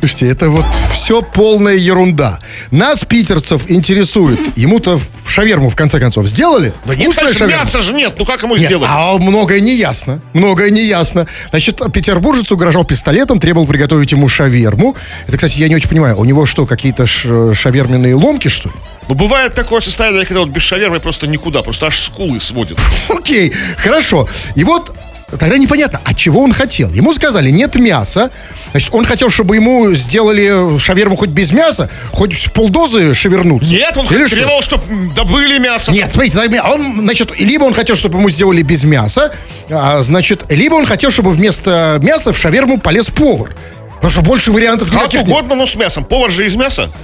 Слушайте, 0.06 0.28
это 0.28 0.52
вот 0.52 0.66
все 0.94 1.24
полная 1.24 1.74
ерунда. 1.74 2.40
Нас, 2.70 3.04
питерцев, 3.06 3.72
интересует. 3.72 4.40
Ему-то 4.56 5.00
в 5.00 5.32
шаверму, 5.32 5.72
в 5.72 5.76
конце 5.76 6.00
концов, 6.00 6.28
сделали? 6.28 6.74
Нет, 6.86 6.98
Вкусная 6.98 7.16
конечно, 7.16 7.34
шаверма? 7.40 7.64
мяса 7.64 7.82
же 7.82 7.92
нет. 7.92 8.14
Ну 8.20 8.24
как 8.24 8.44
ему 8.44 8.56
Нет, 8.56 8.68
сделать? 8.68 8.88
а 8.88 9.18
многое 9.18 9.62
не 9.62 9.76
ясно. 9.76 10.22
Многое 10.34 10.70
не 10.70 10.86
ясно. 10.86 11.26
Значит, 11.50 11.82
петербуржец 11.92 12.52
угрожал 12.52 12.86
пистолетом, 12.86 13.40
требовал 13.40 13.66
приготовить 13.66 14.12
ему 14.12 14.30
шаверму. 14.30 14.96
Это, 15.26 15.38
кстати, 15.38 15.58
я 15.58 15.68
не 15.70 15.76
очень 15.76 15.90
понимаю. 15.90 16.20
У 16.20 16.26
него 16.26 16.46
что, 16.46 16.68
какие-то 16.68 17.08
шаверменные 17.08 18.14
ломки, 18.14 18.48
что 18.48 18.70
ли? 18.70 18.76
Ну, 19.08 19.16
бывает 19.16 19.56
такое 19.56 19.82
состояние, 19.82 20.24
когда 20.26 20.42
вот 20.42 20.50
без 20.50 20.62
шавермы 20.62 21.00
просто 21.00 21.26
никуда, 21.26 21.64
просто 21.64 21.88
аж 21.88 22.00
скулы 22.00 22.40
сводит. 22.40 22.78
Окей, 23.10 23.54
хорошо. 23.78 24.30
И 24.54 24.64
вот 24.64 24.96
тогда 25.30 25.58
непонятно, 25.58 26.00
а 26.04 26.14
чего 26.14 26.42
он 26.42 26.54
хотел? 26.54 26.90
Ему 26.92 27.14
сказали, 27.14 27.50
нет 27.50 27.76
мяса. 27.76 28.32
Значит, 28.72 28.94
он 28.94 29.06
хотел, 29.06 29.30
чтобы 29.30 29.56
ему 29.56 29.94
сделали 29.94 30.78
шаверму 30.80 31.16
хоть 31.16 31.30
без 31.30 31.52
мяса, 31.52 31.90
хоть 32.12 32.38
с 32.38 32.50
полдозы 32.50 33.14
шевернуться. 33.14 33.72
Нет, 33.72 33.98
он 33.98 34.06
Или 34.08 34.28
что? 34.28 34.36
требовал, 34.36 34.62
чтобы 34.62 35.14
добыли 35.14 35.60
мясо. 35.60 35.92
Нет, 35.92 36.12
смотрите, 36.12 36.40
он, 36.62 37.02
значит, 37.02 37.32
либо 37.40 37.64
он 37.64 37.74
хотел, 37.74 37.96
чтобы 37.96 38.20
ему 38.20 38.30
сделали 38.30 38.62
без 38.62 38.84
мяса, 38.84 39.34
а, 39.70 40.02
значит, 40.02 40.46
либо 40.50 40.76
он 40.76 40.86
хотел, 40.86 41.12
чтобы 41.12 41.32
вместо 41.32 42.00
мяса 42.04 42.32
в 42.32 42.38
шаверму 42.38 42.80
полез 42.80 43.10
повар. 43.10 43.56
Потому 43.96 44.12
что 44.12 44.22
больше 44.22 44.52
вариантов 44.52 44.90
Как 44.90 45.00
никаких 45.00 45.22
нет. 45.22 45.30
угодно, 45.30 45.56
но 45.56 45.66
с 45.66 45.76
мясом. 45.76 46.04
Повар 46.04 46.32
же 46.32 46.46
из 46.46 46.56
мяса. 46.56 46.92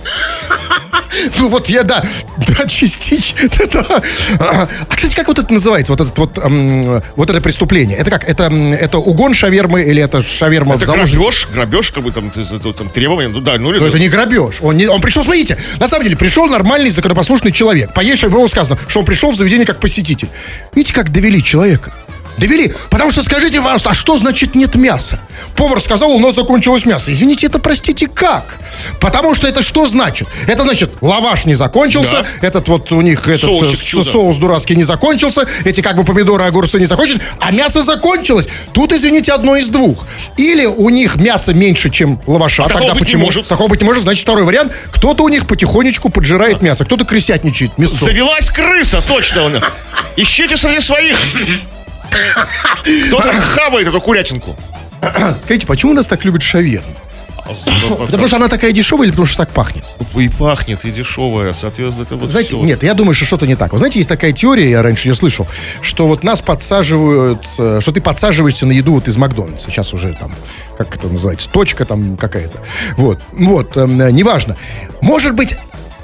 Ну 1.39 1.49
вот 1.49 1.67
я, 1.67 1.83
да, 1.83 2.03
да, 2.37 2.65
частично. 2.67 3.37
да. 3.73 3.85
А, 4.39 4.69
а, 4.89 4.95
кстати, 4.95 5.13
как 5.13 5.27
вот 5.27 5.39
это 5.39 5.51
называется, 5.51 5.91
вот, 5.91 5.99
этот 6.01 6.17
вот, 6.17 6.37
м, 6.37 7.01
вот 7.17 7.29
это 7.29 7.41
преступление? 7.41 7.97
Это 7.97 8.09
как, 8.09 8.23
это, 8.23 8.45
это 8.45 8.97
угон 8.97 9.33
шавермы 9.33 9.83
или 9.83 10.01
это 10.01 10.21
шаверма 10.21 10.73
в 10.75 10.77
Это 10.77 10.85
заложнике? 10.85 11.17
грабеж, 11.17 11.47
грабеж, 11.53 11.91
как 11.91 12.03
бы 12.03 12.11
там, 12.11 12.29
там 12.31 12.89
требования. 12.89 13.27
Ну 13.27 13.41
да, 13.41 13.57
ну 13.59 13.71
Но 13.71 13.85
это 13.87 13.99
не 13.99 14.07
грабеж. 14.07 14.57
Он, 14.61 14.75
не, 14.75 14.87
он 14.87 15.01
пришел, 15.01 15.23
смотрите, 15.23 15.57
на 15.79 15.87
самом 15.87 16.05
деле 16.05 16.15
пришел 16.15 16.47
нормальный 16.47 16.89
законопослушный 16.89 17.51
человек. 17.51 17.93
Поешь, 17.93 18.23
было 18.23 18.47
сказано, 18.47 18.79
что 18.87 18.99
он 19.01 19.05
пришел 19.05 19.31
в 19.31 19.35
заведение 19.35 19.65
как 19.65 19.79
посетитель. 19.79 20.29
Видите, 20.73 20.93
как 20.93 21.11
довели 21.11 21.43
человека? 21.43 21.91
Довели. 22.37 22.73
Потому 22.89 23.11
что 23.11 23.23
скажите, 23.23 23.59
пожалуйста, 23.59 23.91
а 23.91 23.93
что 23.93 24.17
значит 24.17 24.55
нет 24.55 24.75
мяса? 24.75 25.19
Повар 25.55 25.79
сказал, 25.81 26.11
у 26.11 26.19
нас 26.19 26.35
закончилось 26.35 26.85
мясо. 26.85 27.11
Извините, 27.11 27.47
это, 27.47 27.59
простите, 27.59 28.07
как? 28.07 28.57
Потому 28.99 29.35
что 29.35 29.47
это 29.47 29.61
что 29.61 29.85
значит? 29.87 30.27
Это 30.47 30.63
значит, 30.63 30.89
лаваш 31.01 31.45
не 31.45 31.55
закончился, 31.55 32.25
Да. 32.41 32.47
этот 32.47 32.67
вот 32.67 32.91
у 32.91 33.01
них 33.01 33.27
этот 33.27 33.41
Соусик 33.41 33.79
э, 33.79 33.85
чудо. 33.85 34.09
соус 34.09 34.37
дурацкий 34.37 34.75
не 34.75 34.83
закончился, 34.83 35.45
эти 35.65 35.81
как 35.81 35.95
бы 35.97 36.03
помидоры, 36.03 36.43
огурцы 36.43 36.79
не 36.79 36.85
закончились, 36.85 37.21
а 37.39 37.51
мясо 37.51 37.83
закончилось. 37.83 38.47
Тут, 38.73 38.93
извините, 38.93 39.33
одно 39.33 39.55
из 39.57 39.69
двух. 39.69 40.05
Или 40.37 40.65
у 40.65 40.89
них 40.89 41.17
мясо 41.17 41.53
меньше, 41.53 41.89
чем 41.89 42.19
лаваша. 42.25 42.63
такого 42.63 42.87
Тогда 42.87 42.95
почему? 42.99 43.25
может. 43.25 43.47
Такого 43.47 43.67
быть 43.67 43.81
не 43.81 43.85
может. 43.87 44.03
Значит, 44.03 44.23
второй 44.23 44.43
вариант. 44.43 44.71
Кто-то 44.91 45.23
у 45.23 45.29
них 45.29 45.47
потихонечку 45.47 46.09
поджирает 46.09 46.61
мясо, 46.61 46.85
кто-то 46.85 47.05
крысятничает 47.05 47.77
мясо. 47.77 47.95
Завелась 48.05 48.49
крыса, 48.49 49.03
точно. 49.07 49.61
Ищите 50.15 50.55
среди 50.57 50.79
своих. 50.79 51.17
Кто-то 53.07 53.33
хавает 53.33 53.87
эту 53.87 54.01
курятинку. 54.01 54.55
Скажите, 55.43 55.65
почему 55.65 55.93
нас 55.93 56.07
так 56.07 56.23
любят 56.25 56.43
шаверму? 56.43 56.85
Потому 57.97 58.27
что 58.27 58.37
она 58.37 58.47
такая 58.47 58.71
дешевая 58.71 59.05
или 59.05 59.11
потому 59.11 59.25
что 59.25 59.37
так 59.37 59.49
пахнет? 59.49 59.83
И 60.15 60.29
пахнет, 60.29 60.85
и 60.85 60.91
дешевая, 60.91 61.53
соответственно, 61.53 62.03
это 62.03 62.15
вот 62.15 62.29
Знаете, 62.29 62.49
всё. 62.49 62.63
нет, 62.63 62.83
я 62.83 62.93
думаю, 62.93 63.13
что 63.13 63.25
что-то 63.25 63.47
не 63.47 63.55
так. 63.55 63.73
Вы 63.73 63.79
знаете, 63.79 63.99
есть 63.99 64.09
такая 64.09 64.31
теория, 64.31 64.69
я 64.69 64.81
раньше 64.83 65.07
ее 65.09 65.15
слышал, 65.15 65.47
что 65.81 66.07
вот 66.07 66.23
нас 66.23 66.39
подсаживают, 66.41 67.43
э, 67.57 67.79
что 67.81 67.91
ты 67.91 67.99
подсаживаешься 67.99 68.65
на 68.65 68.71
еду 68.73 68.93
вот 68.93 69.07
из 69.07 69.17
Макдональдса. 69.17 69.69
Сейчас 69.71 69.93
уже 69.93 70.13
там, 70.13 70.31
как 70.77 70.95
это 70.95 71.07
называется, 71.07 71.49
точка 71.49 71.83
там 71.85 72.15
какая-то. 72.15 72.61
Вот, 72.95 73.19
вот, 73.33 73.75
эм, 73.75 73.97
неважно. 74.15 74.55
Может 75.01 75.33
быть, 75.33 75.55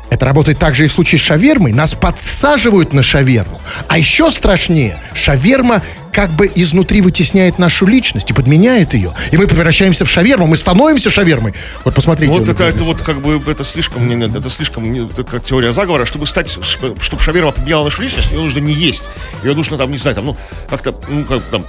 это 0.10 0.26
работает 0.26 0.60
также 0.60 0.86
и 0.86 0.88
в 0.88 0.92
случае 0.92 1.20
с 1.20 1.24
шавермой. 1.24 1.72
Нас 1.72 1.94
подсаживают 1.94 2.94
на 2.94 3.04
шаверму. 3.04 3.60
А 3.88 3.98
еще 3.98 4.32
страшнее, 4.32 4.98
шаверма 5.14 5.82
как 6.18 6.32
бы 6.32 6.52
изнутри 6.56 7.02
вытесняет 7.02 7.60
нашу 7.60 7.86
личность 7.86 8.32
и 8.32 8.34
подменяет 8.34 8.96
ее. 8.96 9.14
И 9.32 9.38
мы 9.38 9.46
превращаемся 9.46 10.04
в 10.04 10.10
шаверму, 10.10 10.48
мы 10.48 10.58
становимся 10.58 11.12
шавермой. 11.12 11.54
Вот 11.86 11.94
посмотрите. 11.94 12.34
Вот 12.34 12.48
это, 12.50 12.64
это 12.64 12.84
вот 12.84 13.04
как 13.04 13.22
бы 13.22 13.40
это 13.46 13.64
слишком, 13.64 14.10
это 14.10 14.50
слишком 14.50 14.92
это 14.92 15.24
как 15.24 15.44
теория 15.44 15.74
заговора, 15.74 16.06
чтобы 16.06 16.26
стать, 16.26 16.50
чтобы 16.50 17.22
шаверма 17.22 17.52
подменяла 17.52 17.84
нашу 17.84 18.02
личность, 18.02 18.32
ее 18.32 18.40
нужно 18.40 18.58
не 18.58 18.74
есть. 18.74 19.04
Ее 19.44 19.54
нужно 19.54 19.78
там, 19.78 19.92
не 19.92 20.00
знаю, 20.00 20.16
там, 20.16 20.26
ну, 20.26 20.38
как-то, 20.68 20.96
ну, 21.08 21.24
как 21.24 21.44
там, 21.52 21.64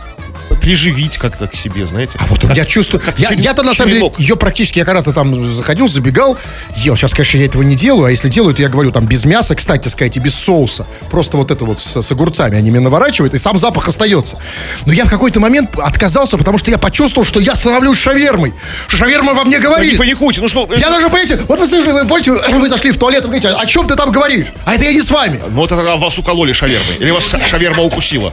приживить 0.61 1.19
как-то 1.19 1.47
к 1.47 1.55
себе, 1.55 1.87
знаете. 1.87 2.19
А 2.21 2.27
вот 2.27 2.45
я 2.55 2.65
чувствую... 2.65 3.03
Я, 3.17 3.31
черен- 3.31 3.41
я-то 3.41 3.63
на 3.63 3.75
самом 3.75 3.93
деле 3.93 4.13
ее 4.19 4.37
практически, 4.37 4.79
я 4.79 4.85
когда-то 4.85 5.13
там 5.13 5.55
заходил, 5.55 5.89
забегал, 5.89 6.37
ел. 6.77 6.97
Сейчас, 6.97 7.13
конечно, 7.13 7.39
я 7.39 7.45
этого 7.47 7.63
не 7.63 7.75
делаю, 7.77 8.05
а 8.07 8.11
если 8.11 8.29
делаю, 8.29 8.55
то 8.55 8.63
я 8.63 8.69
говорю 8.69 8.91
там 8.93 9.07
без 9.07 9.25
мяса, 9.25 9.55
кстати 9.55 9.89
сказать, 9.89 10.17
и 10.17 10.21
без 10.21 10.35
соуса. 10.35 10.87
Просто 11.11 11.37
вот 11.37 11.51
это 11.51 11.65
вот 11.65 11.81
с, 11.81 12.01
с 12.03 12.13
огурцами 12.13 12.57
они 12.59 12.71
мне 12.71 12.81
наворачивают, 12.81 13.35
и 13.35 13.39
сам 13.39 13.59
запах 13.59 13.89
остается. 13.89 14.39
Но 14.87 14.93
я 14.93 15.05
в 15.05 15.11
какой-то 15.11 15.41
момент 15.41 15.71
отказался, 15.79 16.37
потому 16.39 16.59
что 16.59 16.71
я 16.71 16.79
почувствовал, 16.79 17.25
что 17.27 17.41
я 17.41 17.55
становлюсь 17.55 17.99
шавермой. 17.99 18.55
Шаверма 18.89 19.35
во 19.35 19.45
мне 19.45 19.59
Да 19.59 19.63
не 19.63 19.65
говорит. 19.65 19.99
паникуйте, 19.99 20.41
ну 20.41 20.49
что, 20.49 20.69
Я 20.77 20.91
даже, 20.91 21.07
понимаете, 21.09 21.41
вот 21.49 21.59
вы 21.61 21.67
слышали, 21.67 21.93
вы 21.93 22.07
помните, 22.07 22.33
вы 22.33 22.69
зашли 22.69 22.91
в 22.91 22.99
туалет, 22.99 23.23
вы 23.23 23.29
говорите, 23.29 23.49
о 23.49 23.67
чем 23.67 23.87
ты 23.87 23.97
там 23.97 24.11
говоришь? 24.11 24.47
А 24.65 24.75
это 24.75 24.85
я 24.85 24.93
не 24.93 25.03
с 25.03 25.11
вами. 25.11 25.41
вот 25.51 25.73
это 25.73 25.97
вас 25.97 26.19
укололи 26.19 26.53
шавермой. 26.53 26.97
Или 26.99 27.11
вас 27.11 27.25
ша- 27.25 27.43
шаверма 27.43 27.83
укусила. 27.83 28.33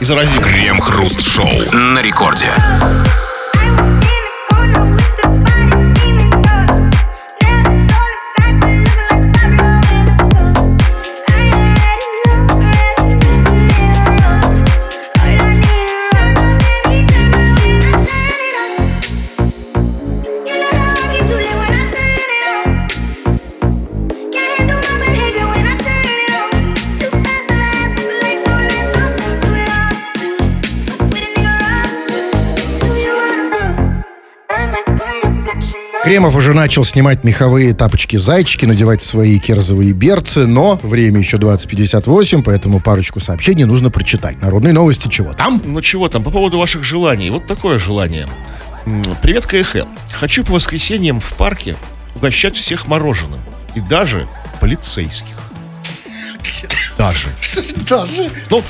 И 0.00 0.04
заразила. 0.04 0.42
Крем-хруст-шоу 0.42 1.72
на 1.72 2.02
рекорде. 2.02 2.50
Кремов 36.04 36.36
уже 36.36 36.52
начал 36.52 36.84
снимать 36.84 37.24
меховые 37.24 37.72
тапочки-зайчики, 37.72 38.66
надевать 38.66 39.00
свои 39.00 39.38
керзовые 39.38 39.92
берцы, 39.92 40.46
но 40.46 40.78
время 40.82 41.20
еще 41.20 41.38
20.58, 41.38 42.42
поэтому 42.44 42.78
парочку 42.78 43.20
сообщений 43.20 43.64
нужно 43.64 43.90
прочитать. 43.90 44.42
Народные 44.42 44.74
новости 44.74 45.08
чего 45.08 45.32
там? 45.32 45.62
Ну 45.64 45.80
чего 45.80 46.10
там, 46.10 46.22
по 46.22 46.30
поводу 46.30 46.58
ваших 46.58 46.84
желаний. 46.84 47.30
Вот 47.30 47.46
такое 47.46 47.78
желание. 47.78 48.26
Привет, 49.22 49.46
КХ. 49.46 49.86
Хочу 50.12 50.44
по 50.44 50.52
воскресеньям 50.52 51.20
в 51.20 51.32
парке 51.38 51.74
угощать 52.14 52.54
всех 52.54 52.86
мороженым. 52.86 53.40
И 53.74 53.80
даже 53.80 54.28
полицейских. 54.60 55.53
Даже. 56.98 57.28
Даже. 57.88 58.30
Ну, 58.50 58.62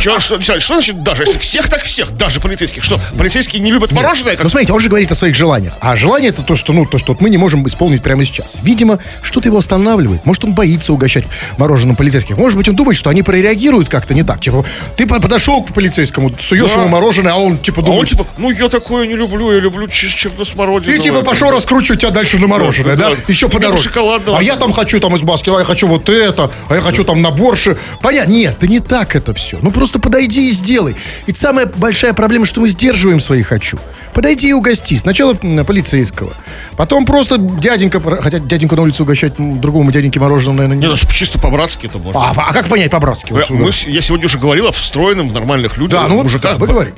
чё, 0.00 0.20
что, 0.20 0.40
что, 0.40 0.60
что 0.60 0.74
значит 0.74 1.02
даже? 1.02 1.24
Если 1.24 1.38
всех, 1.38 1.68
так 1.68 1.82
всех. 1.82 2.10
Даже 2.16 2.38
полицейских. 2.40 2.84
Что, 2.84 3.00
полицейские 3.18 3.60
не 3.62 3.70
любят 3.72 3.92
мороженое? 3.92 4.32
Как... 4.36 4.44
Ну, 4.44 4.50
смотрите, 4.50 4.72
он 4.72 4.80
же 4.80 4.88
говорит 4.88 5.10
о 5.10 5.14
своих 5.14 5.34
желаниях. 5.34 5.72
А 5.80 5.96
желание 5.96 6.30
это 6.30 6.42
то, 6.42 6.54
что, 6.54 6.72
ну, 6.72 6.86
то, 6.86 6.98
что 6.98 7.16
мы 7.20 7.30
не 7.30 7.38
можем 7.38 7.66
исполнить 7.66 8.02
прямо 8.02 8.24
сейчас. 8.24 8.58
Видимо, 8.62 8.98
что-то 9.22 9.48
его 9.48 9.58
останавливает. 9.58 10.24
Может, 10.26 10.44
он 10.44 10.54
боится 10.54 10.92
угощать 10.92 11.24
мороженым 11.58 11.96
полицейских. 11.96 12.36
Может 12.36 12.56
быть, 12.56 12.68
он 12.68 12.76
думает, 12.76 12.96
что 12.96 13.10
они 13.10 13.22
прореагируют 13.22 13.88
как-то 13.88 14.14
не 14.14 14.22
так. 14.22 14.40
Типа, 14.40 14.64
ты 14.96 15.06
по- 15.06 15.20
подошел 15.20 15.62
к 15.62 15.72
полицейскому, 15.72 16.30
суешь 16.38 16.70
Да. 16.70 16.80
ему 16.80 16.88
мороженое, 16.88 17.32
а 17.32 17.36
он 17.36 17.58
типа 17.58 17.78
А 17.80 17.84
он 17.84 17.86
думает... 17.90 18.08
типа, 18.10 18.26
ну 18.38 18.50
я 18.50 18.68
такое 18.68 19.06
не 19.06 19.14
люблю, 19.14 19.52
я 19.52 19.60
люблю 19.60 19.86
чер- 19.86 20.08
черносмородиновое. 20.14 20.98
И 20.98 21.02
типа 21.02 21.22
пошел 21.22 21.50
раскручивать 21.50 22.00
тебя 22.00 22.10
дальше 22.10 22.38
на 22.38 22.46
мороженое, 22.46 22.96
Да, 22.96 23.10
да? 23.10 23.16
да. 23.16 23.22
Еще 23.28 23.46
по 23.48 23.52
Тебе 23.58 23.66
дороге. 23.68 23.82
шоколадного. 23.82 24.38
А 24.38 24.42
я 24.42 24.56
там 24.56 24.72
хочу 24.72 25.00
там 25.00 25.16
из 25.16 25.22
Баскина, 25.22 25.56
а 25.56 25.58
я 25.60 25.64
хочу 25.64 25.88
вот 25.88 26.08
это, 26.08 26.50
а 26.68 26.74
я 26.74 26.80
хочу 26.80 27.04
там 27.04 27.20
на 27.22 27.29
борше. 27.30 27.76
Понятно? 28.00 28.32
Нет, 28.32 28.56
да 28.60 28.66
не 28.66 28.80
так 28.80 29.16
это 29.16 29.32
все. 29.32 29.58
Ну 29.62 29.70
просто 29.70 29.98
подойди 29.98 30.50
и 30.50 30.52
сделай. 30.52 30.96
Ведь 31.26 31.36
самая 31.36 31.66
большая 31.66 32.12
проблема, 32.12 32.46
что 32.46 32.60
мы 32.60 32.68
сдерживаем 32.68 33.20
свои 33.20 33.42
хочу. 33.42 33.78
Подойди 34.12 34.48
и 34.48 34.52
угости. 34.52 34.94
Сначала 34.96 35.34
полицейского. 35.34 36.32
Потом 36.76 37.04
просто 37.04 37.38
дяденька, 37.38 38.00
хотя 38.20 38.38
дяденьку 38.38 38.76
на 38.76 38.82
улице 38.82 39.02
угощать 39.02 39.34
другому 39.38 39.92
дяденьке 39.92 40.18
мороженым, 40.18 40.56
наверное, 40.56 40.76
не... 40.76 40.82
Не, 40.82 40.88
ну, 40.88 40.96
чисто 40.96 41.38
по-братски 41.38 41.86
это 41.86 41.98
можно. 41.98 42.20
А, 42.20 42.34
а 42.36 42.52
как 42.52 42.68
понять 42.68 42.90
по-братски? 42.90 43.32
Вот, 43.32 43.50
мы 43.50 43.70
я 43.86 44.00
сегодня 44.00 44.26
уже 44.26 44.38
говорил 44.38 44.66
о 44.66 44.72
встроенном 44.72 45.28
в 45.28 45.32
нормальных 45.32 45.76
людях, 45.76 46.02
да, 46.02 46.08
ну 46.08 46.22
мужиках. 46.22 46.52
да, 46.52 46.58
вы 46.58 46.66
говорите. 46.66 46.96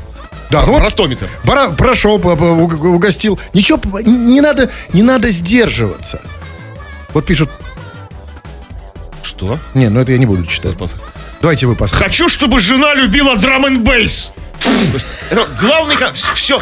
Да, 0.51 0.67
ну 0.67 0.79
вот. 0.79 1.19
Пора, 1.47 1.71
прошел, 1.71 2.17
угостил. 2.17 3.41
Ничего, 3.55 3.81
не 4.03 4.41
надо, 4.43 4.71
не 4.93 5.03
надо 5.03 5.31
сдерживаться. 5.31 6.21
Вот 7.15 7.25
пишут, 7.25 7.51
Что? 9.33 9.59
не, 9.73 9.89
ну 9.89 10.01
это 10.01 10.13
я 10.13 10.19
не 10.19 10.27
буду 10.27 10.45
читать. 10.47 10.77
Давайте 11.41 11.67
вы 11.67 11.75
посмотрите. 11.75 12.05
Хочу, 12.05 12.29
чтобы 12.29 12.61
жена 12.61 12.95
любила 12.95 13.37
драм 13.37 13.65
н 13.65 13.83
бейс. 13.83 14.33
Это 15.31 15.49
главный, 15.61 15.97
все, 16.35 16.61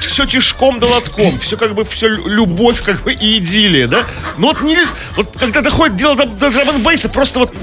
все 0.00 0.26
тишком 0.26 0.80
да 0.80 0.86
лотком, 0.86 1.38
все 1.38 1.56
как 1.56 1.74
бы, 1.74 1.84
все 1.84 2.08
любовь 2.08 2.82
как 2.82 3.02
бы 3.02 3.12
и 3.12 3.38
идиллия, 3.38 3.86
да? 3.86 4.04
Ну 4.36 4.48
вот, 4.48 4.60
не, 4.62 4.76
вот 5.16 5.34
когда 5.38 5.60
доходит 5.62 5.96
дело 5.96 6.16
до, 6.16 6.26
до 6.26 6.50
драм 6.50 6.68
н 6.68 6.82
бейса, 6.82 7.08
просто 7.08 7.38
вот 7.38 7.54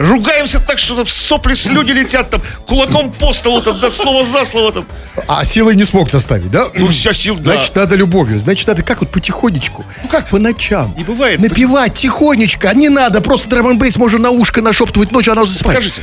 ругаемся 0.00 0.58
так, 0.60 0.78
что 0.78 0.96
там 0.96 1.06
сопли, 1.06 1.54
слюни 1.54 1.92
летят, 1.92 2.30
там, 2.30 2.40
кулаком 2.66 3.12
по 3.12 3.32
столу, 3.32 3.60
там, 3.60 3.78
да, 3.80 3.90
слово 3.90 4.24
за 4.24 4.44
слово, 4.44 4.72
там. 4.72 4.86
А 5.28 5.44
силой 5.44 5.76
не 5.76 5.84
смог 5.84 6.10
заставить, 6.10 6.50
да? 6.50 6.66
Ну, 6.74 6.88
вся 6.88 7.12
сил, 7.12 7.36
да. 7.36 7.52
Значит, 7.52 7.76
надо 7.76 7.96
любовью. 7.96 8.40
Значит, 8.40 8.66
надо 8.66 8.82
как 8.82 9.00
вот 9.00 9.10
потихонечку. 9.10 9.84
Ну 10.02 10.08
как? 10.08 10.28
По 10.28 10.38
ночам. 10.38 10.94
Не 10.96 11.04
бывает. 11.04 11.38
Напевать 11.40 11.94
тихонечко. 11.94 12.72
Не 12.74 12.88
надо. 12.88 13.20
Просто 13.20 13.48
драм 13.48 13.78
бейс 13.78 13.96
можно 13.96 14.18
на 14.18 14.30
ушко 14.30 14.62
нашептывать 14.62 15.12
ночью, 15.12 15.32
она 15.32 15.44
засыпает. 15.44 15.76
Покажите. 15.76 16.02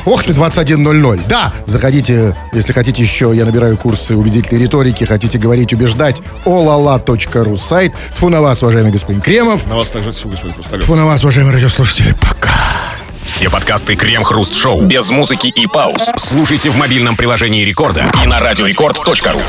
Ох 0.06 0.24
ты, 0.24 0.34
21.00. 0.34 1.22
Да, 1.28 1.54
заходите, 1.66 2.36
если 2.54 2.74
хотите 2.74 3.02
еще, 3.02 3.32
я 3.34 3.46
набираю 3.46 3.78
курсы 3.78 4.16
убедительной 4.16 4.62
риторики, 4.62 5.04
хотите 5.04 5.38
говорить, 5.38 5.74
убеждать, 5.74 6.22
olala.ru 6.46 7.58
сайт. 7.58 7.94
Тфу 8.14 8.30
на 8.30 8.42
вас, 8.42 8.62
уважаемый 8.64 8.92
господин 8.92 9.22
Кремов. 9.22 9.66
На 9.68 9.76
вас 9.76 9.90
также 9.90 10.12
всего, 10.12 10.32
господин 10.32 10.54
Хрусталев. 10.54 10.84
Тфу 10.84 10.96
на 10.96 11.06
вас, 11.06 11.24
уважаемые 11.24 11.56
радиослушатели. 11.56 12.16
Пока. 12.20 12.52
Все 13.26 13.50
подкасты 13.50 13.96
Крем-хруст-шоу 13.96 14.82
без 14.82 15.10
музыки 15.10 15.48
и 15.48 15.68
пауз. 15.68 16.12
Слушайте 16.18 16.70
в 16.70 16.76
мобильном 16.76 17.16
приложении 17.16 17.64
Рекорда 17.64 18.06
и 18.24 18.28
на 18.28 18.40
радиорекорд.ру. 18.40 19.42